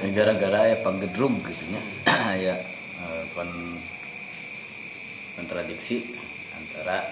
[0.00, 1.82] Ya, gara-gara ya pagedrug gitu nya
[2.48, 2.56] ya
[3.04, 3.52] eh, kon
[5.36, 6.16] kontradiksi
[6.56, 7.04] antara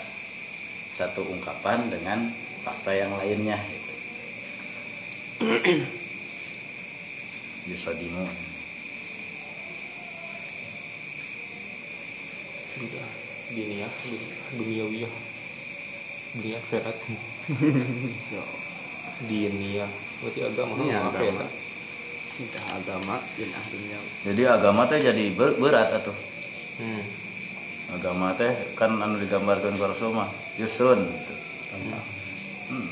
[0.96, 2.32] satu ungkapan dengan
[2.64, 3.92] fakta yang lainnya gitu.
[7.68, 8.24] Yusodimu
[12.78, 13.10] Bid'ah
[13.52, 15.12] diniyah, bid'ah dunyawiyah.
[16.38, 16.96] Dunia akhirat.
[19.28, 19.90] Diniyah.
[20.22, 21.42] Berarti agama Iya, sama agama.
[22.70, 26.14] Agama dan ahlinya jadi agama teh jadi ber- berat atuh.
[26.78, 27.02] Hmm.
[27.98, 31.34] agama teh kan anu digambarkan ku Rasul mah yusrun gitu.
[32.68, 32.90] Hmm.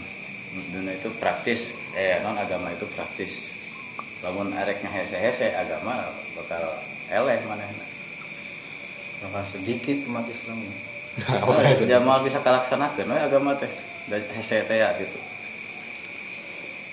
[0.72, 1.76] Dan itu praktis.
[1.92, 3.52] Eh non agama itu praktis.
[4.24, 6.00] Lamun arek hese-hese agama
[6.34, 6.64] bakal
[7.12, 7.86] eleh manehna.
[9.28, 10.64] Bakal sedikit umat Islam.
[11.92, 13.70] Jamal bisa kalaksanakeun we agama teh.
[14.10, 15.18] Hese teh ya gitu.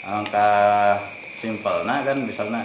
[0.04, 0.52] Angka
[1.44, 2.64] simpelna kan misalnya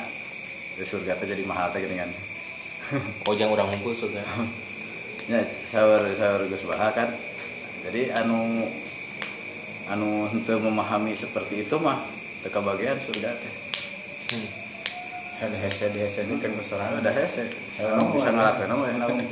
[0.78, 1.82] di surga teh jadi mahal teh
[3.26, 4.22] Oh jangan orang ngumpul surga.
[5.34, 5.42] ya
[5.74, 7.10] sawer sawer Gus Baha kan.
[7.82, 8.70] Jadi anu
[9.90, 11.98] anu henteu memahami seperti itu mah
[12.46, 13.54] teu bagian surga teh.
[14.28, 14.48] Hmm.
[15.38, 17.48] ada hese di hese ini kan kesorangan ada hese
[17.80, 19.24] anu bisa ngalakeun we namun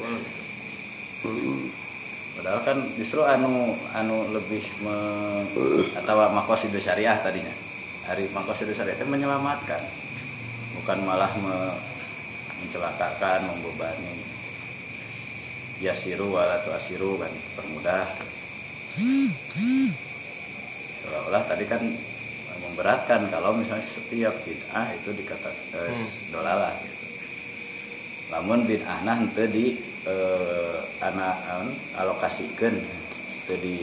[2.38, 4.96] padahal kan justru anu anu lebih me,
[5.98, 7.50] atau makosidu syariah tadinya
[8.06, 8.30] hari
[8.74, 9.82] syariah itu menyelamatkan
[10.78, 11.74] bukan malah me,
[12.62, 14.22] mencelakakan membebani
[15.82, 18.06] yasiru walatu asiru kan permudah
[21.02, 21.82] seolah-olah tadi kan
[22.64, 26.08] memberatkan kalau misalnya setiap bid'ah itu dikatakan eh, Hmm.
[26.32, 27.06] dolalah gitu.
[28.32, 29.66] Namun bid'ah nah itu di
[30.08, 31.36] eh, anak
[32.00, 32.74] alokasikan
[33.44, 33.78] itu di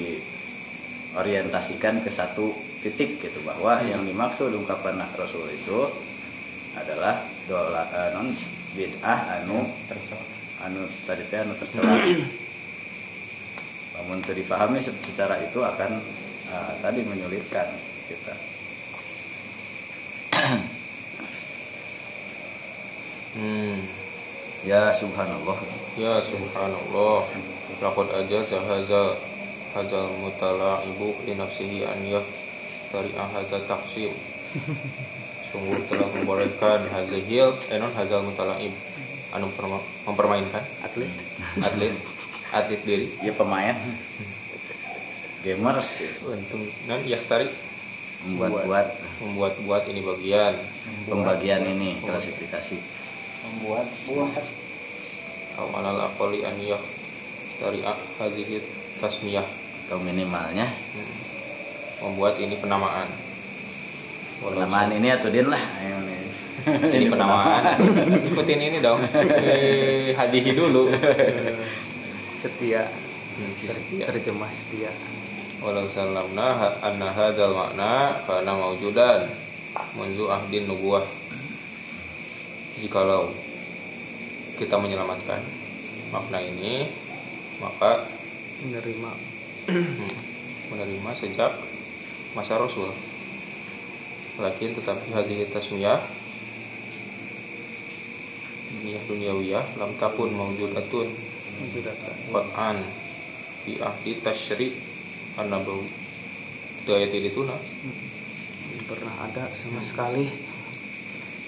[1.13, 3.87] orientasikan ke satu titik gitu bahwa Hmm.
[3.87, 5.87] yang dimaksud ungkapan Rasul itu
[6.75, 8.27] adalah dola eh, non
[8.75, 10.25] bid'ah anu tercela
[10.67, 11.95] anu tadi teh anu tercela.
[13.93, 15.91] Namun dipahami secara itu akan
[16.51, 17.71] eh, tadi menyulitkan
[18.11, 18.35] kita.
[23.33, 23.79] Hmm.
[24.63, 25.57] Ya subhanallah.
[25.97, 27.25] Ya subhanallah
[27.81, 29.13] Laqad ajaza hazal
[29.73, 32.25] Hazal mutala'ibu Li nafsihi an yah
[32.93, 34.13] Tari'ah hazal taksim
[35.49, 38.69] Sungguh telah membolehkan Hazihil Eh non hazal mutala'ib
[39.33, 40.61] Anu perma- mempermainkan.
[40.85, 41.09] Atlet.
[41.57, 41.89] Atlet.
[42.53, 43.09] Atlet diri.
[43.25, 43.73] Ya pemain.
[45.41, 46.05] Gamers.
[46.21, 47.49] Untung Dan yahtari
[48.29, 48.87] membuat-buat.
[49.25, 50.53] Membuat-buat ini bagian.
[51.09, 52.77] Pembagian ini klasifikasi.
[53.43, 54.45] membuat buat
[55.57, 56.81] Au alal aqali an yah
[57.57, 58.61] Tari'ah hazihil
[59.01, 59.45] tasmiyah
[59.89, 60.69] atau minimalnya.
[60.69, 61.32] Hmm.
[62.03, 63.07] Membuat ini penamaan.
[64.43, 66.23] Walau penamaan ini atau din lah nih.
[66.99, 67.63] ini penamaan.
[68.27, 68.99] ikutin ini dong.
[69.39, 70.91] Eh, hadihi dulu.
[72.43, 72.83] Setia.
[73.33, 74.05] Hmm, si setia.
[74.11, 74.91] terjemah setia.
[75.63, 79.23] Walau salamna anna hadzal makna kana maujudan
[79.95, 81.07] mundu ahdin nubuah.
[82.83, 83.31] Jikalau
[84.59, 85.39] kita menyelamatkan
[86.11, 86.91] makna ini
[87.63, 88.03] maka
[88.59, 89.11] menerima.
[89.71, 90.13] Hmm,
[90.67, 91.51] menerima sejak
[92.33, 92.89] masa Rasul
[94.41, 96.01] lakin tetapi hadhihi tasmiyah
[98.73, 100.33] dunia duniawiyah lam takun
[101.53, 102.15] Mujudatan.
[102.33, 102.77] Quran.
[103.63, 104.73] Fi ahdi tasyri
[105.37, 105.87] an-nabawi.
[106.83, 110.27] Itu ayat itu nah Belum pernah ada sama sekali.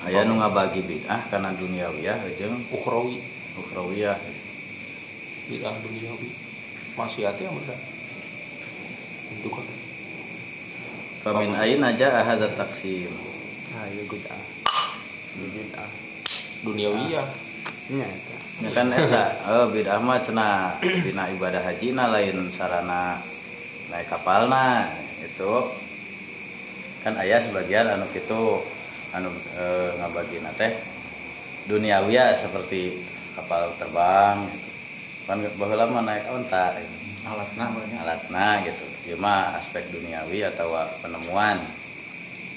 [0.05, 3.19] Aya nu ngabagi bid'ah karena duniawiyah jeung ukhrawi.
[3.57, 4.15] Ukhrawiyah.
[5.49, 6.29] Bid'ah duniawi.
[6.95, 7.79] Maksiatnya yang benar.
[9.35, 9.65] Itu kan
[11.25, 13.09] famin aina jaa hadza taqsim?
[13.73, 14.43] Nah iya bid'ah.
[15.33, 15.89] Iya bid'ah.
[16.61, 17.27] Duniawiyah.
[17.97, 19.25] Nya eta ya kan eta.
[19.49, 23.17] Oh, bid'ah mah cenah dina ibadah haji na lain sarana
[23.89, 24.85] naik kapalna
[25.17, 25.53] itu
[27.01, 28.61] kan ayah sebagian anu kitu
[29.09, 29.65] anu e,
[29.97, 30.77] ngabagi teh
[31.65, 33.01] duniawiyah seperti
[33.33, 34.45] kapal terbang.
[34.45, 34.69] Gitu.
[35.25, 36.77] kan baheula mah naik onta.
[36.77, 36.93] Gitu.
[37.25, 37.65] alatna
[38.05, 40.73] alatna gitu mah aspek duniawi atau
[41.05, 41.61] penemuan.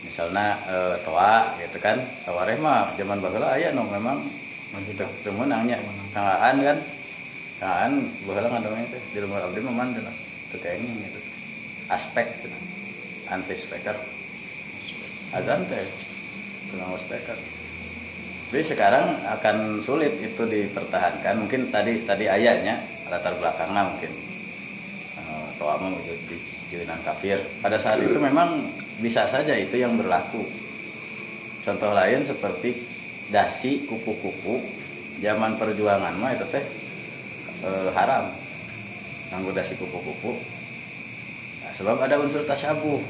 [0.00, 2.00] Misalnya e, toa gitu kan.
[2.24, 4.24] Sawareh mah zaman baheula aya memang
[4.96, 5.76] teu teu meunangnya
[6.16, 6.78] kangaan kan.
[7.60, 7.92] Kangaan
[8.24, 10.08] baheula ngadongeng teh di rumah abdi mah manten
[10.48, 11.20] teu kenging gitu.
[11.92, 12.48] Aspek gitu
[13.28, 13.96] anti speaker
[15.36, 15.84] azan teh
[16.72, 17.36] tukang speaker.
[18.48, 21.36] Tapi sekarang akan sulit itu dipertahankan.
[21.44, 22.80] Mungkin tadi tadi ayahnya
[23.12, 24.08] latar belakangnya mungkin
[25.58, 26.36] di
[26.70, 27.42] jeunan kafir.
[27.58, 28.70] Pada saat itu memang
[29.02, 30.46] bisa saja itu yang berlaku.
[31.66, 32.86] Contoh lain seperti
[33.28, 34.62] dasi kupu-kupu
[35.20, 36.64] zaman perjuangan mah itu teh
[37.66, 38.30] eh, haram.
[39.34, 40.32] Nganggo dasi kupu-kupu.
[41.66, 43.02] Nah, sebab ada unsur tasyabuh.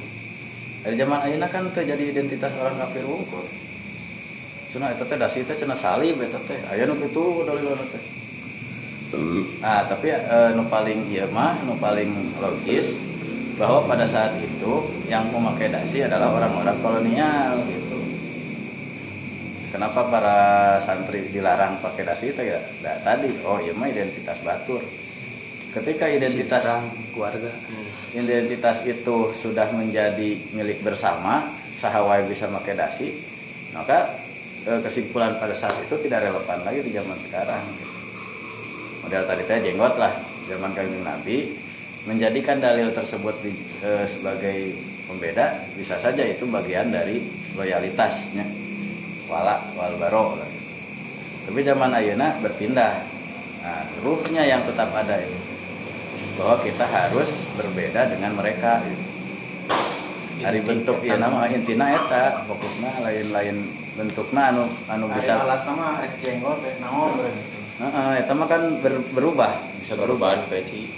[0.78, 3.44] Dari zaman ayeuna kan teu jadi identitas orang kafir wungkul.
[4.72, 6.58] Cenah eta teh dasi teh cenah salib eta teh.
[6.72, 8.17] Aya nu kitu teh
[9.64, 13.00] nah tapi eh, nu paling ieu mah nu paling logis
[13.58, 17.98] bahwa pada saat itu yang memakai dasi adalah orang-orang kolonial gitu.
[19.74, 20.38] Kenapa para
[20.86, 22.62] santri dilarang pakai dasi itu ya?
[22.86, 24.80] Nah, tadi oh iya mah identitas batur.
[25.74, 26.64] Ketika identitas
[27.12, 27.52] keluarga.
[28.16, 31.44] identitas itu sudah menjadi milik bersama
[31.76, 33.08] sahawai bisa pakai dasi
[33.76, 34.16] maka
[34.64, 37.60] eh, kesimpulan pada saat itu tidak relevan lagi di zaman sekarang
[39.08, 40.12] model tadi teh jenggot lah
[40.52, 41.56] zaman kanjeng nabi.
[42.04, 44.76] Menjadikan dalil tersebut di- eh, sebagai
[45.08, 47.24] pembeda bisa saja itu bagian dari
[47.56, 48.44] loyalitasnya.
[49.32, 50.36] Wala wal baro.
[50.36, 50.48] Lah
[51.48, 53.00] tapi zaman ayeuna berpindah.
[53.64, 55.40] Nah ruhnya yang tetap ada itu
[56.36, 58.84] bahwa kita harus berbeda dengan mereka.
[58.84, 59.06] Gitu.
[60.38, 62.44] hari bentuk ya nama intina eta.
[62.44, 63.56] Fokusnya lain-lain
[63.96, 67.18] bentuknya anu anu bisa alat nama jenggot rek naon
[67.78, 67.84] gitu.
[67.84, 70.90] Heeh, eta mah kan ber- berubah bisa berubah peci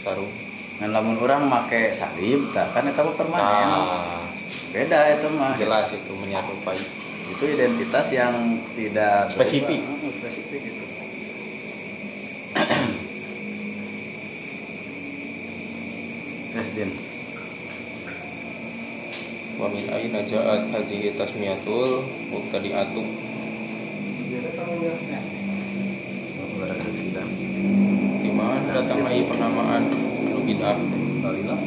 [0.00, 0.32] sarung
[0.76, 4.24] dan lamun orang make salib tah kan eta mah permanen nah,
[4.70, 6.80] beda eta mah jelas itu menyerupai
[7.30, 8.32] itu identitas yang
[8.74, 9.78] tidak Spesifik.
[9.78, 10.00] berubah.
[10.00, 10.84] Heeh, spesifik itu
[16.50, 16.90] Eh, Din.
[19.54, 23.04] wa min aina ja'at hadhihi tasmiyatul mubtadi'atu
[28.18, 29.82] di mana datang lagi penamaan
[30.62, 30.84] anu
[31.34, 31.60] bid'ah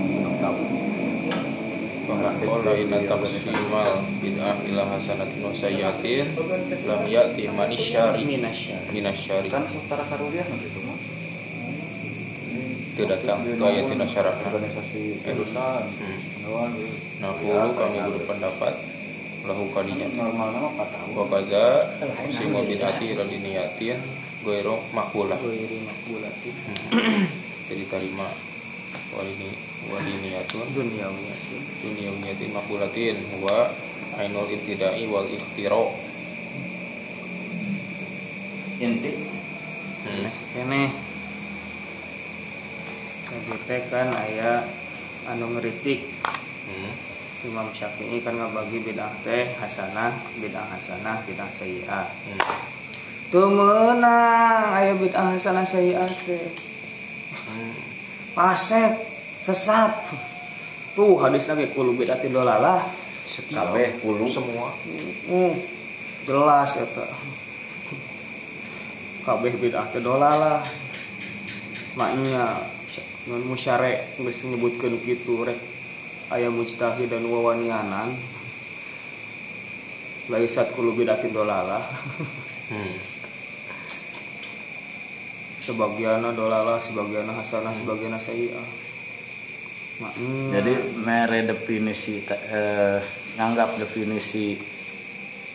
[2.03, 6.25] bahkan qala inna taqsimal bid'ah ila hasanatin wa sayyatin
[6.83, 9.47] lam ya'ti manisyari minasyar minasyari.
[9.47, 10.99] Kan setara karuliah nanti itu mah
[12.93, 14.35] Itu datang, itu ayat tidak syarat.
[14.45, 16.45] organisasi hmm.
[16.45, 16.71] naon
[17.17, 18.73] nah kulo kami berpendapat
[19.49, 21.09] lahu kadinya normal nama 4 tahun.
[21.17, 21.65] Wa kaza
[22.35, 23.97] simu bid'ati radiniyatin
[24.43, 25.39] goiro makbulah.
[25.39, 26.51] Makbulati
[27.63, 28.27] jadi terima
[29.15, 29.49] walini
[29.89, 31.29] waliniyatun duniawi
[31.83, 33.69] duniyawiyatin makbulatin wa
[34.17, 35.93] ainul ibtidai wal ikhtiro
[38.79, 39.11] inti
[40.05, 40.29] hmm.
[40.53, 40.81] kene
[43.67, 44.65] teh kan aya
[45.29, 46.03] anu ngeritik
[46.63, 46.91] Hmm.
[47.43, 52.39] Imam Syafi'i kan ngabagi bid'ah teh hasanah bid'ah hasanah bid'ah sayyi'ah Hmm.
[53.27, 56.72] Tuh menang aya bid'ah hasanah sayyi'ah teh.
[58.33, 58.97] Pasek
[59.45, 59.93] sesat.
[60.93, 62.81] Tuh hadis lagi kulu bid'ati dolalah
[63.25, 64.69] setiap kabeh puluh semua.
[65.25, 65.57] Uh,
[66.27, 67.07] jelas eta
[69.25, 70.61] kabeh bid'ah teh dolalah
[71.97, 72.61] maknya
[73.29, 75.57] non musyare geus nyebutkeun kitu rek.
[76.33, 78.13] Aya mujtahid dan wawanianan.
[80.31, 81.83] Laisat kulu bidatin dolalah
[82.63, 82.95] Hmm.
[85.63, 88.19] Sebagiannya dolalah sebagiannya hasanah sebagiannya
[90.03, 90.51] hmm.
[90.51, 92.99] Jadi mere definisi eh,
[93.39, 94.59] nganggap definisi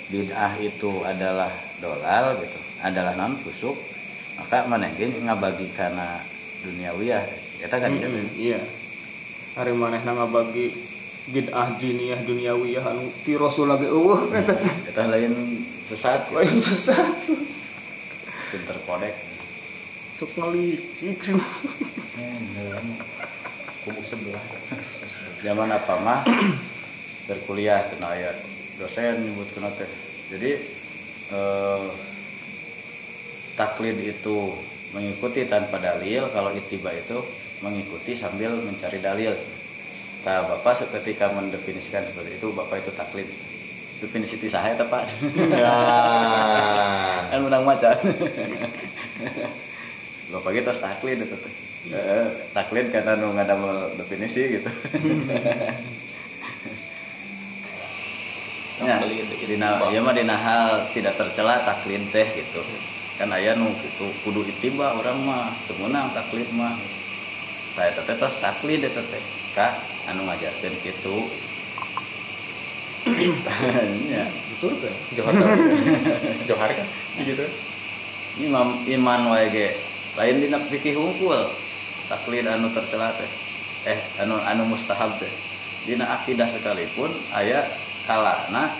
[0.08, 1.52] bid'ah itu adalah
[1.84, 3.76] dolal gitu, adalah non fusuk,
[4.40, 6.24] maka manehge ngabagi kana
[6.64, 7.24] duniawiyah.
[7.58, 8.54] Eta kan Mm-mm, gitu.
[8.54, 8.60] iya
[9.58, 10.70] hari manehna ngabagi
[11.34, 14.72] bid'ah diniyah duniawiyah anu ti rasul lagi eueuh eta teh.
[14.94, 15.34] Eta lain
[15.90, 16.38] sesat gitu.
[16.38, 17.14] lain sesat
[18.48, 19.27] Pinter kodek.
[20.18, 21.30] Sok ngelicik
[23.86, 24.42] kubu sebelah
[25.38, 26.26] Zaman apa mah
[27.30, 28.34] berkuliah cenah aya
[28.82, 29.86] dosen nyebutkeun teh.
[30.34, 30.50] Jadi
[31.30, 31.86] eh,
[33.54, 34.58] taklid itu
[34.90, 37.22] mengikuti tanpa dalil, kalau itiba itu
[37.62, 39.30] mengikuti sambil mencari dalil.
[40.26, 43.30] Nah, Bapak ketika mendefinisikan seperti itu, Bapak itu taklid.
[44.02, 45.06] Definisi ti saha eta, Pak?
[45.54, 45.78] Ya.
[47.30, 47.94] kan menang macan.
[50.28, 51.54] Bapak kita taklid itu teh.
[52.52, 54.68] Taklid karena nu ngadamel definisi gitu.
[58.78, 62.60] Taklid, dina, ya mah dina hal tidak tercela taklid teh gitu.
[63.16, 66.76] Kan aya nu gitu kudu itiba orang mah teu meunang taklid mah.
[67.74, 69.22] Saya teh tos taklid eta teh.
[69.56, 69.74] Ka
[70.12, 71.16] anu ngajarkeun kitu.
[74.12, 74.28] ya.
[74.28, 75.58] betul kan Johar kan?
[76.50, 76.86] Johar kan?
[77.16, 77.46] Gitu.
[78.38, 81.36] Imam iman wae ge lain dina fikih hungkul
[82.08, 83.30] taklid anu tercela teh
[83.84, 85.30] eh anu anu mustahab teh
[85.84, 87.66] dina akidah sekalipun aya
[88.08, 88.72] kalana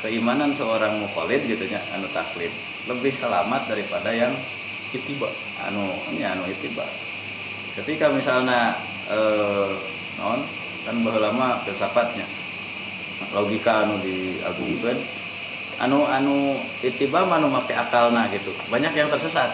[0.00, 2.50] keimanan seorang mukallid gitu nya anu taklid
[2.88, 4.32] lebih selamat daripada yang
[4.92, 5.24] Itiba.
[5.64, 5.88] anu
[6.20, 6.84] nya anu itiba.
[7.72, 8.76] Ketika misalnya
[9.08, 9.72] eh
[10.20, 10.44] non
[10.84, 10.96] kan
[11.32, 12.28] mah filsafatnya.
[13.32, 14.98] Logika anu diagungkeun
[15.80, 18.52] anu anu itiba anu make akalna gitu.
[18.68, 19.48] Banyak yang tersesat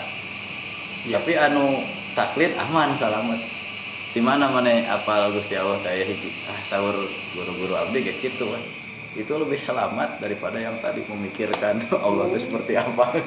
[1.07, 3.41] tapi anu taklid aman selamat
[4.11, 6.97] di mana mana apal Gusti Allah daya hiji ah sahur
[7.37, 8.63] guru-guru abdi kayak gitu kan
[9.15, 13.15] itu lebih selamat daripada yang tadi memikirkan Allah itu seperti apa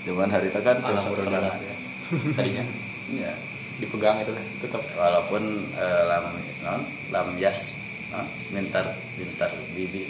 [0.00, 1.74] Cuman hari itu kan terus selamat ya.
[2.40, 2.64] Tadinya
[3.10, 3.34] Ya.
[3.82, 4.82] dipegang itu kan tetap.
[4.94, 5.42] walaupun
[5.74, 6.30] eh, lam
[6.62, 6.80] non
[7.10, 7.68] lam yas
[8.14, 8.22] non,
[8.54, 8.86] mintar
[9.18, 10.06] mintar bibi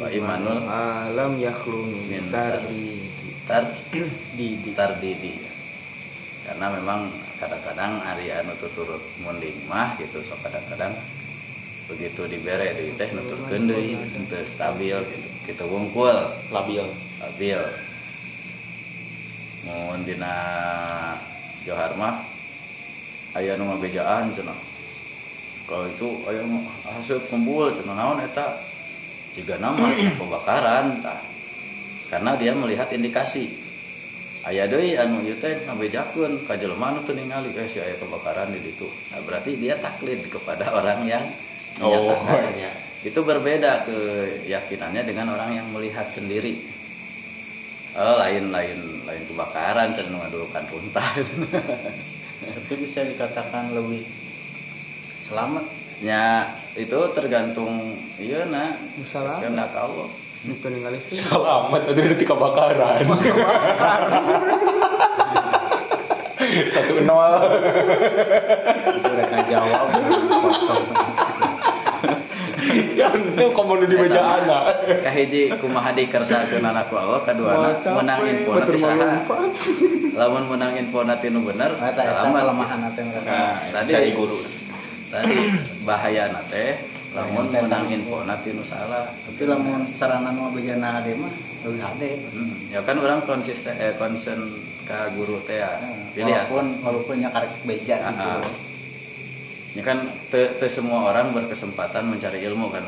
[0.00, 2.96] wa imanul alam yakhlu min Min tari
[3.44, 3.68] tar
[4.32, 5.36] di tar didi
[6.48, 10.96] karena memang kadang-kadang ari anu tuturut munding mah gitu so kadang-kadang
[11.90, 13.98] begitu dibere deui teh nuturkeun deui
[14.30, 15.28] teu stabil gitu.
[15.50, 16.14] Kita wungkul.
[16.54, 16.86] Labil.
[17.18, 17.60] stabil
[19.66, 20.32] mun dina
[21.66, 22.24] johar mah
[23.36, 24.56] aya nu ngabejaan cenah.
[25.68, 28.56] Kalau itu aya mah hasil kumpul cenah naon eta
[29.36, 29.90] jika nama
[30.20, 30.98] pembakaran.
[31.02, 31.20] Tah
[32.10, 33.50] karena dia melihat indikasi.
[34.40, 37.52] Aya deui anu ieu teh ngabejakeun ka jelema anu teu ningali.
[37.54, 41.24] Eh si aya kebakaran di ditu nah berarti dia taklid kepada orang yang
[41.80, 42.12] Oh,
[42.58, 42.74] iya.
[43.06, 46.60] itu berbeda keyakinannya dengan orang yang melihat sendiri.
[47.94, 51.10] Oh lain lain lain kebakaran cenah ngadulukan runtah
[52.54, 54.06] tapi bisa dikatakan lebih
[55.26, 55.66] selamat
[56.00, 58.72] ya itu tergantung iya nah
[59.02, 59.36] Salah.
[59.38, 60.08] kehendak Allah
[60.40, 63.04] bukan ningali sih Selamat tadi dari kebakaran.
[66.66, 67.34] Satu nol.
[68.90, 69.86] itu udah ngajawab
[72.90, 74.62] Ya itu komodo di meja anak.
[75.02, 79.10] kahiji kumaha dikersakeun anak ku Allah kaduana Wah, capek, menang info nanti saha
[80.14, 84.38] lamun menang info nanti nu bener selamat kelemahan nanti mereka Nah, tadi Cari guru.
[85.10, 85.38] Tadi
[85.82, 86.78] bahaya nate
[87.10, 89.10] lamun menang info nanti nu salah.
[89.10, 91.32] Tapi lamun sarana nu bejana ade mah
[91.66, 92.10] lebih ade.
[92.30, 94.46] Hmm, ya kan orang konsisten eh concern
[94.86, 95.74] ke guru teh ya
[96.14, 98.30] pilihan walaupun walaupun nya karek beja Ah, gitu.
[98.30, 98.42] ah.
[99.74, 99.98] ya kan
[100.30, 102.82] te, te semua orang berkesempatan mencari ilmu kan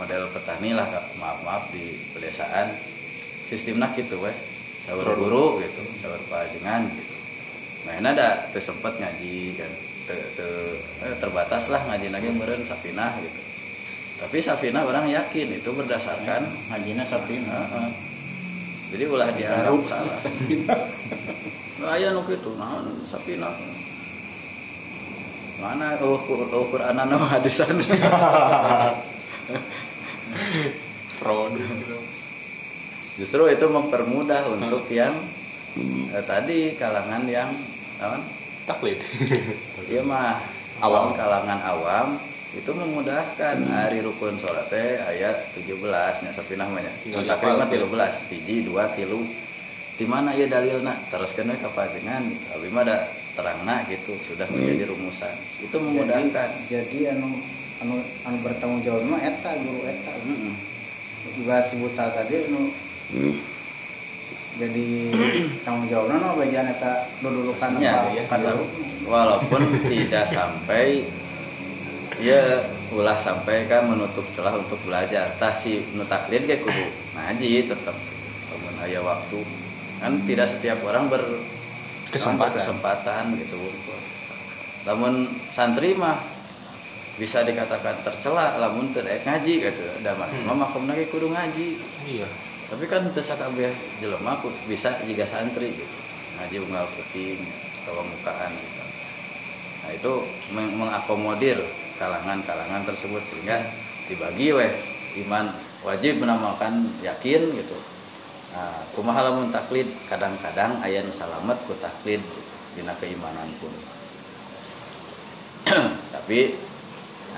[0.00, 0.88] model petani lah
[1.20, 2.72] maaf maaf di pedesaan.
[3.44, 4.32] Sistemnya gitu weh.
[4.88, 7.14] Sawer guru gitu sawer pajengan gitu.
[7.84, 9.72] Mainnya ada te sempet ngaji kan
[10.04, 13.40] te, te- eh, terbatas lah ngaji lagi meren safinah gitu.
[14.14, 17.88] Tapi safinah orang yakin itu berdasarkan ngajina sapina Heeh.
[18.94, 20.18] jadi ulah dianggap salah.
[21.74, 23.50] Nah, aya nu kitu naon sapina
[25.58, 27.74] mana oh oh Quran anu hadisan.
[31.14, 31.54] Fraud.
[33.14, 35.14] justru itu mempermudah untuk yang
[36.10, 37.50] eh, tadi kalangan yang
[37.98, 38.22] naon
[38.64, 38.98] Taklid.
[39.88, 40.40] dia mah
[40.80, 41.12] Awam.
[41.14, 42.08] kalangan awam
[42.54, 43.56] itu memudahkan.
[43.66, 45.74] Hari rukun sholat teh ayat 17
[46.24, 49.26] nya sapinah mah nya Tinggal takrim mah dihafal, 13 hiji dua tilu.
[49.94, 50.98] Di mana ya dalilna?
[51.10, 52.46] Teruskan we kapanjenengan gitu.
[52.54, 52.96] Abi mah da
[53.34, 55.34] terangna gitu sudah menjadi rumusan.
[55.62, 56.50] Itu memudahkan.
[56.66, 57.30] Jadi anu
[57.82, 60.12] anu anu bertanggung jawab mah eta guru eta.
[60.24, 60.54] Mm-mm.
[61.34, 62.68] juga si buta tadi anu
[64.54, 64.86] jadi
[65.62, 68.14] tanggung jawabnya no bagian eta dudulukan Ya, apa?
[68.30, 68.54] kada
[69.02, 69.60] walaupun
[69.90, 71.02] tidak sampai
[72.22, 72.62] ya
[72.94, 75.34] ulah sampai kan menutup celah untuk belajar.
[75.36, 77.96] Tah si nu taklid ge kudu ngaji tetap
[78.48, 79.42] lamun aya waktu.
[79.98, 81.22] Kan tidak setiap orang ber
[82.14, 82.54] Kesempatan.
[82.54, 83.58] kesempatan gitu.
[84.86, 86.14] Lamun santri mah
[87.18, 89.82] bisa dikatakan tercela lamun teu daek ngaji gitu.
[89.98, 90.94] Da mah Hmm.
[90.94, 91.66] ge kudu ngaji.
[92.06, 92.28] Iya
[92.64, 95.96] tapi kan teu sakabeh jelema bisa jika santri gitu.
[96.40, 97.40] Ngaji unggal puting
[97.84, 98.82] atau mukaan gitu.
[99.84, 100.12] Nah itu
[100.56, 101.60] meng- mengakomodir
[102.00, 103.60] kalangan-kalangan tersebut sehingga
[104.08, 104.72] dibagi weh
[105.24, 105.52] iman
[105.84, 107.78] wajib menamakan yakin gitu.
[108.56, 109.86] Nah kumaha taklid?
[110.08, 112.24] Kadang-kadang aya nu salamet ku taklid
[112.74, 113.74] dina keimanan pun.
[116.14, 116.56] Tapi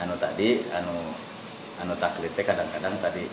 [0.01, 0.97] anu tadi anu
[1.83, 3.27] anu taklid teh kadang-kadang tadi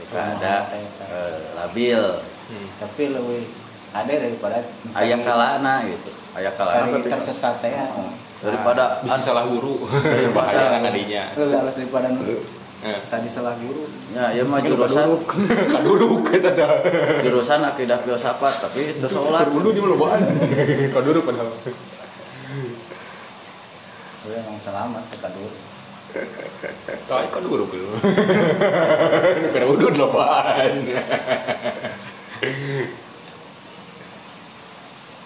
[0.00, 2.02] suka ada eh, labil.
[2.50, 2.66] Hmm.
[2.76, 3.46] tapi lebih
[3.90, 4.58] ada daripada
[4.96, 6.10] ayah kalana gitu.
[6.34, 6.88] Ayah kalana.
[6.96, 7.86] Ketika- tersesat ya.
[7.92, 8.10] Oh,
[8.40, 9.84] daripada bisa salah guru.
[10.02, 12.08] Daripada- bahaya kan adinya lebih halus daripada
[12.80, 13.84] Eh, tadi salah guru.
[14.10, 15.20] Ya ya mah jurusan.
[15.68, 16.80] kaduruk kita dah
[17.20, 19.46] jurusan akidah filsafat tapi itu sholat.
[19.46, 20.24] dulu di lobaan
[20.96, 21.52] kaduruk padahal.
[24.20, 25.04] Gue emang selamat
[26.10, 27.88] kita dulu Kau kaduruk lu
[29.54, 30.72] karena udah lobaan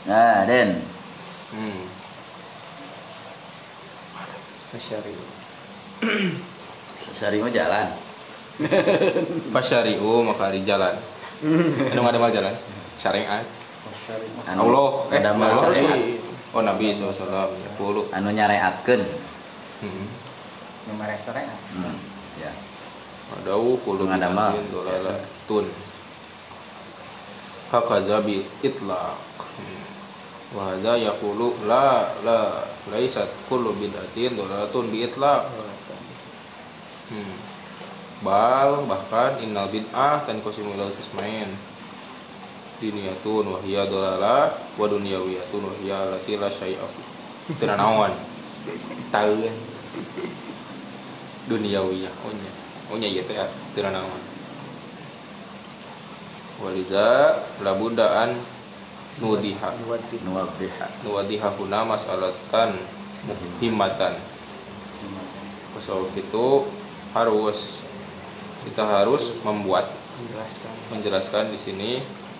[0.04, 0.84] nah den.
[1.54, 1.82] Hmm.
[4.74, 5.14] Syari
[7.14, 7.88] sari mah jalan.
[9.54, 10.92] Pasyari'u maka di jalan.
[11.94, 12.52] Anu ada mah jalan?
[13.00, 13.46] Syariat.
[14.50, 14.88] Anu Allah.
[15.14, 15.56] eh ada Allah.
[15.72, 16.00] Syariat
[16.54, 19.02] Oh Nabi SAW anu nyareatkeun.
[19.82, 20.06] Hmm.
[20.88, 21.46] Nomor restoran?
[21.48, 21.96] Hmm.
[22.40, 22.52] ya.
[23.84, 24.52] Puluh Mengadama.
[24.52, 25.14] binatin dolala
[25.48, 25.66] tun.
[27.72, 29.18] Hakaza bil itlaq
[30.54, 32.62] Wahada yaqulu la la
[32.94, 35.50] laisat kullu bid'atin dolalatun bi itlaq.
[37.10, 37.34] Hmm.
[38.22, 41.50] Bal bahkan innal bid'ah tan qasimu ilal qismain
[42.78, 46.86] diniyatun wa hiya dolala wa dunyawiyatun wa hiya allati la syai'a
[47.60, 48.12] Teu naon
[49.12, 49.56] tahu kan
[51.50, 52.52] duniawiyah ohnya.
[52.92, 53.36] Ohnya ieu teh
[53.74, 54.22] teu naon?
[56.62, 58.36] Waliza labudaan
[59.18, 59.68] nudiha.
[59.84, 62.76] Nuwaddiha nuwadiha huna mas'alatan
[63.24, 64.14] muhimatan
[65.84, 66.46] sebab itu
[67.12, 67.84] harus
[68.64, 69.84] kita harus membuat
[70.16, 70.72] menjelaskan.
[70.88, 71.90] menjelaskan di sini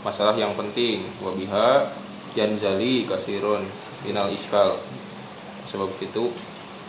[0.01, 1.05] masalah yang penting.
[1.21, 1.93] Wabiha
[2.33, 3.61] yanzali kasirun
[4.09, 4.81] minal iskal.
[5.69, 6.33] Sebab itu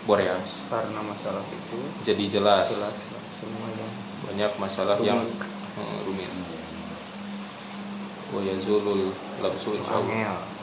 [0.06, 0.48] boreas.
[0.70, 2.70] Karena masalah itu jadi jelas.
[2.70, 2.96] jelas
[3.38, 3.88] semuanya.
[4.26, 6.32] Banyak masalah yang eh, rumit.
[8.34, 10.56] Wa yazulul labsu insyaallah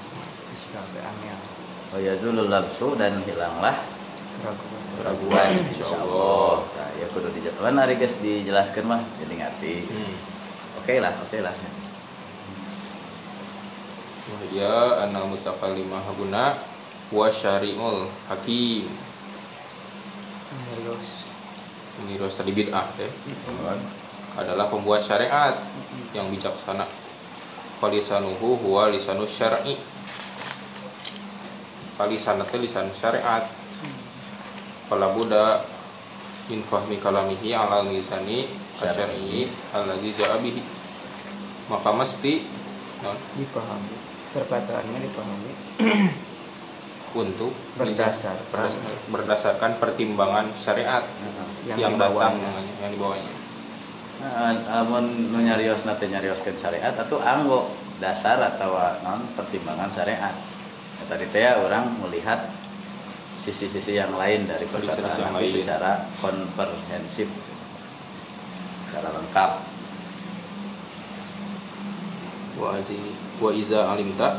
[1.93, 3.77] wa yazulul labsu dan hilanglah
[4.41, 6.57] keraguan keraguan Insyaallah.
[6.65, 9.75] nah ya kudu dijatuhan hari guys dijelaskan mah jadi ngerti.
[9.93, 10.15] Hmm.
[10.81, 11.55] oke lah oke lah.
[14.33, 16.57] Wahya anal mutakallimah guna
[17.13, 18.89] wa syari'ul hakim
[22.03, 23.11] Ini harus tadi bid'ah teh
[24.37, 25.53] adalah pembuat syariat
[26.17, 26.89] yang bijaksana.
[27.81, 29.77] Falisanuhu huwa lisanu syar'i.
[32.01, 33.45] Falisanat teh lisan syariat.
[34.89, 35.61] Fala buddha
[36.49, 38.49] min fahmi kalamihi ala lisani
[38.81, 40.63] asyari alladzi ja'a bihi.
[41.69, 42.41] Maka mesti
[43.37, 43.97] dipahami.
[44.33, 45.53] Perkataannya dipahami
[47.13, 48.37] untuk Berdasar.
[48.51, 48.81] berdas-
[49.13, 51.05] berdasarkan pertimbangan syariat
[51.69, 52.35] yang, yang, datang
[52.83, 53.33] yang dibawanya
[54.23, 57.67] Nah, amun nu nyarios nate nyarioskeun syariat atau anggo
[57.99, 60.31] dasar atau non pertimbangan syariat.
[60.31, 62.39] Nah, tadi teh ya orang melihat
[63.43, 65.55] sisi-sisi yang lain dari perkataan yang Nabi lain.
[65.59, 67.27] secara komprehensif,
[68.87, 69.51] secara lengkap.
[73.43, 74.39] wa iza alimta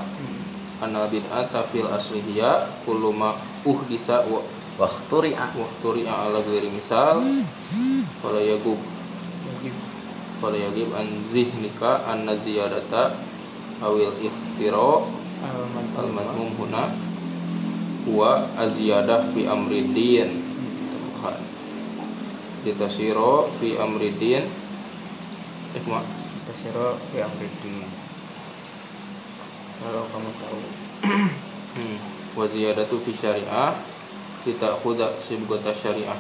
[0.83, 3.31] anna bid'ata fil aslihiya kullu ma
[3.63, 4.43] uhdisa wa
[4.73, 7.21] Wakturi'a wa turi'a ala ghairi misal.
[8.25, 8.81] Fala yagub.
[10.41, 13.13] Fala yagib an zihnika anna ziyadata
[13.85, 15.05] awil iftira
[15.93, 16.89] al madmum huna
[18.09, 20.41] huwa aziyadah fi amri din.
[21.21, 21.37] Tuhan
[22.65, 24.43] litasiro fi amridin
[25.73, 26.01] eh ma
[26.43, 27.87] Tasiro yang ridi
[29.83, 30.59] kalau kamu tahu
[31.75, 31.97] hmm.
[32.39, 33.75] wa ziyadatu fi syariah
[34.47, 36.19] tidak khuda sibgota syariah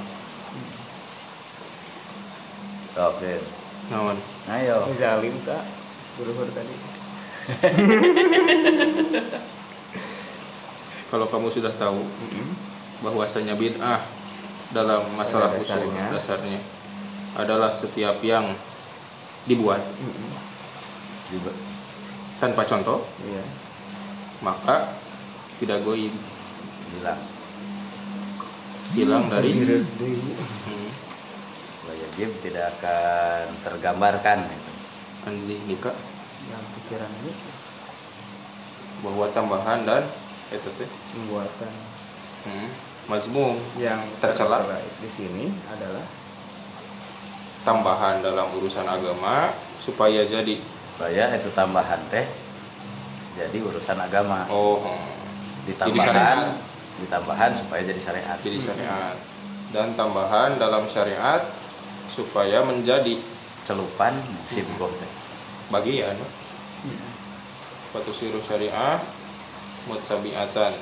[2.93, 3.41] Oke.
[3.89, 4.19] nawan
[4.51, 4.85] Ayo.
[4.99, 5.63] zalim kak
[6.21, 6.75] luhur tadi
[11.11, 12.03] kalau kamu sudah tahu
[13.03, 13.99] bahwasanya bid'ah
[14.71, 16.05] dalam masalah usul dasarnya.
[16.09, 16.59] dasarnya
[17.35, 18.47] adalah setiap yang
[19.49, 19.81] dibuat
[21.33, 21.72] Juga.
[22.43, 23.43] Tanpa contoh iya.
[24.43, 24.91] maka
[25.63, 26.11] tidak goib
[26.93, 27.21] Bilang.
[28.93, 30.89] hilang dari hmm,
[31.87, 34.45] Wajib tidak akan tergambarkan.
[34.45, 34.71] Gitu.
[35.23, 35.95] anzih nikah
[36.51, 37.33] yang pikiran ini.
[39.01, 40.03] Bahwa tambahan dan
[40.53, 40.89] itu teh.
[41.17, 41.71] Membuatkan
[42.45, 42.67] hmm,
[43.09, 44.61] mazmum yang Tercela.
[45.01, 46.05] di sini adalah
[47.65, 49.49] tambahan dalam urusan agama
[49.81, 50.61] supaya jadi
[50.93, 52.25] Supaya itu tambahan teh
[53.33, 54.45] jadi urusan agama.
[54.53, 55.11] oh hmm.
[55.63, 56.59] Ditambahan,
[57.01, 58.37] ditambahan supaya jadi syariat.
[58.43, 59.15] jadi syariat
[59.73, 61.41] dan tambahan dalam syariat
[62.13, 63.17] supaya menjadi
[63.63, 64.11] Celupan
[64.51, 65.11] sibgoh teh.
[65.71, 66.19] bagian
[67.95, 68.99] suatu siru syariah
[69.87, 70.75] mutabiatan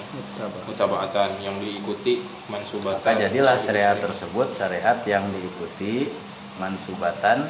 [0.65, 6.09] mutabaatan yang diikuti mansubatan Maka jadilah syariat tersebut syariat yang diikuti
[6.57, 7.45] mansubatan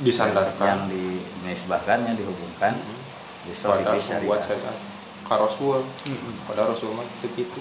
[0.00, 2.72] yang disandarkan dinisbahkan yang dihubungkan
[3.44, 4.24] di pada syariat.
[4.24, 4.76] membuat syariat.
[5.28, 5.84] Ka rasul
[6.48, 7.60] pada rasul mah teu kitu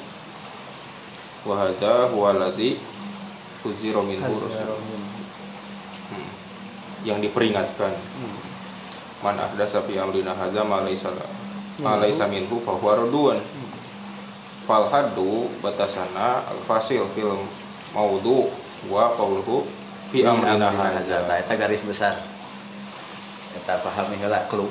[1.44, 2.80] wa hadza huwa alladzi
[3.68, 4.24] uzira minhu.
[4.24, 4.80] Rasul
[6.10, 6.26] Hmm.
[7.06, 7.94] yang diperingatkan.
[9.22, 12.57] Man ahdasa fi amrina hadza ma laysa minhu.
[12.66, 13.38] fa huwa radun
[14.66, 17.38] fal haddu batasana al fasil fil
[17.94, 18.49] maudhu
[18.90, 19.66] wa qawluhu
[20.10, 22.18] fi amrina hadza itu garis besar.
[23.53, 24.69] Kita pahami heula clue.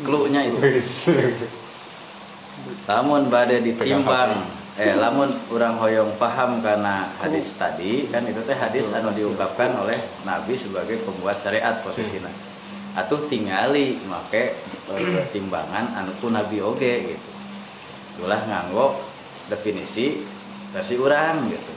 [0.00, 0.58] Clue-nya itu.
[2.90, 4.34] Lamun bade ditimbang
[4.80, 9.98] eh lamun orang hoyong paham karena hadis tadi kan itu teh hadis anu diungkapkan oleh
[10.24, 12.32] Nabi sebagai pembuat syariat posisinya.
[12.96, 14.56] Atuh tingali make
[15.36, 17.30] timbangan anu ku Nabi oge gitu.
[18.16, 18.96] Itulah nganggo
[19.52, 20.24] definisi
[20.72, 21.72] versi orang gitu.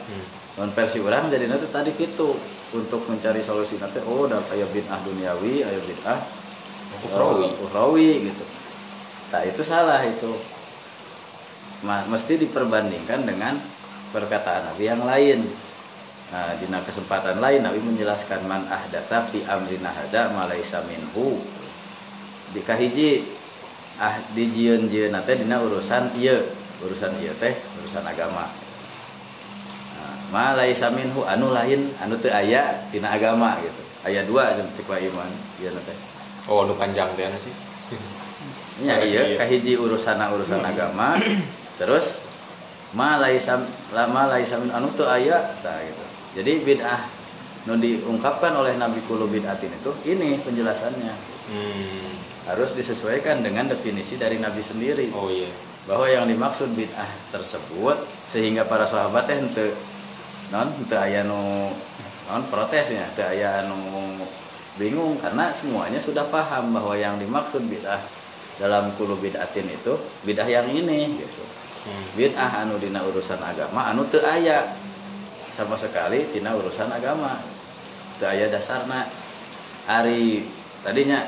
[0.61, 2.37] Non versi orang jadi nanti tadi gitu
[2.73, 3.77] untuk mencari solusi.
[3.77, 6.19] Nanti oh ada aya bid'ah duniawi aya bid'ah
[7.03, 7.45] Ukhrawi.
[7.49, 8.45] eh, ukhrawi gitu.
[9.33, 10.31] Nah itu salah itu.
[11.83, 13.59] Ma- mesti diperbandingkan dengan
[14.15, 15.43] perkataan Nabi yang lain.
[16.31, 21.43] Nah di kesempatan lain Nabi menjelaskan man ahdasa fi amrina hadza ma laisa minhu.
[22.55, 23.27] Di kahiji
[23.99, 26.39] ah di jieun-jieun teh dina urusan ieu.
[26.81, 28.47] Urusan ieu teh urusan agama.
[28.47, 28.62] Nah,
[30.33, 33.81] ma laisa minhu anu lain anu teu aya tina agama gitu.
[34.09, 35.29] Aya dua jeung cek wae iman
[35.61, 35.97] ieu teh.
[36.49, 37.53] Oh nu panjang teh anu sih?
[38.81, 41.21] Nya iya kahiji urusan urusan agama.
[41.77, 42.25] Terus
[42.97, 43.61] ma laisa
[43.93, 46.05] lama laisa min anu teu aya tah gitu.
[46.41, 47.05] Jadi bid'ah
[47.69, 51.13] nu diungkapkan oleh Nabi kulo bid'atin itu ini penjelasannya.
[51.43, 52.13] Hmm.
[52.47, 55.07] harus disesuaikan dengan definisi dari Nabi sendiri.
[55.15, 55.47] Oh iya.
[55.87, 57.97] Bahwa yang dimaksud bid'ah tersebut
[58.31, 59.39] sehingga para sahabat teh
[60.53, 61.73] non henteu aya nu
[62.29, 63.73] non protesnya henteu aya anu
[64.77, 68.01] bingung karena semuanya sudah paham bahwa yang dimaksud bid'ah
[68.61, 69.93] dalam kulu bid'atin itu
[70.25, 71.43] bid'ah yang ini gitu.
[71.83, 72.05] Hmm.
[72.13, 74.69] bid'ah anu dina urusan agama anu teu aya.
[75.53, 77.37] Sama sekali tina urusan agama.
[78.17, 79.05] Teu aya dasarna.
[79.85, 80.41] Ari
[80.81, 81.21] tadinya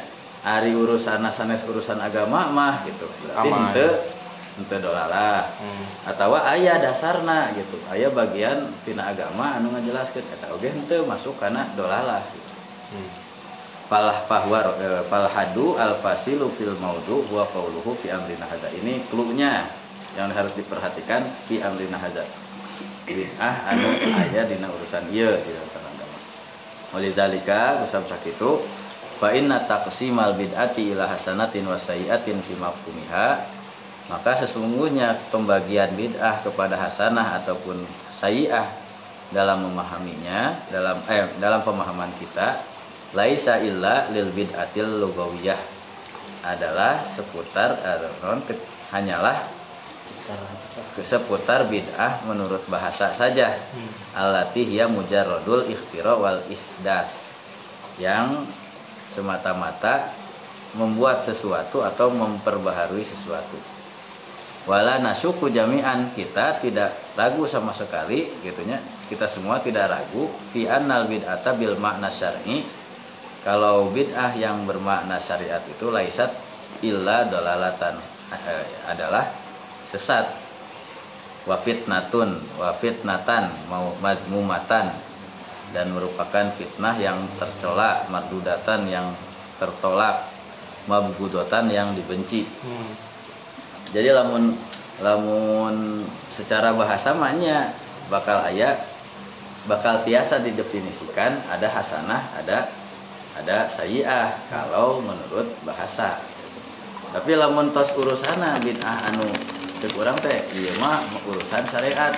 [0.45, 3.05] ari urusan sanes urusan agama mah gitu.
[3.25, 4.14] Berarti.
[4.55, 5.85] Henteu dolalah Hmm.
[6.07, 7.75] atau aya dasarna gitu.
[7.91, 10.23] Aya bagian tina agama anu ngajelaskeun.
[10.23, 12.51] Eta oge henteu masuk kana dolalah gitu.
[12.95, 13.09] Hmm.
[13.85, 18.73] falah fahwa eh, fal hadu al fasilu fil maudhu huwa qauluhu fi amrina hadza.
[18.73, 19.69] Ini cluenya
[20.17, 22.25] yang harus diperhatikan fi amrina hadza.
[23.05, 26.17] Bid'ah anu aya dina urusan ieu di urusan agama.
[26.97, 28.65] Walidzalika kusab sakitu
[29.21, 33.37] fa inna taqsimal bid'ati ila hasanatin wa sayyi'atin fi mafhumiha
[34.05, 37.81] maka sesungguhnya pembagian bid'ah kepada hasanah ataupun
[38.13, 38.69] sayyi'ah
[39.33, 42.61] dalam memahaminya dalam eh dalam pemahaman kita
[43.17, 45.57] laisa illa lil bid'atil lugawiyah.
[46.45, 48.61] Adalah seputar eh, non, ke-
[48.93, 49.41] hanyalah
[51.01, 53.57] seputar bid'ah menurut bahasa saja.
[54.13, 57.09] Alati hiya mujarradul ikhtira wal ihdas.
[57.97, 58.45] Yang
[59.09, 60.13] semata-mata
[60.77, 63.74] membuat sesuatu atau memperbaharui sesuatu
[64.65, 66.11] wala nasyuku jami'an.
[66.13, 68.77] Kita tidak ragu sama sekali gitunya.
[69.09, 70.29] Kita semua tidak ragu.
[70.53, 72.65] Fi annal bid'ata bil makna syar'i.
[73.45, 76.33] Kalau bid'ah yang bermakna syariat itu laisat
[76.81, 77.93] illa dolalatan
[78.33, 79.29] eh, adalah
[79.93, 80.25] sesat.
[81.45, 84.89] Wa fitnatun wa fitnatan mau madmumatan
[85.77, 89.13] dan merupakan fitnah yang tercela mardudatan yang
[89.61, 90.25] tertolak
[90.89, 92.49] mabgudotan yang dibenci
[93.95, 94.51] jadi lamun
[94.99, 97.71] lamun secara bahasa maknya
[98.11, 98.75] bakal ayat
[99.71, 102.67] bakal tiasa didefinisikan ada hasanah ada
[103.35, 106.19] ada sayiah kalau menurut bahasa.
[107.11, 109.27] Tapi lamun tos urusana bid'ah anu
[109.79, 112.11] cek urang teh iya mah urusan syariat.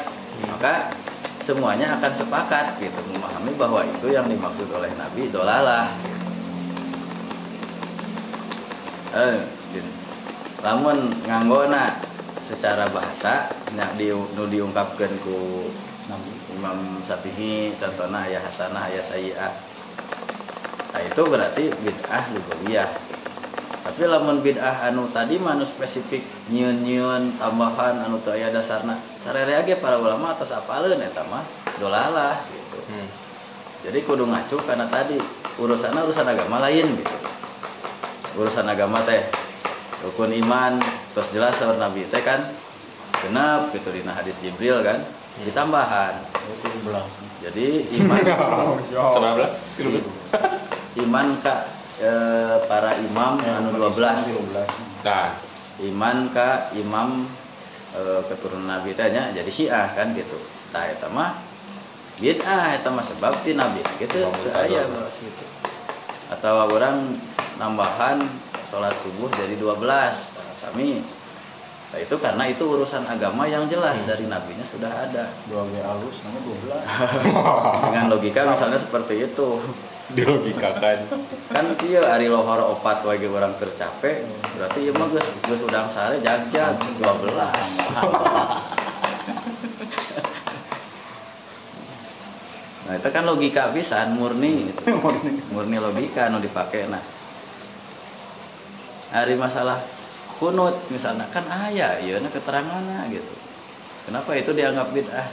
[0.46, 0.94] Maka
[1.42, 5.90] semuanya akan sepakat gitu memahami bahwa itu yang dimaksud oleh Nabi dolalah.
[9.18, 9.38] Eh.
[10.66, 12.02] Lamun nganggona
[12.48, 15.70] secara bahasa nya di, nu diungkapkan ku
[16.58, 19.54] Imam Syafi'i contohnya ayah hasanah ayah sayi'ah
[20.96, 22.90] nah itu berarti bid'ah lugawiyah
[23.86, 29.62] tapi lamun bid'ah anu tadi manu spesifik nyun nyun tambahan anu teu aya dasarna sarere
[29.68, 31.46] ge para ulama atas apaleun eta mah
[31.78, 32.80] dolalah gitu.
[32.90, 33.08] Hmm.
[33.86, 35.22] jadi kudu ngacu karena tadi
[35.62, 37.18] urusan urusan agama lain gitu.
[38.38, 39.47] Urusan agama teh
[40.08, 40.80] rukun iman
[41.12, 42.08] terus jelas sama nabi.
[42.08, 42.40] Teh kan
[43.20, 45.04] genap gitu dina hadis jibril kan
[45.44, 46.16] ditambahan.
[46.48, 47.08] Itu belang.
[47.38, 48.18] jadi iman
[48.82, 49.46] 19
[51.06, 51.70] iman ka
[52.02, 53.94] eh, para imam anu 12
[55.06, 55.30] nah.
[55.78, 57.30] Iman ka imam
[57.94, 60.40] eh, keturunan nabi teh nya jadi syiah kan gitu.
[60.74, 61.38] Tah eta mah
[62.18, 63.86] bid'ah eta mah sebab ti nabi.
[64.02, 64.26] Gitu
[64.56, 64.88] aya.
[65.14, 65.46] Gitu
[66.28, 67.16] atau orang
[67.56, 68.20] nambahan
[68.70, 71.02] sholat subuh jadi 12 Nah, sami
[71.88, 73.96] Nah, itu karena itu urusan agama yang jelas.
[74.04, 75.24] Dari nabinya sudah ada.
[75.48, 76.84] Dua G alus, nama dua belas.
[77.88, 79.50] dengan logika misalnya seperti itu.
[80.12, 80.98] Dilogikakan
[81.52, 81.66] kan.
[81.84, 84.24] Dia ari lohor opat wage orang tercapek
[84.56, 87.04] berarti ieu mah geus geus udang sare jagjag 12
[92.88, 94.72] nah itu kan logika pisan murni.
[95.52, 97.04] Murni logika nu dipake nah
[99.12, 99.80] hari masalah
[100.38, 103.34] kunut misalnya kan aya ieu na keteranganna gitu.
[104.08, 105.28] Kenapa itu dianggap bid'ah?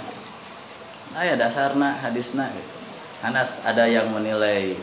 [1.14, 2.72] Aya dasarna hadisna gitu.
[3.22, 4.74] Anas ada yang menilai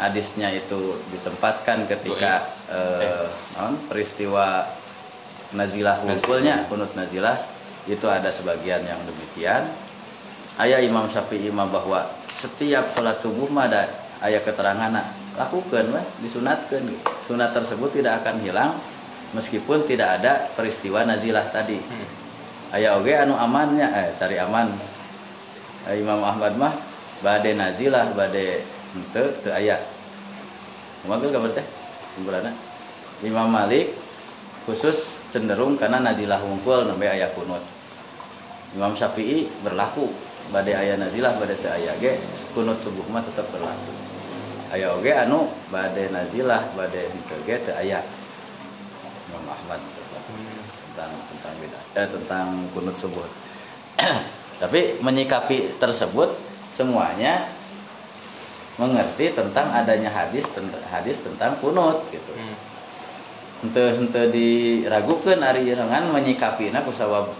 [0.00, 3.28] hadisnya itu ditempatkan ketika eh,
[3.60, 4.64] non, peristiwa
[5.52, 7.36] nazilah wukulnya kunut nazilah
[7.84, 9.68] itu ada sebagian yang demikian.
[10.56, 12.04] Ayah Imam Syafi'i mah bahwa
[12.40, 13.88] setiap sholat subuh mah ada
[14.24, 14.92] ayah keterangan
[15.38, 15.86] lakukan
[16.24, 16.82] disunatkan.
[17.26, 18.72] Sunat tersebut tidak akan hilang
[19.36, 21.78] meskipun tidak ada peristiwa nazilah tadi.
[22.70, 24.70] Ayah oge anu amannya eh cari aman.
[25.90, 26.74] Eh, Imam Ahmad mah
[27.22, 28.62] bade nazilah bade
[28.94, 29.78] ente teu aya.
[31.02, 31.66] Kumaha gambar teh
[32.14, 32.52] simpulanna.
[33.26, 33.90] Imam Malik
[34.66, 37.62] khusus cenderung karena nazilah wungkul nembe aya kunut.
[38.74, 40.10] Imam Syafi'i berlaku
[40.54, 42.18] bade aya nazilah bade teu aya ge
[42.54, 44.09] kunut subuh mah tetap berlaku
[44.70, 47.98] aya oge anu bade nazilah bade henteu ge teu aya.
[49.30, 49.80] Imam Ahmad.
[50.90, 53.24] Tentang tentang beda eh, tentang kunut subuh
[54.62, 56.34] tapi menyikapi tersebut
[56.74, 57.46] semuanya
[58.74, 62.32] mengerti tentang adanya hadis tentang hadis tentang kunut gitu.
[63.62, 67.30] Ente ente diragukan ari dengan menyikapi na kusawab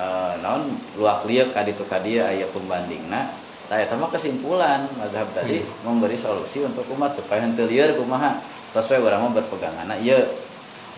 [0.00, 3.28] eh, naon luak liek kaditu kadia aya pembandingna
[3.66, 4.86] tah eta mah kesimpulan.
[4.98, 8.38] Mazhab tadi memberi solusi untuk umat supaya henteu lieur kumaha?
[8.72, 10.22] Sesuai urang mah berpeganganna ieu.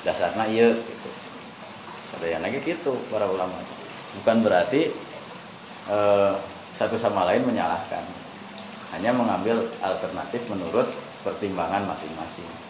[0.04, 1.10] Dasarna ieu gitu.
[2.18, 3.56] Ada yang lagi gitu para ulama.
[4.22, 4.90] Bukan berarti
[5.88, 6.32] eh,
[6.76, 8.04] satu sama lain menyalahkan.
[8.96, 10.88] Hanya mengambil alternatif menurut
[11.24, 12.67] pertimbangan masing-masing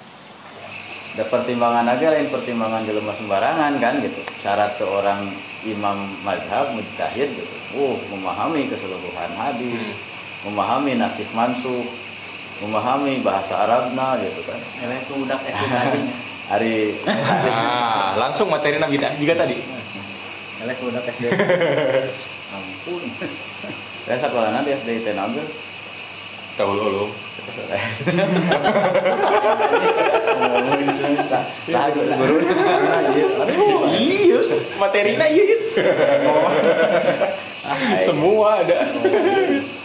[1.17, 5.27] ada pertimbangan aja lain pertimbangan jelema sembarangan kan gitu syarat seorang
[5.67, 9.83] imam madhab mujtahid gitu uh memahami keseluruhan hadis
[10.47, 11.83] memahami nasib mansuh
[12.63, 16.03] memahami bahasa Arabna gitu kan Eleh tuh udah SD tadi.
[16.51, 16.77] hari
[17.07, 19.59] nah langsung materi nabi juga tadi
[20.59, 21.25] Eleh tuh udah SD.
[22.57, 23.03] Ampun.
[24.09, 25.13] saya sekolah nanti SD itu
[26.59, 27.07] tahu dulu
[30.43, 32.37] ngomongin susah lagu guru
[33.95, 34.39] iya.
[34.79, 35.57] Materinya iya.
[38.01, 38.89] Semua ada.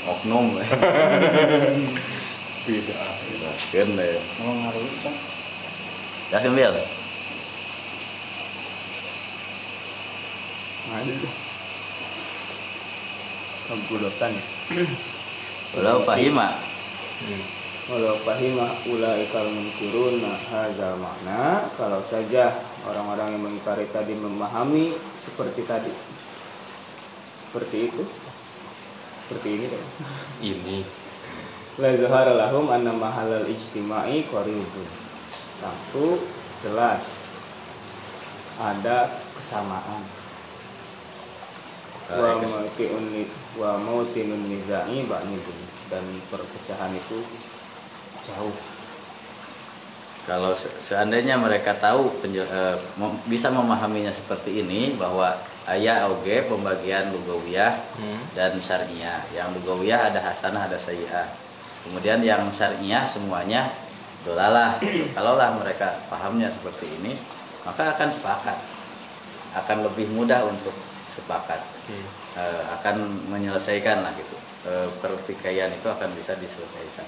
[0.08, 0.56] Oknum.
[2.64, 2.96] Beda.
[3.74, 4.22] Kan deh.
[4.40, 4.96] Emang harus.
[6.32, 6.72] ya sambil
[13.68, 14.34] kegudotan
[15.78, 16.74] walau fahima
[17.24, 17.64] Hmm.
[17.84, 22.52] Walau fahimah ulaikal munkiruna hadzal makna kalau saja
[22.88, 25.92] orang-orang yang mengingkari tadi memahami seperti tadi.
[27.48, 28.04] Seperti itu.
[29.24, 29.84] Seperti ini kan.
[30.40, 30.80] ini
[31.80, 34.88] La zahara lahum anna mahalal ijtima'i qaribun.
[35.60, 36.24] Tentu
[36.64, 37.04] jelas
[38.64, 40.23] ada kesamaan.
[42.12, 43.06] Wa mautinun
[43.56, 45.58] wa mautinun nizai ba'nidun
[45.88, 47.20] dan perpecahan itu
[48.24, 48.56] jauh.
[50.24, 55.36] kalau se- seandainya mereka tahu penjel- eh, mem- bisa memahaminya seperti ini bahwa
[55.68, 58.20] ayat oge pembagian lugawiyah Hmm.
[58.32, 59.20] dan syariah.
[59.36, 61.28] Yang lugawiyah ada hasanah ada sayyi'ah.
[61.84, 63.68] Kemudian yang syariah semuanya
[64.24, 64.80] dolalah.
[65.12, 67.20] Kalaulah mereka pahamnya seperti ini
[67.64, 68.56] maka akan sepakat.
[69.54, 70.72] Akan lebih mudah untuk
[71.12, 72.08] sepakat Hmm.
[72.40, 72.96] Eh, akan
[73.30, 77.04] menyelesaikan lah gitu Eh, pertikaian itu akan bisa diselesaikan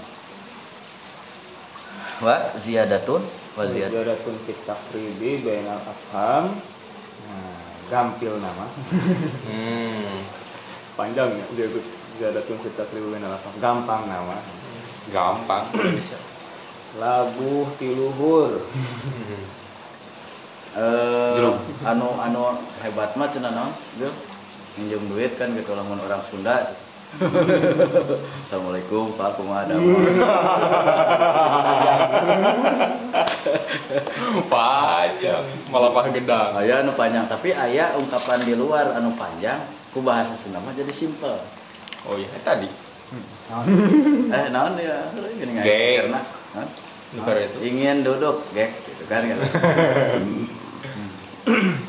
[2.19, 3.23] wa ziyadatun
[3.55, 6.51] wa ziyadatun fit takribi bainal afham.
[7.31, 8.67] Nah, gampil nama.
[9.47, 10.19] Hmm.
[10.99, 11.67] Panjang ya
[12.19, 13.55] ziyadatun fit takribi bainal afham.
[13.63, 14.35] Gampang nama.
[15.15, 15.63] gampang
[16.99, 18.67] Labuh tiluhur.
[20.75, 21.55] Eh, Jeruk.
[21.87, 23.71] anu anu hebat mah cenah naon?
[24.75, 26.67] Minjem duit kan gitu lamun orang Sunda.
[28.43, 29.79] Assalamualaikum Pak kumaha ada
[34.51, 39.63] panjang malah pah gedang Aya anu panjang tapi aya ungkapan di luar anu panjang
[39.95, 41.39] ku bahasa Sunda mah jadi simpel.
[42.03, 42.67] Oh iya tadi.
[44.27, 45.07] Eh naon ya?
[45.39, 45.63] Gini nggak?
[47.15, 49.39] Karena itu ingin duduk gek gitu kan kan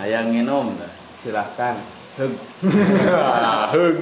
[0.07, 0.93] aya nginum nah.
[2.17, 2.33] Silahkan.
[3.77, 3.97] Heg.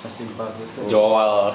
[0.00, 1.52] sesimpel gitu jual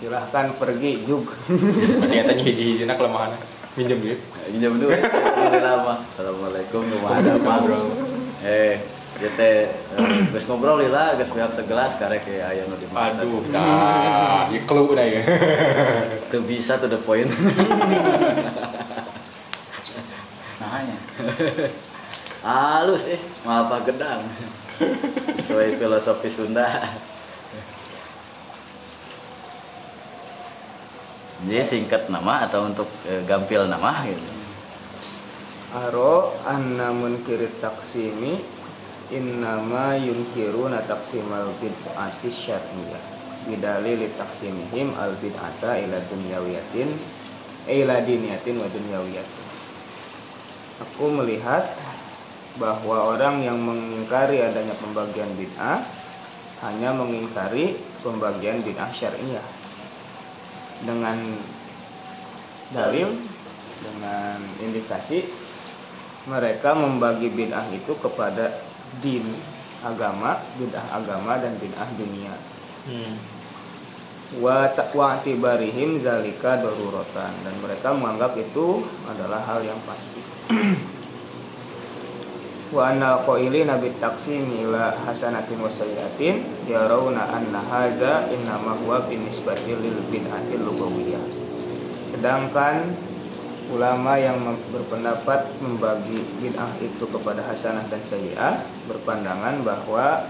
[0.00, 1.28] Silahkan pergi jug.
[2.00, 3.38] berarti katanya hiji hijina kelemahannya
[3.76, 4.20] minjem duit
[4.52, 6.00] Pinjam duit ini lama.
[6.12, 7.80] Assalamualaikum bro.
[8.42, 8.80] Eh,
[9.20, 13.22] dia teh eh, geus ngobrol lila geus beak segelas karek ya aya nu dimasak.
[13.22, 15.22] aduh dah ya clue dah ya
[16.32, 17.28] Teu bisa to the point.
[20.58, 20.96] Nahanya.
[22.42, 24.18] Halus eh, maaf gedang.
[25.38, 26.66] Sesuai filosofi Sunda.
[31.42, 34.26] Jadi singkat nama atau untuk eh, gampil nama gitu.
[35.72, 38.36] Aro anna munkirit taksimi
[39.14, 43.02] innama yunkiruna taksimal bid'ati syar'iyah
[43.46, 46.90] bidalil taksimihim al bid'ata ila dunyawiyatin
[47.66, 49.42] ila diniyatin wa dunyawiyatin
[50.82, 51.62] Aku melihat
[52.60, 55.80] bahwa orang yang mengingkari adanya pembagian bid'ah
[56.68, 59.46] hanya mengingkari pembagian bid'ah syariah
[60.84, 61.16] dengan
[62.74, 63.08] dalil
[63.82, 65.24] dengan indikasi
[66.28, 68.52] mereka membagi bid'ah itu kepada
[69.00, 69.24] din
[69.82, 72.34] agama, bid'ah agama dan bid'ah dunia.
[74.38, 80.22] Wa wa tibarihim zalika daruratan dan mereka menganggap itu adalah hal yang pasti.
[82.72, 89.76] wa anna qailina bit taqsim ila hasanatin wa sayyiatin yarawna anna hadza innama huwa binisbati
[89.76, 91.20] lil bid'atil lugawiyyah.
[92.16, 92.80] Sedangkan
[93.68, 94.40] ulama yang
[94.72, 98.56] berpendapat membagi bid'ah itu kepada hasanah dan sayyi'ah
[98.88, 100.24] berpandangan bahwa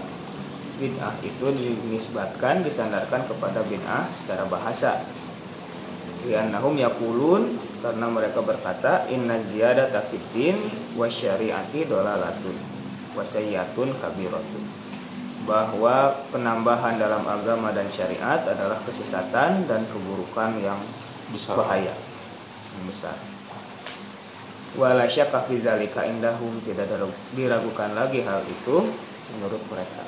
[0.83, 4.99] bid'ah itu dinisbatkan disandarkan kepada bid'ah secara bahasa
[6.27, 10.55] liannahum yaqulun karena mereka berkata inna ziyadata fid din
[10.95, 12.55] wa syari'ati dolalatun
[13.11, 14.63] wa sayyatun kabiratun
[15.43, 20.79] bahwa penambahan dalam agama dan syariat adalah kesesatan dan keburukan yang
[21.35, 21.59] Besar.
[21.59, 23.17] bahaya yang besar
[24.79, 26.87] wala syakka fi zalika indahum tidak
[27.35, 28.87] diragukan lagi hal itu
[29.35, 30.03] menurut mereka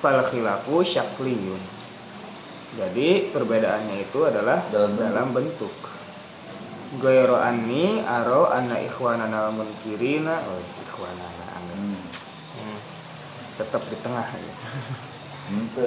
[0.00, 1.60] fal khilafu syakliyun
[2.70, 5.66] jadi perbedaannya itu adalah Dalam dalam, bentuk.
[5.74, 5.89] bentuk.
[6.98, 11.94] Goyro anni aro anna ikhwanana munkirina oh, ikhwanana amin.
[11.94, 12.78] Hmm.
[13.62, 14.54] tetap di tengah ya.
[15.54, 15.86] Ente,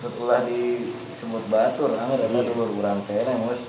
[0.00, 3.60] setelah disebut batur, anggar ada dulu urang teh mus.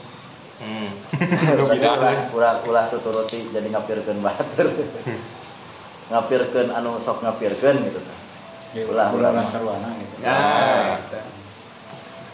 [0.59, 0.91] Hmm.
[1.63, 4.67] Ulah ulah ulah tuturuti jadi ngapirkeun batur.
[6.11, 8.19] ngapirkeun anu sok ngapirkeun gitu tah.
[8.91, 9.45] Ulah ulah mah.
[9.47, 10.15] sarwana gitu.
[10.19, 10.35] Ya,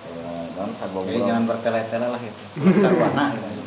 [0.09, 1.21] Eh, Naon Jadi sagobrol.
[1.21, 2.43] jangan bertele-tele lah itu.
[2.81, 3.58] Sarwana gitu.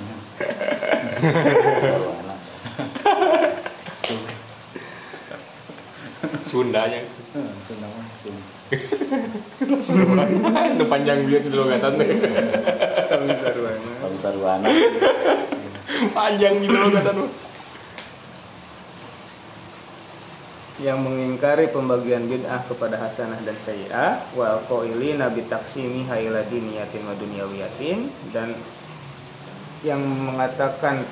[6.49, 7.01] Sundanya
[7.33, 8.45] Heeh, Sunda mah Sunda.
[10.73, 12.09] itu panjang dia itu logatan teh
[13.09, 13.91] Tahun sarwana.
[14.01, 14.69] Kalau sarwana
[16.13, 17.31] panjang gitu logatan mah.
[20.83, 27.15] yang mengingkari pembagian bid'ah kepada hasanah dan sayyi'ah wal qaili nabi taksimi haila diniyatin wa
[27.15, 28.51] dunyawiyatin dan
[29.83, 31.03] yang mengatakan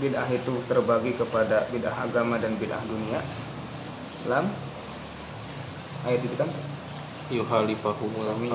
[0.00, 3.20] bid'ah itu terbagi kepada bid'ah agama dan bid'ah dunia.
[4.28, 4.44] Lam
[6.04, 6.48] ayat itu kan?
[7.32, 8.52] Yuhalifahumul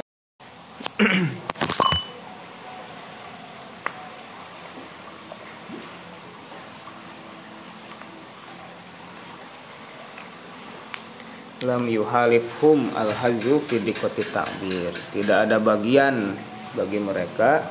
[11.66, 13.82] lam yuhalifhum al hazu fi
[14.30, 16.38] takbir tidak ada bagian
[16.78, 17.66] bagi mereka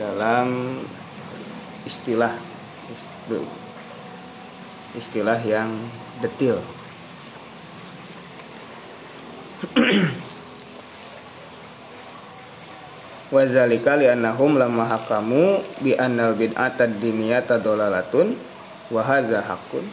[0.00, 0.80] dalam
[1.84, 2.32] istilah
[4.96, 5.68] istilah yang
[6.24, 6.56] detil.
[13.30, 18.34] Wazalika li'annahum lamma hakamu bi annal bid'ata diniyata dolalatun
[18.90, 19.84] wa hadza haqqun.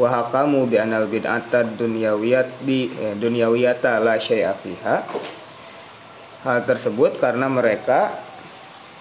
[0.00, 5.04] Wa hakamu bi anal bid'ata dunyawiyat bi eh, dunyawiyata la syai'a fiha.
[6.48, 8.10] Hal tersebut karena mereka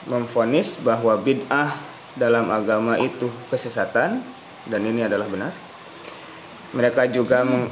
[0.07, 1.71] memfonis bahwa bid'ah
[2.17, 4.19] dalam agama itu kesesatan
[4.67, 5.53] dan ini adalah benar.
[6.75, 7.71] Mereka juga mem-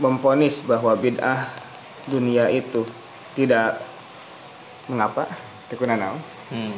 [0.00, 1.44] memfonis bahwa bid'ah
[2.08, 2.86] dunia itu
[3.36, 3.76] tidak
[4.88, 5.28] mengapa?
[5.68, 6.20] Tekuna naon?
[6.52, 6.76] Hmm.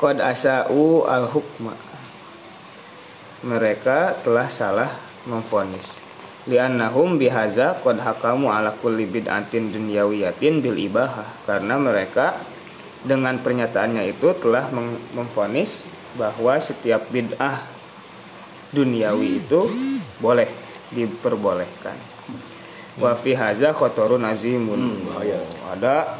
[0.00, 1.72] Qad asa'u al-hukma.
[3.44, 4.90] Mereka telah salah
[5.28, 6.00] memfonis.
[6.44, 11.24] Liannahum bihaza qad hakamu ala kulli bid'atin dunyawiyatin bil ibahah.
[11.48, 12.36] Karena mereka
[13.04, 15.84] dengan pernyataannya itu telah mem- memfonis
[16.16, 17.60] bahwa setiap bid'ah
[18.72, 19.60] duniawi itu
[20.18, 20.48] boleh
[20.90, 21.94] diperbolehkan.
[22.98, 25.04] Wa fi haza khotorun azimun.
[25.70, 26.16] Ada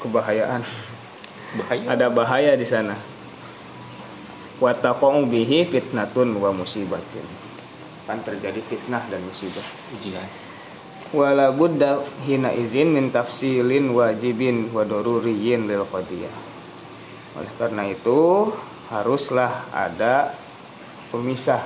[0.00, 0.62] kebahayaan.
[1.56, 1.84] Bahaya.
[1.90, 2.94] Ada bahaya di sana.
[4.56, 7.26] Wataqau bihi fitnatun wa musibatin
[8.06, 9.66] kan terjadi fitnah dan musibah.
[9.98, 10.45] Ujian
[11.14, 16.34] wala budda hina izin min tafsilin wajibin wa daruriyin lil qadiyah.
[17.36, 18.50] Oleh karena itu
[18.88, 20.32] haruslah ada
[21.12, 21.62] pemisah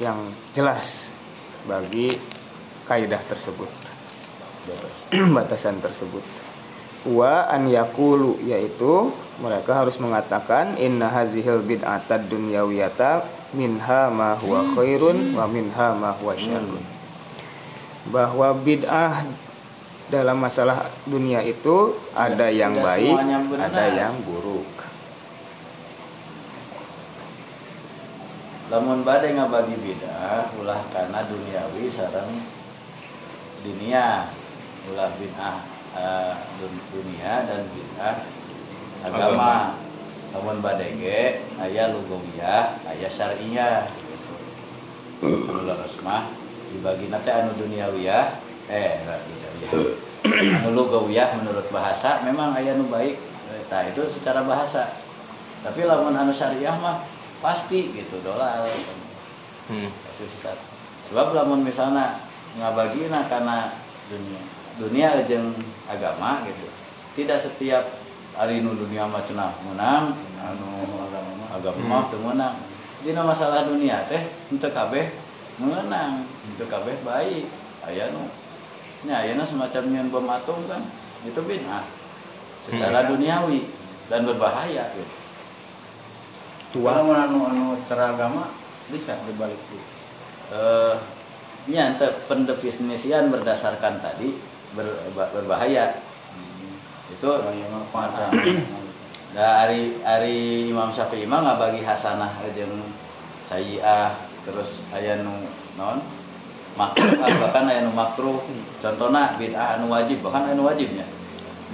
[0.00, 0.18] yang
[0.56, 1.06] jelas
[1.68, 2.18] bagi
[2.88, 3.70] kaidah tersebut.
[5.36, 6.24] Batasan tersebut.
[7.04, 13.26] Wa an yakulu yaitu mereka harus mengatakan inna hazihil bid'atad dunyawiyata
[13.58, 16.84] minha ma huwa khairun wa minha ma huwa syarrun.
[18.14, 19.26] Bahwa bid'ah
[20.12, 23.16] dalam masalah dunia itu ada yang tidak baik
[23.58, 24.70] ada yang buruk.
[28.70, 32.30] Lamun badai ngabagi beda ulah karena duniawi sareng
[33.66, 34.30] dunia.
[34.92, 35.58] Ulah bid'ah
[36.60, 38.43] dun- dunia dan bid'ah
[39.04, 39.76] agama.
[40.34, 43.86] Lamun badai ge aya lugawiyah aya syar'iyah
[45.22, 46.26] ulah resmah
[46.74, 48.26] dibagi nanti anu duniawiyah
[48.66, 48.98] eh
[50.58, 53.14] anu lugawiyah menurut bahasa memang aya nu baik.
[53.70, 54.90] Nah itu secara bahasa.
[55.62, 56.98] Tapi lamun anu syariah mah
[57.38, 58.66] pasti gitu dolar
[59.70, 59.86] hmm.
[59.86, 60.58] pasti sesat.
[61.14, 62.18] Sebab lamun misalnya
[62.58, 63.70] ngabagi karena
[64.10, 64.40] dunia
[64.78, 65.54] dunia jeung
[65.86, 66.66] agama gitu
[67.14, 67.86] tidak setiap
[68.34, 70.68] hari nu dunia mah cenah menang anu
[71.54, 72.54] agama mah mah teu menang.
[73.04, 75.06] Dina masalah dunia teh henteu kabeh
[75.62, 77.46] mengenang henteu kabeh baik.
[77.84, 78.24] Aya nu
[79.04, 80.80] nya ayeuna semacam nyeun bom atom kan
[81.28, 81.84] itu bid'ah
[82.64, 83.68] secara duniawi
[84.08, 85.14] dan berbahaya gitu
[86.80, 88.48] Kalau anu anu secara agama
[88.88, 89.78] bisa dibalik itu.
[90.52, 90.96] eh
[91.68, 94.36] ente pendefinisian berdasarkan tadi
[94.76, 95.96] ber- berbahaya
[97.12, 98.32] itu yang kuasa.
[99.34, 102.78] dari hari Imam Syafi'i mah nggak bagi hasanah jeung
[103.50, 104.14] sayyi'ah
[104.46, 105.34] terus aya nu
[105.74, 105.98] non
[106.78, 108.38] makruh bahkan aya nu makruh
[108.78, 111.02] contohna bid'ah anu wajib bahkan anu wajibnya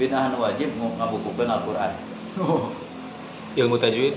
[0.01, 1.93] bid'ah anu wajib ngabukukeun Al-Qur'an
[3.61, 4.17] ilmu tajwid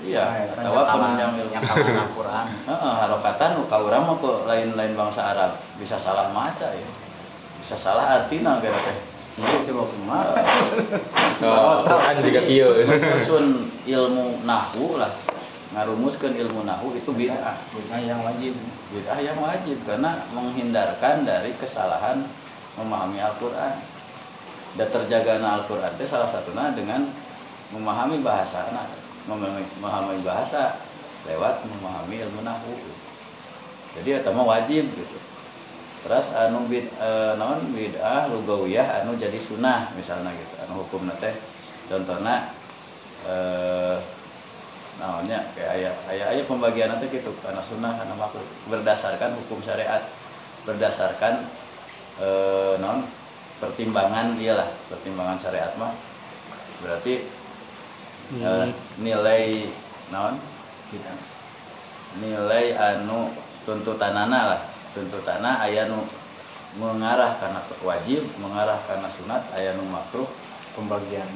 [0.00, 2.48] iya atawa pemanjang ilmu yang Al-Qur'an.
[2.72, 4.16] Heeh, harokatan nu ka urang mah
[4.48, 6.88] lain-lain bangsa Arab bisa salah maca ya.
[7.60, 8.96] Bisa salah artina teh.
[9.38, 10.32] Iya coba kumaha.
[11.46, 12.70] oh, Quran juga kieu
[13.22, 13.46] Usun
[13.86, 15.12] ilmu nahu lah.
[15.70, 17.56] Ngarumuskeun ilmu nahu itu bid'ah.
[17.70, 18.58] Bukan yang wajib.
[18.90, 22.26] Bid'ah yang wajib karena menghindarkan dari kesalahan
[22.74, 23.78] memahami Al-Qur'an.
[24.74, 27.06] Dan terjagana Al-Qur'an itu salah satunya dengan
[27.70, 28.66] memahami bahasa
[29.30, 30.74] memahami, memahami bahasa
[31.28, 32.74] lewat memahami ilmu nahu
[33.98, 35.16] jadi eta mah wajib gitu
[36.00, 37.60] terus anu bid eh, naon?
[37.76, 40.54] Bid'ah lugawiyah anu jadi sunnah misalnya gitu.
[40.64, 41.34] Anu hukum teh
[41.90, 42.48] contohnya
[43.28, 43.96] eh
[44.96, 45.44] naonnya?
[45.52, 47.32] Kayak ayat ayat ayat pembagian nanti gitu.
[47.44, 50.00] Karena sunnah karena makruh berdasarkan hukum syariat.
[50.64, 51.44] Berdasarkan
[52.20, 53.04] eh, non
[53.60, 55.92] pertimbangan iyalah pertimbangan syariat mah.
[56.80, 57.14] Berarti
[58.40, 58.66] eh,
[59.04, 59.68] nilai
[60.10, 60.34] non
[62.18, 63.30] nilai anu
[63.62, 64.60] tuntutanana lah
[64.96, 66.02] tuntutanana aya nu
[66.78, 70.26] mengarah karena wajib mengarah karena sunat aya nu makruh
[70.74, 71.26] pembagian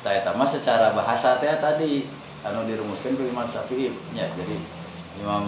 [0.00, 2.08] eta mah secara bahasa teh tadi
[2.40, 4.24] anu dirumuskan ku Imam Syafi'i nya.
[4.32, 4.56] Jadi
[5.20, 5.44] Imam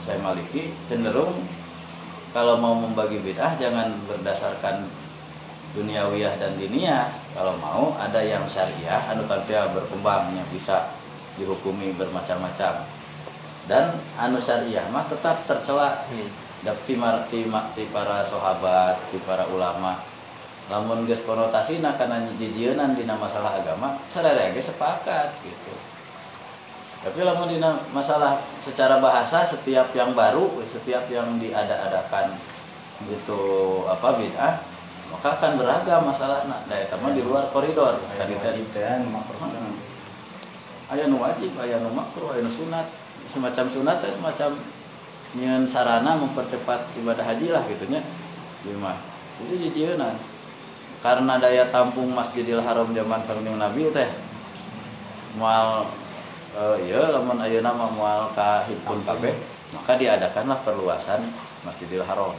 [0.00, 1.36] saya Maliki cenderung
[2.32, 4.88] kalau mau membagi bid'ah jangan berdasarkan
[5.76, 7.12] duniawiyah dan diniyah.
[7.36, 10.96] Kalau mau ada yang syariah anu tanpa berkembang yang bisa
[11.36, 12.99] dihukumi bermacam-macam.
[13.70, 19.46] Dan anu syariah mah tetap tercela di, mar- di, ma- di para sahabat, di para
[19.46, 19.94] ulama.
[20.66, 25.74] Lamun geus konotasina karena jijieun dina masalah agama sadaya ge sepakat gitu.
[27.06, 32.34] Tapi lamun dina masalah secara bahasa setiap yang baru setiap yang diada-adakan
[33.06, 33.42] gitu
[33.86, 34.54] apa bid'ah
[35.10, 37.98] maka akan beragam masalah nah eta mah di luar koridor.
[38.18, 39.46] Tadi tadi teh anu makruh
[40.90, 42.99] aya nu wajib aya nu makruh aya nu sunat
[43.30, 44.50] semacam sunat teh semacam
[45.38, 48.02] nyeun sarana mempercepat ibadah haji lah gitu nya.
[48.66, 48.98] Ieu mah.
[49.40, 50.10] Itu jijieuna
[51.00, 54.10] karena daya tampung Masjidil Haram zaman Kanjeng Nabi teh
[55.40, 55.88] moal
[56.52, 59.32] eh, iya lamun ayeuna mah moal ka hipun kabeh
[59.72, 61.24] maka diadakanlah perluasan
[61.64, 62.34] Masjidil Haram.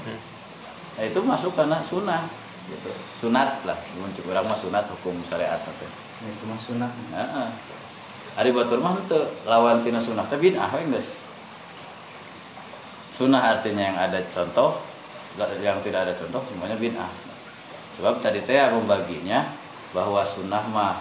[1.00, 2.22] Nah itu masuk karena sunnah
[2.70, 2.92] gitu.
[3.24, 3.78] Sunat lah.
[3.98, 5.92] Mun cik urang mah sunat hukum syariat teh.
[6.28, 7.50] Itu mah sunah Heeh.
[8.40, 11.20] Ari batur mah teu lawan tina sunah teh bid'ah we geus.
[13.20, 14.80] Sunah artinya yang ada contoh,
[15.60, 17.12] yang tidak ada contoh semuanya bid'ah.
[18.00, 19.44] Sebab tadi teh membaginya
[19.92, 20.96] bahwa sunnah mah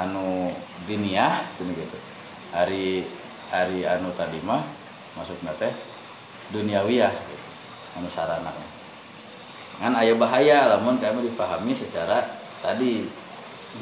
[0.00, 0.48] anu
[0.88, 1.12] gini
[1.60, 1.98] gitu.
[2.56, 3.04] Ari
[3.52, 4.64] ari anu tadi mah
[5.20, 5.72] maksudna teh
[6.56, 7.46] duniawiyah gitu.
[8.00, 8.48] Anu sarana.
[9.76, 12.24] Kan aya bahaya lamun kami dipahami secara
[12.64, 13.04] tadi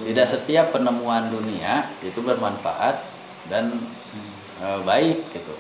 [0.02, 2.98] tidak setiap penemuan dunia itu bermanfaat
[3.46, 3.70] dan
[4.58, 5.54] e, baik gitu.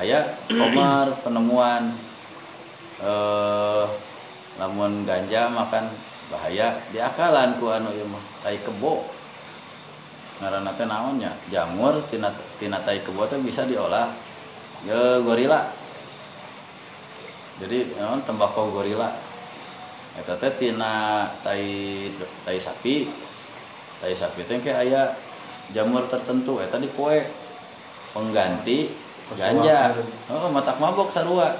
[0.00, 1.92] Ayah Komar penemuan
[3.04, 3.86] eh
[4.56, 5.84] lamun ganja makan
[6.32, 6.80] bahaya.
[6.94, 8.08] Diakalan ku anu ieu
[8.40, 9.04] tai kebo.
[10.40, 14.08] Ngaranna teh naonnya jamur tina tina tai kebo teh bisa diolah.
[14.88, 15.60] Ya gorila.
[17.60, 17.92] Jadi
[18.24, 19.12] tembakau gorila
[20.20, 21.64] eta teh tina tai
[22.44, 23.08] tai sapi.
[24.00, 25.02] Tai sapi teh kayak aya
[25.72, 26.60] jamur tertentu.
[26.60, 27.24] Eta dipoe
[28.12, 28.92] pengganti
[29.34, 29.96] ganja.
[30.28, 31.56] oh matak mabok sarua.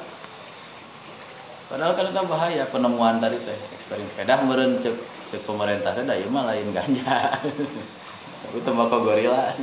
[1.71, 3.59] Padahal kan itu bahaya penemuan tadi teh.
[3.81, 4.97] Eksperimen kedah meureun cek
[5.33, 7.33] cek pemerintah teh da ieu mah lain ganja.
[8.45, 9.57] Tapi tembakau gorila.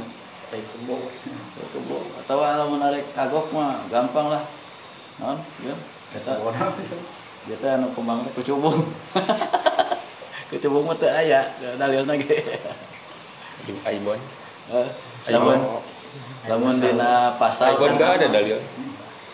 [0.47, 0.95] Tai kebo.
[0.97, 1.97] Tai kebo.
[2.23, 4.43] Atau lamun arek kagok mah gampang lah.
[5.21, 5.75] Non ya
[6.15, 6.39] eta
[7.55, 8.75] teh anu kembang teh kucubung.
[10.47, 11.43] Kucubung mah teu aya
[11.75, 12.39] dalilna ge
[13.83, 14.15] Aibon
[15.27, 15.59] lamun
[16.47, 18.59] lamun dina pasar Aibon nggak ada dalil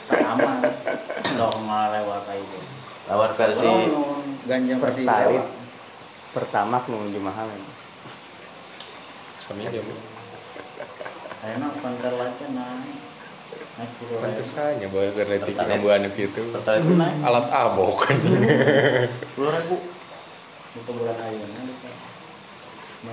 [0.10, 0.58] aman.
[1.38, 2.60] Dong lewat itu
[3.14, 3.72] lawar versi
[4.50, 5.06] ganja versi
[6.34, 7.46] pertama menuju mahal
[9.44, 9.84] Sami dia.
[11.44, 13.13] Ayeuna konter lagi naik
[14.22, 15.36] Pantesannya bahwa karena
[15.66, 16.42] ngambuan gitu
[17.26, 18.06] alat abok.
[18.06, 19.76] Kan sepuluh ribu
[20.74, 21.90] itu bulan gitu.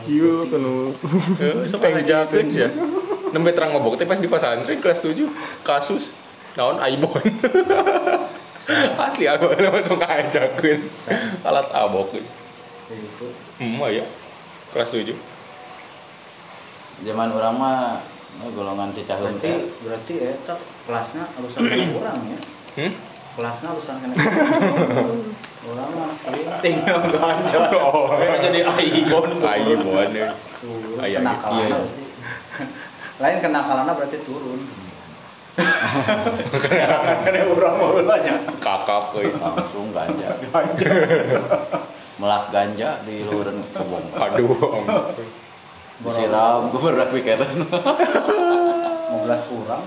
[0.06, 0.74] Iya kanu
[1.66, 2.68] sampai ngajakeun ya.
[3.30, 5.16] Nembe terang ngobok teh pas di pesantren kelas 7
[5.62, 6.14] kasus
[6.58, 7.22] naon Aibon.
[9.06, 10.78] Asli Aibon langsung ngajakeun
[11.46, 12.14] alat abok
[12.90, 13.26] Itu.
[13.58, 14.06] Hmm ya
[14.76, 15.14] kelas 7
[17.00, 17.96] zaman orang mah
[18.38, 20.54] eh, golongan cicaheum berarti teh berarti eta
[20.86, 22.38] kelasnya harusan kena kurang ya?
[22.78, 22.92] Hmm?
[23.30, 24.14] Kelasnya harusan kena
[25.70, 26.10] orang mah
[26.64, 28.16] tinggal ganja Oh.
[28.40, 29.28] jadi aibon?
[29.44, 30.08] Aibon.
[30.16, 30.32] Ya.
[30.60, 32.04] turun Aya kenakalannya gitu, berarti.
[33.20, 34.60] Lain kenakalannya berarti turun.
[37.20, 38.34] Kena orang mau tanya.
[38.64, 40.28] Kakap euy langsung ganja.
[42.16, 44.04] Melak ganja di luaran kebun.
[44.16, 44.56] Aduh
[46.00, 49.84] disiram gue pernah pikiran 15 kurang.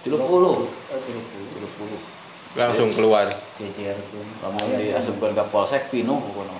[0.00, 0.66] Tiga puluh.
[0.90, 3.30] Eh 30 langsung keluar.
[3.62, 6.58] Jejer pun lamun diasupkeun ke polsek pinu pokoknya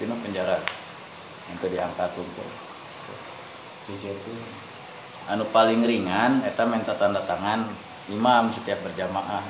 [0.00, 0.58] pinu penjara.
[1.50, 2.48] Yang diangkat tumpul
[3.82, 4.38] jejer pun
[5.30, 7.62] anu paling ringan eta minta tanda tangan
[8.10, 9.42] imam setiap berjamaah.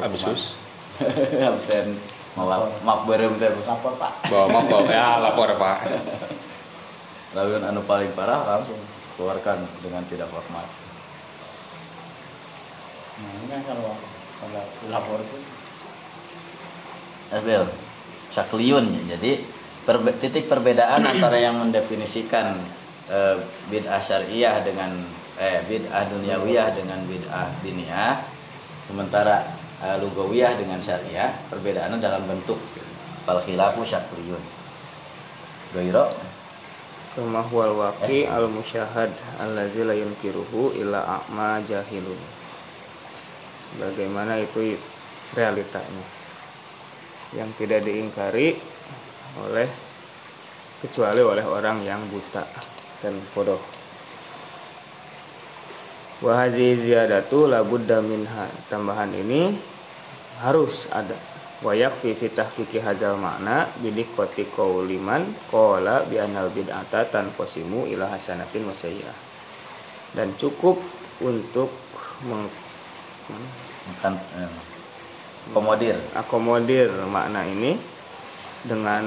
[0.00, 0.56] Absus.
[1.52, 2.00] absen.
[2.32, 3.52] Maaf maaf berem teh.
[3.68, 4.32] Lapor pak.
[4.32, 5.78] Bawa maaf ya lapor pak
[7.32, 8.78] lalu anu paling parah langsung
[9.16, 10.66] keluarkan dengan tidak hormat.
[13.20, 13.92] Nah ini kan kalau
[14.42, 15.38] kalau lapor itu.
[17.32, 17.64] Abel
[18.32, 19.16] syakliun ya.
[19.16, 19.40] jadi
[19.88, 22.56] perbe- titik perbedaan antara yang mendefinisikan
[23.08, 23.36] eh,
[23.72, 24.92] bid'ah syariah dengan
[25.40, 28.20] eh bid'ah duniawiyah dengan bid'ah diniyah
[28.84, 29.48] sementara
[29.80, 32.60] eh, lugawiyah dengan syariah perbedaannya dalam bentuk.
[33.22, 34.42] Fal khilafu syakliyun
[35.72, 36.10] Gairo
[37.12, 42.20] kama huwal waqi al musyahad allazi la yunkiruhu illa a'ma jahilun.
[43.68, 44.76] Sebagaimana itu
[45.36, 46.06] realitanya.
[47.36, 48.56] Yang tidak diingkari
[49.44, 49.68] oleh
[50.84, 52.44] kecuali oleh orang yang buta
[53.04, 53.60] dan bodoh.
[56.24, 58.46] Wa hadhihi ziyadatu la budda minha.
[58.68, 59.52] Tambahan ini
[60.44, 61.31] harus ada
[61.62, 68.10] wa yakfi fi tahqiqi hadzal makna bidik koti qauliman qala bi anal bid'ata tanqasimu ila
[68.10, 69.18] hasanatin wa sayyi'ah.
[70.18, 70.76] Dan cukup
[71.22, 71.70] untuk
[72.26, 72.44] meng
[73.82, 74.52] bukan eh,
[75.54, 77.78] komodir akomodir makna ini
[78.66, 79.02] dengan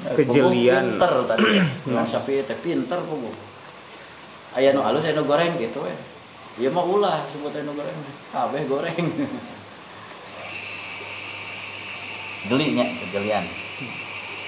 [0.00, 0.96] Eh, Kejelian.
[0.96, 2.02] Pinter tadi ya.
[2.16, 3.36] Syafi'i teh pinter punggung
[4.56, 5.94] aya nu alus aya nu goreng gitu we.
[6.58, 7.94] Ieu mah ulah sebut aya nu goreng.
[8.32, 8.96] Kabeh goreng
[12.48, 13.44] jelinya kejelian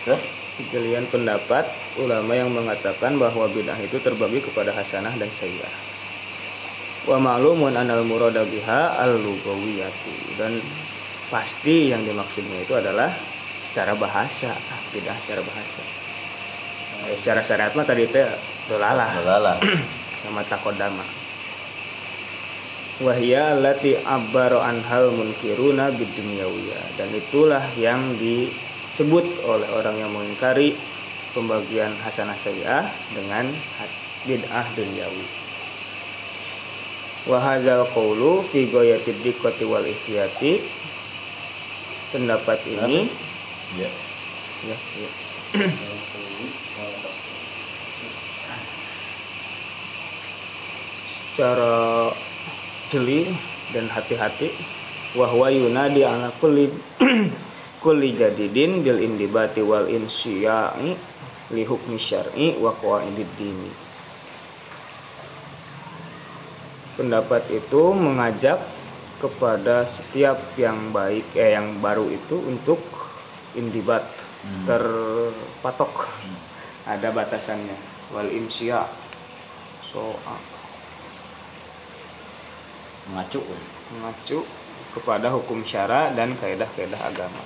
[0.06, 0.22] terus
[0.60, 1.64] kejelian pendapat
[1.96, 5.74] ulama yang mengatakan bahwa bid'ah itu terbagi kepada hasanah dan sayyi'ah.
[7.08, 10.60] Wa ma'lumun anal murada biha al-lugawiyatu dan
[11.32, 13.08] pasti yang dimaksudnya itu adalah
[13.64, 14.52] secara bahasa,
[14.92, 15.82] bid'ah secara bahasa.
[17.10, 18.28] Eh, secara syariat mah tadi teh
[18.68, 19.56] dolalah lala
[20.28, 21.21] nama takodama.
[23.02, 30.78] Wahia lati abbaro anhal munkiruna bidunyawiyah dan itulah yang disebut oleh orang yang mengingkari
[31.34, 33.50] pembagian hasanah sayyi'ah dengan
[34.22, 35.26] bid'ah dunyawi.
[37.26, 40.62] Wahazal qawlu fi goyatid dikkati wal ihtiyati
[42.14, 43.10] pendapat ini
[43.78, 43.90] ya
[44.68, 45.10] ya, ya.
[51.32, 52.12] secara
[52.92, 53.32] jeli
[53.72, 54.52] dan hati-hati.
[55.16, 56.68] Wahwa yunadi ala kulli
[57.84, 60.92] kulli jadidin bil indibati wal insyiai
[61.52, 63.72] li hukmi syar'i wa qawaidid dini.
[66.96, 68.60] Pendapat itu mengajak
[69.20, 72.80] kepada setiap yang baik eh yang baru itu untuk
[73.56, 74.04] indibat
[74.68, 76.08] terpatok.
[76.88, 77.76] Ada batasannya.
[78.12, 78.84] Wal insya.
[79.92, 80.16] So
[83.10, 83.42] mengacu.
[83.98, 84.46] Mengacu
[84.92, 87.42] kepada hukum syara dan kaidah-kaidah agama.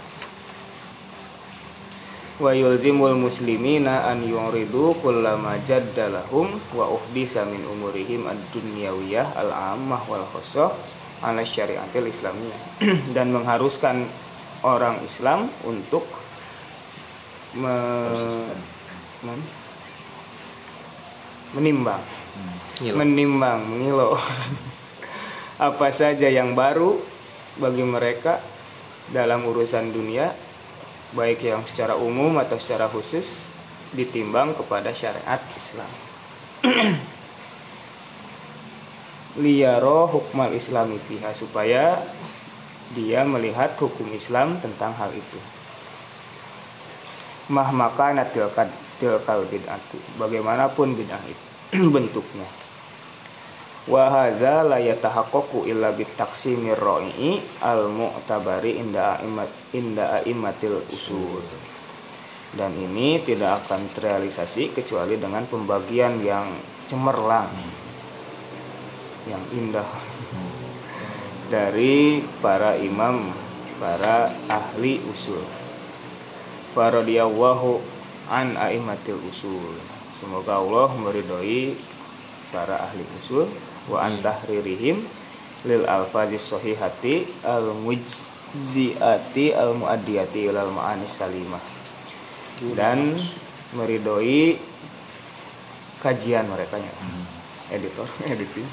[2.37, 10.27] Wa yulzimul muslimina an yuridu kullama jadda lahum wa uhdisa min umurihim ad-dunyawiyah al-ammah wal
[10.37, 10.69] khusuh
[11.25, 12.61] ala syariatil islamiyah.
[13.17, 14.05] Dan mengharuskan
[14.61, 16.05] orang Islam untuk
[17.57, 18.53] me-
[19.25, 19.51] men-
[21.57, 22.03] menimbang.
[22.85, 24.13] Menimbang mengilau
[25.57, 27.01] apa saja yang baru
[27.57, 28.37] bagi mereka
[29.09, 30.29] dalam urusan dunia
[31.17, 33.41] baik yang secara umum atau secara khusus
[33.97, 35.93] ditimbang kepada syariat Islam.
[39.41, 42.05] Liyaro hukmal islami fiha supaya
[42.93, 45.41] dia melihat hukum Islam tentang hal itu.
[47.49, 48.69] Mahmaka natilkad
[49.01, 51.47] tilkal bid'atu bagaimanapun bid'ah itu
[51.95, 52.66] bentuknya
[53.87, 61.43] wa hadza la yatahaqqaqu illa bitaqsimir ra'i al mu'tabari inda aimat inda aimatil usul.
[62.57, 66.51] Dan ini tidak akan terrealisasi kecuali dengan pembagian yang
[66.91, 67.51] cemerlang
[69.31, 69.87] yang indah.
[71.47, 73.31] Dari para imam
[73.79, 75.47] para ahli usul.
[76.75, 77.79] Faradiyallahu
[78.35, 79.79] an aimatil usul.
[80.19, 81.79] Semoga Allah meridhoi
[82.51, 83.47] para ahli usul
[83.87, 84.99] wa an tahririhim
[85.67, 91.63] lil alfazis sahihati al mujziati al muaddiyati ilal ma'anis salimah.
[92.75, 93.15] Dan
[93.77, 94.57] meridhoi
[96.01, 96.93] kajian mereka nya.
[97.75, 98.69] Editor editing.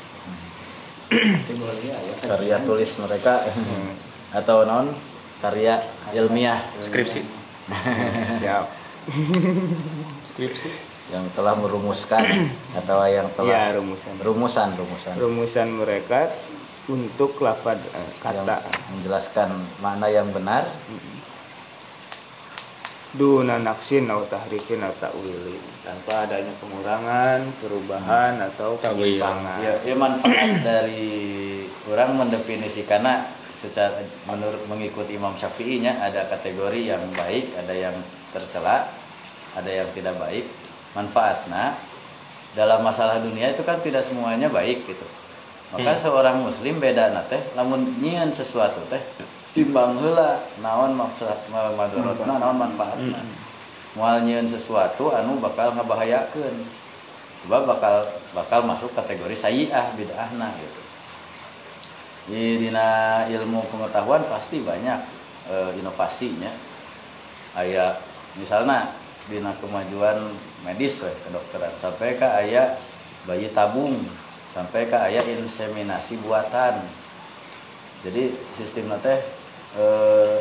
[2.25, 3.41] Karya tulis mereka.
[4.33, 4.89] Atau non
[5.41, 5.81] karya
[6.13, 6.61] ilmiah.
[6.89, 7.21] Skripsi.
[8.41, 8.65] Siap.
[10.33, 12.25] Skripsi yang telah merumuskan
[12.81, 14.13] atau yang ya telah rumusan.
[14.17, 15.13] Rumusan rumusan.
[15.21, 16.25] Rumusan mereka
[16.89, 18.57] untuk lafad eh, yang kata.
[18.97, 19.49] menjelaskan
[19.79, 20.65] makna yang benar.
[23.13, 29.21] Duna naksin atau tahrifin atau ta'wilin tanpa adanya pengurangan, perubahan atau Ta'wil.
[29.21, 29.61] penyimpangan.
[29.61, 31.13] ya, ya manfaat dari
[31.93, 33.21] orang mendefinisikannya
[33.63, 37.95] secara menurut mengikuti Imam Syafi'i nya ada kategori yang baik ada yang
[38.35, 38.83] tercela
[39.55, 40.43] ada yang tidak baik
[40.93, 41.73] manfaatnya.
[42.53, 45.05] Dalam masalah dunia itu kan tidak semuanya baik gitu.
[45.73, 49.01] Maka seorang muslim beda teh lamun nyian sesuatu teh
[49.57, 53.21] timbang heula naon maksud madorotna naon manfaatna
[53.93, 56.57] moal nyieun sesuatu anu bakal ngabahayakeun.
[57.45, 60.81] Sebab bakal bakal masuk kategori sayiah bid'ahna gitu.
[62.31, 64.99] Di dina ilmu pengetahuan pasti banyak
[65.51, 66.51] eh, inovasinya.
[67.59, 67.99] Aya
[68.39, 68.89] misalnya
[69.31, 70.19] dina kemajuan
[70.67, 71.71] medis we, kedokteran.
[71.79, 72.75] Sampai ke aya
[73.23, 73.95] bayi tabung
[74.51, 76.83] sampai ke aya inseminasi buatan.
[78.03, 79.19] Jadi sistem teh
[79.79, 80.39] eh,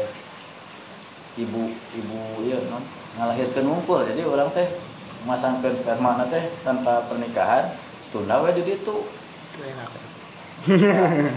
[1.39, 2.83] ibu ibu iya non
[3.19, 4.03] ngalahirkan ngumpul.
[4.03, 4.67] Jadi orang teh
[5.23, 7.71] memasangkan sperma teh tanpa pernikahan
[8.11, 8.99] tunda we di ditu.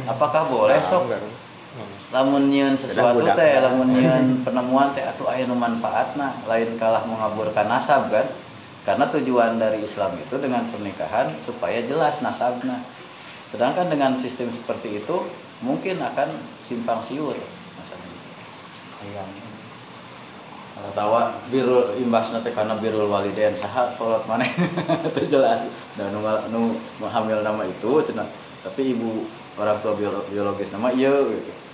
[0.09, 1.09] Apakah boleh sok?
[1.09, 1.44] lamun
[2.47, 6.31] nyieun sesuatu teh lamun nyieun penemuan teh atuh aya nu manfaatna.
[6.47, 8.23] Lain kalah mengaburkan nasab kan?
[8.85, 12.77] Karena tujuan dari Islam itu dengan pernikahan supaya jelas nasabnya
[13.49, 15.15] sedangkan dengan sistem seperti itu
[15.63, 16.27] mungkin akan
[16.67, 17.33] simpang siur
[17.79, 18.19] masalahnya.
[20.75, 24.45] Yang tawa biru imbas nanti karena birul waliden saha kolot mana
[25.09, 25.65] itu jelas.
[25.95, 26.21] Dan nu,
[26.99, 28.27] nu hamil nama itu cenah.
[28.61, 29.23] Tapi ibu
[29.55, 31.64] orang tua biolo- biologis nama iya gitu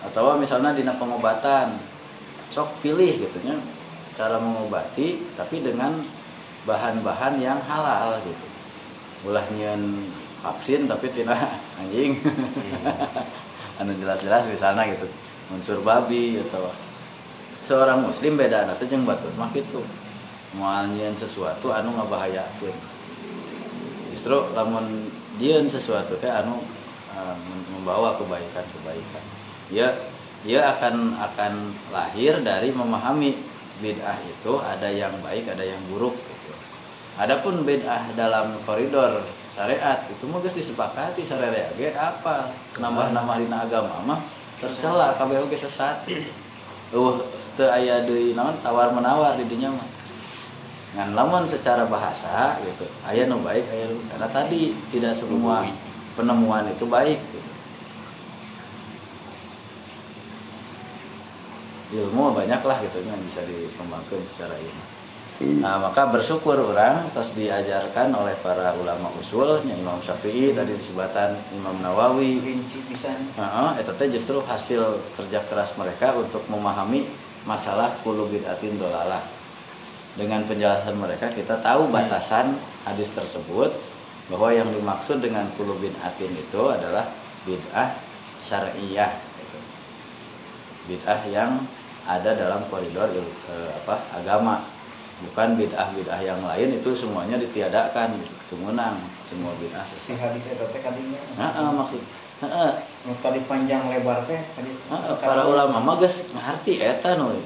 [0.00, 1.76] atau misalnya dina pengobatan
[2.50, 3.54] sok pilih gitu nya
[4.16, 5.96] cara mengobati tapi dengan
[6.64, 8.46] bahan-bahan yang halal gitu.
[9.28, 10.08] Ulah nyeun
[10.40, 11.36] vaksin tapi tidak
[11.80, 12.16] anjing.
[13.80, 15.08] Anu jelas-jelas misalnya gitu
[15.50, 16.70] unsur babi atau
[17.66, 19.82] seorang muslim beda nanti jeung batur mah gitu
[20.56, 22.76] moal sesuatu anu ngabahayakeun.
[24.16, 24.84] Justru lamun
[25.40, 26.60] dieun sesuatu teh anu
[27.16, 29.39] uh, mem- membawa kebaikan-kebaikan
[29.70, 29.94] dia
[30.42, 31.52] dia akan akan
[31.94, 33.36] lahir dari memahami
[33.80, 36.52] bid'ah itu ada yang baik ada yang buruk gitu.
[37.16, 39.24] Adapun bid'ah dalam koridor
[39.56, 42.50] syariat itu mah geus disepakati syariat ge apa
[42.80, 44.20] nambah-nambah dina agama mah
[44.60, 46.04] tercela kabeh oge sesat.
[46.90, 47.20] Uh
[47.58, 49.88] teu aya deui naon tawar menawar di dinya mah.
[50.90, 55.62] Ngan lamun secara bahasa gitu, aya nu baik aya nu karena tadi tidak semua
[56.18, 57.49] penemuan itu baik gitu.
[61.90, 65.00] Ilmu banyak lah gitu yang bisa dikembangkan secara ilmu.
[65.40, 71.32] Nah maka bersyukur orang terus diajarkan oleh para ulama usul yang Imam Syafi'i tadi disebatan
[71.56, 77.08] Imam Nawawi rinci pisan Nah, itu teh justru hasil kerja keras mereka untuk memahami
[77.48, 79.24] masalah kulu bid'atin dolalah.
[80.12, 82.52] Dengan penjelasan mereka kita tahu batasan
[82.84, 83.72] hadis tersebut
[84.28, 87.08] bahwa yang dimaksud dengan kulu bid'atin itu adalah
[87.48, 87.96] bid'ah
[88.44, 89.08] syariah.
[89.40, 89.58] gitu.
[90.92, 91.64] Bid'ah yang
[92.06, 94.60] ada dalam koridor eh, apa agama.
[95.20, 98.96] Bukan bid'ah-bid'ah yang lain itu semuanya ditiadakan, itu menang
[99.28, 99.84] semua bid'ah.
[99.84, 102.00] si hadis eta teh kadinya Nah, maksud
[102.40, 102.70] Heeh.
[103.20, 104.72] tadi panjang lebar teh tadi
[105.20, 107.36] para ulama mah geus ngarti eta nu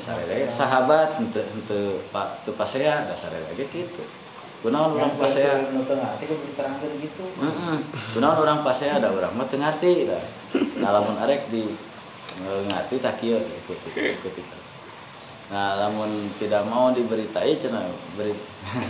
[0.55, 4.07] sahabat henteu henteu pak teu pasea da sarele ge kitu.
[4.62, 5.66] Kunaon urang pasea?
[5.74, 7.76] nu teu ngarti ku diterangkeun gitu Heeh.
[8.15, 10.18] Kunaon urang pasea da urang mah teu ngarti da.
[10.78, 11.66] Lamun arek di
[12.44, 14.42] eh, ngarti tak kieu ikuti ikuti.
[15.44, 16.08] Nah, lamun
[16.40, 17.84] tidak mau diberitai cenah
[18.16, 18.32] beri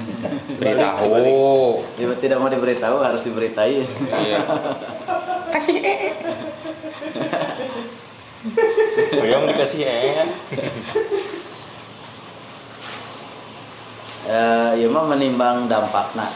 [0.63, 1.83] beritahu.
[1.99, 3.83] Tidak- tidak mau diberitahu harus diberitai.
[4.23, 4.39] iya.
[9.15, 10.29] Boyong dikasih eh
[14.25, 16.29] eh ya mah menimbang dampakna.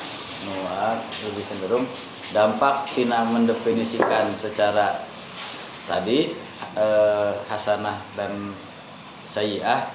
[0.44, 1.84] Nuar lebih cenderung
[2.30, 4.98] dampak tina mendefinisikan secara
[5.88, 6.28] tadi
[6.78, 8.32] eh, hasanah dan
[9.32, 9.86] sayiah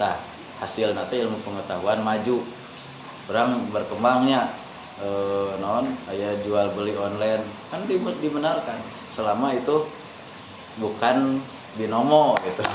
[0.00, 0.16] tah
[0.60, 2.42] hasil nanti ilmu pengetahuan maju.
[3.30, 4.50] Orang berkembangnya
[5.00, 7.44] eh, non aya jual beli online.
[7.70, 8.78] Kan di- dibenarkan.
[9.14, 9.86] Selama itu
[10.78, 11.38] bukan
[11.78, 12.62] binomo gitu.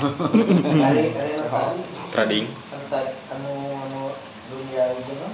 [2.14, 2.46] Trading.
[2.86, 4.02] Tadi anu anu
[4.46, 5.32] dunia itu kan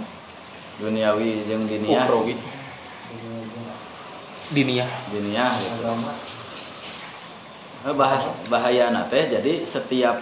[0.81, 2.09] duniawi jeung diniah.
[4.51, 5.53] Dinia diniah.
[5.63, 5.93] Gitu.
[7.83, 10.15] Eh, bahas bahaya teh jadi setiap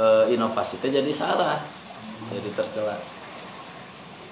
[0.00, 1.60] eh, inovasi teh jadi salah
[2.32, 2.96] jadi tercela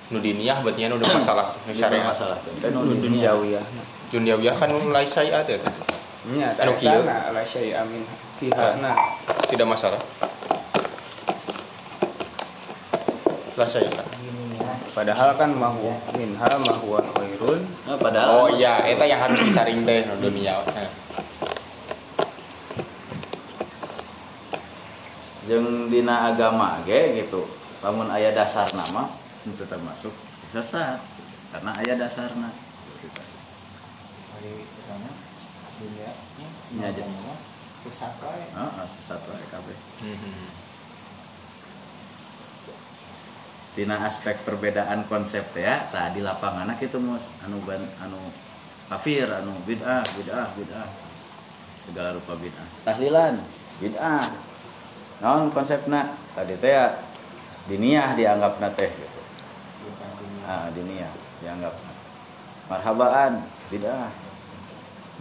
[0.09, 3.65] nu diniyah berarti nu udah masalah nu masalah teh nu Nu dunia duniawiyah
[4.09, 5.73] duniawiyah kan mulai syariat ya teh.
[6.33, 7.05] nya Anu kieu.
[7.05, 8.09] la syai amin
[8.41, 8.69] fiha
[9.53, 10.01] tidak masalah.
[13.61, 14.07] Lah syariat
[14.97, 17.61] padahal kan mahu minha mahuwa khairun.
[17.85, 20.57] Nah, padahal oh iya eta yang harus disaring teh nu dunia
[25.53, 27.45] Jeung dina agama ge gitu.
[27.85, 29.05] Lamun aya dasar nama
[29.45, 30.09] itu termasuk
[30.49, 30.97] sesat.
[31.53, 32.49] Karena aya dasarna.
[34.33, 35.11] Hari ke sana
[35.77, 36.09] dunia
[36.89, 37.05] aja.
[37.05, 38.45] wae.
[38.49, 39.77] Heeh, sesat wae kabeh.
[40.01, 40.65] Mhm.
[43.73, 47.29] tina aspek perbedaan konsep teh ya tadi lapangan kitu mus.
[47.45, 48.21] Anu ban anu
[48.89, 50.89] kafir anu bid'ah bid'ah bid'ah.
[51.85, 52.69] Segala rupa bid'ah.
[52.89, 53.37] Tahlilan
[53.85, 54.52] bid'ah
[55.23, 56.91] naon konsepna tadi teh ya
[57.71, 59.21] diniyah dianggapna teh gitu.
[60.43, 61.71] Ah diniyah dianggap
[62.67, 63.39] marhabaan
[63.71, 64.11] bid'ah.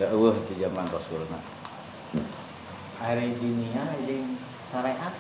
[0.02, 1.38] Da eueuh di zaman rasulna.
[2.98, 4.34] Hari dunia jeung
[4.74, 5.14] syariat.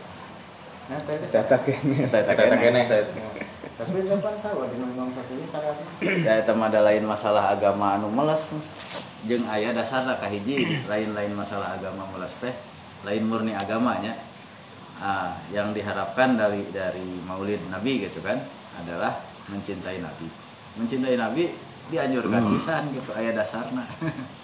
[0.89, 2.81] Nah, teh data kene.
[3.81, 5.77] Tapi kan tahu di memang satu ini syariat.
[6.25, 8.49] ya eta ada lain masalah agama anu meles.
[9.29, 12.55] Jeung aya dasarna kahiji lain-lain masalah agama meles teh.
[13.05, 14.17] Lain murni agamanya
[15.01, 18.37] ah, yang diharapkan dari dari maulid nabi gitu kan
[18.79, 19.11] adalah
[19.49, 20.27] mencintai nabi.
[20.77, 21.51] Mencintai nabi
[21.91, 23.83] dianjurkan pisan gitu aya dasarna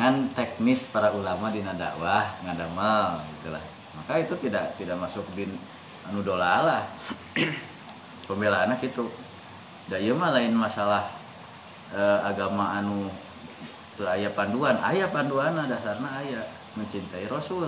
[0.00, 3.64] ngan teknis para ulama dina dakwah ngadamel gitulah.
[4.00, 5.50] Maka itu tidak tidak masuk din
[6.08, 6.86] anu dolalah.
[8.30, 9.10] Pembelaannya gitu.
[9.90, 11.02] Da ieu mah lain masalah
[11.90, 13.10] eh, agama anu
[13.98, 14.78] teu aya panduan.
[14.78, 16.40] Aya panduan dasarna aya
[16.78, 17.66] mencintai rasul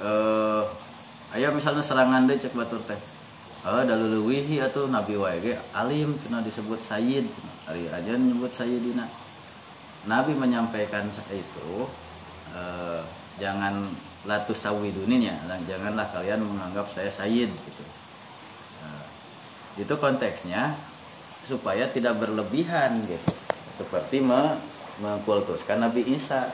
[0.00, 0.62] eh
[1.54, 2.98] misalnya serangan deh cek batur teh
[3.60, 7.56] Oh, daluluwihi atau nabi wae ge alim cenah disebut sayyid cenah.
[7.68, 9.04] Ari aja nyebut sayyidina.
[10.08, 11.68] Nabi menyampaikan itu
[12.56, 13.04] eh,
[13.36, 13.84] jangan
[14.24, 17.84] latu sawiduninya, janganlah kalian menganggap saya sayyid gitu.
[18.80, 19.04] Nah,
[19.76, 20.72] itu konteksnya
[21.44, 23.32] supaya tidak berlebihan gitu.
[23.76, 24.56] Seperti me
[25.04, 26.48] mengkultuskan Nabi Isa.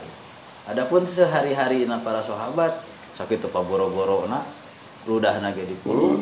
[0.67, 2.83] Adapun sehari-hari para sahabat
[3.17, 4.45] sakit apa boro-boro na
[5.09, 6.21] ludah nage di puluh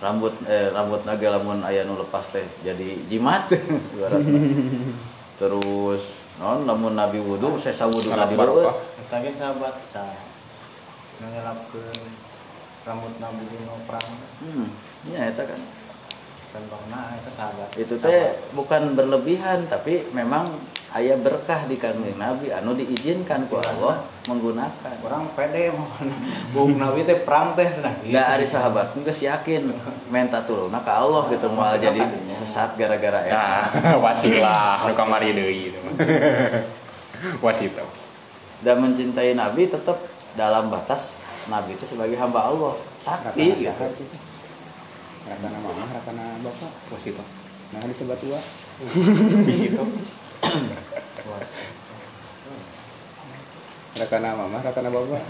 [0.00, 3.48] rambut eh, rambut nage lamun aya nu lepas teh jadi jimat.
[5.40, 6.02] Terus
[6.40, 8.76] non lamun nabi wudu saya sawudu Salam di barokah.
[9.12, 10.20] Tadi sahabat saya
[11.16, 12.00] ngelapkeun
[12.84, 14.08] rambut nabi dino perang
[14.44, 14.68] hmm
[15.12, 15.60] ya eta kan.
[16.56, 17.68] Itu sahabat.
[17.76, 20.56] itu teh bukan berlebihan tapi memang
[20.88, 26.08] aya berkah di kanjeng nabi anu diizinkan ku Allah menggunakan Orang pede mohon
[26.50, 27.90] bung nabi teh perang teh cenah.
[28.02, 29.66] nggak ada sahabat geus yakin
[30.08, 32.00] menta tuluna ka Allah gitu moal jadi
[32.36, 33.36] sesat gara-gara eta
[33.76, 35.94] Nah, wasilah nu kamari deui itu mah.
[37.44, 37.82] Wasita.
[38.58, 39.96] dan mencintai Nabi tetap
[40.32, 41.16] dalam batas
[41.46, 43.72] Nabi itu sebagai hamba Allah sakti gitu.
[45.26, 47.24] rakana mama rakana bapak Wasita.
[47.68, 48.40] nah disebut tua
[49.48, 49.82] Bisito.
[53.96, 55.22] Rakana mama rakana bapak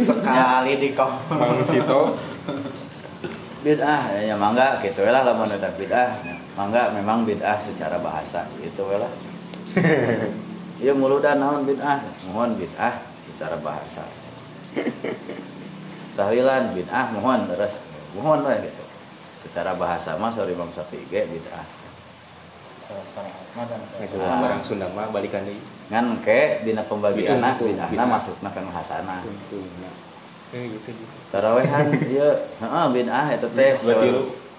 [0.00, 1.12] Sekali di kau.
[1.28, 2.16] Mang Sito.
[3.60, 6.16] bid'ah ya mangga gitu lah lamun eta bid'ah.
[6.56, 9.12] Mangga memang bid'ah secara bahasa gitu we lah.
[10.80, 12.00] Ieu muludan naon bid'ah?
[12.32, 12.96] Mohon bid'ah
[13.28, 14.08] secara bahasa.
[16.16, 17.84] Tahlilan bid'ah mohon terus.
[18.16, 18.84] Mohon we gitu.
[19.44, 21.79] Secara bahasa mah sorry Syafi'i ge bid'ah
[24.00, 24.40] Itu Ah.
[24.40, 25.60] barang Sunda mah balikan deui.
[25.90, 28.06] ngan ke dina betul, bid'ahna bid'ah.
[28.06, 29.62] masukna ka hasana tuh
[30.50, 31.14] Eh gitu gitu.
[31.30, 34.08] tarawehan ieu heeh bid'ah eta teh Berarti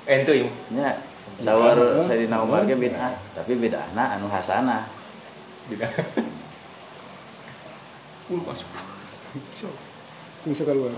[0.07, 0.49] ente ieu.
[0.71, 0.95] nya
[1.39, 4.83] sawar Sayyidina Umar ge bid'ah tapi bid'ahna anu hasanah
[5.67, 5.87] Tidak.
[8.31, 8.69] Ul masuk.
[10.41, 10.89] bisa keluar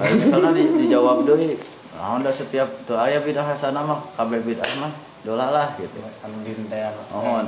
[0.56, 1.60] di, dijawab deui
[1.94, 6.04] naon da setiap teu aya bid'ah hasanah mah kabeh bid'ah mah dolalah gitu.
[6.24, 6.38] Anu
[7.16, 7.40] Oh,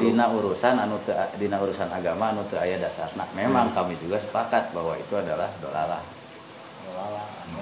[0.00, 4.72] dina urusan anu teu dina urusan agama anu teu aya dasarna memang kami juga sepakat
[4.72, 6.00] bahwa itu adalah dolalah
[7.44, 7.60] anu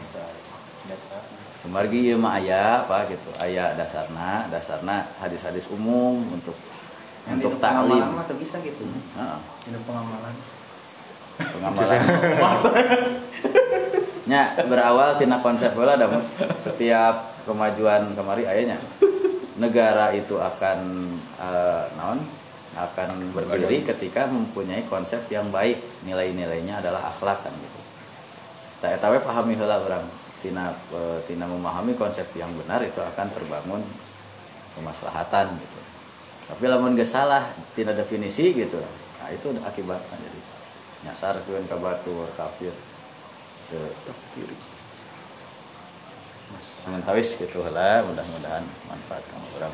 [0.87, 1.23] dasar.
[1.67, 3.35] Kemargi ieu mah aya apa gitu.
[3.43, 6.55] Aya dasarna dasarna hadis-hadis umum untuk
[7.25, 8.05] untuk taklim
[8.39, 8.85] bisa gitu.
[8.87, 9.39] Heeh.
[9.73, 10.35] Ini pengamalan.
[11.41, 12.01] pengamalan.
[14.31, 16.09] Nya berawal tina konsep bola ada
[16.65, 18.81] setiap kemajuan kemari ayahnya
[19.63, 20.79] negara itu akan
[21.39, 22.21] eh, naon?
[22.75, 25.79] Akan berdiri ketika mempunyai konsep yang baik.
[26.03, 27.81] Nilai-nilainya adalah akhlak kan gitu.
[28.83, 30.03] Tak etawe pahami heula orang.
[30.43, 33.79] Tina eh, tina memahami konsep yang benar itu akan terbangun
[34.75, 35.81] kemaslahatan gitu.
[36.51, 37.47] Tapi lamun geus salah
[37.79, 38.83] tina definisi gitu.
[39.23, 40.41] Nah itu akibatnya jadi
[41.07, 42.75] nyasar ke batur kafir.
[43.71, 43.81] Ke
[46.85, 48.61] Sementawis gitu lah mudah-mudahan
[48.93, 49.73] manfaat kamu orang.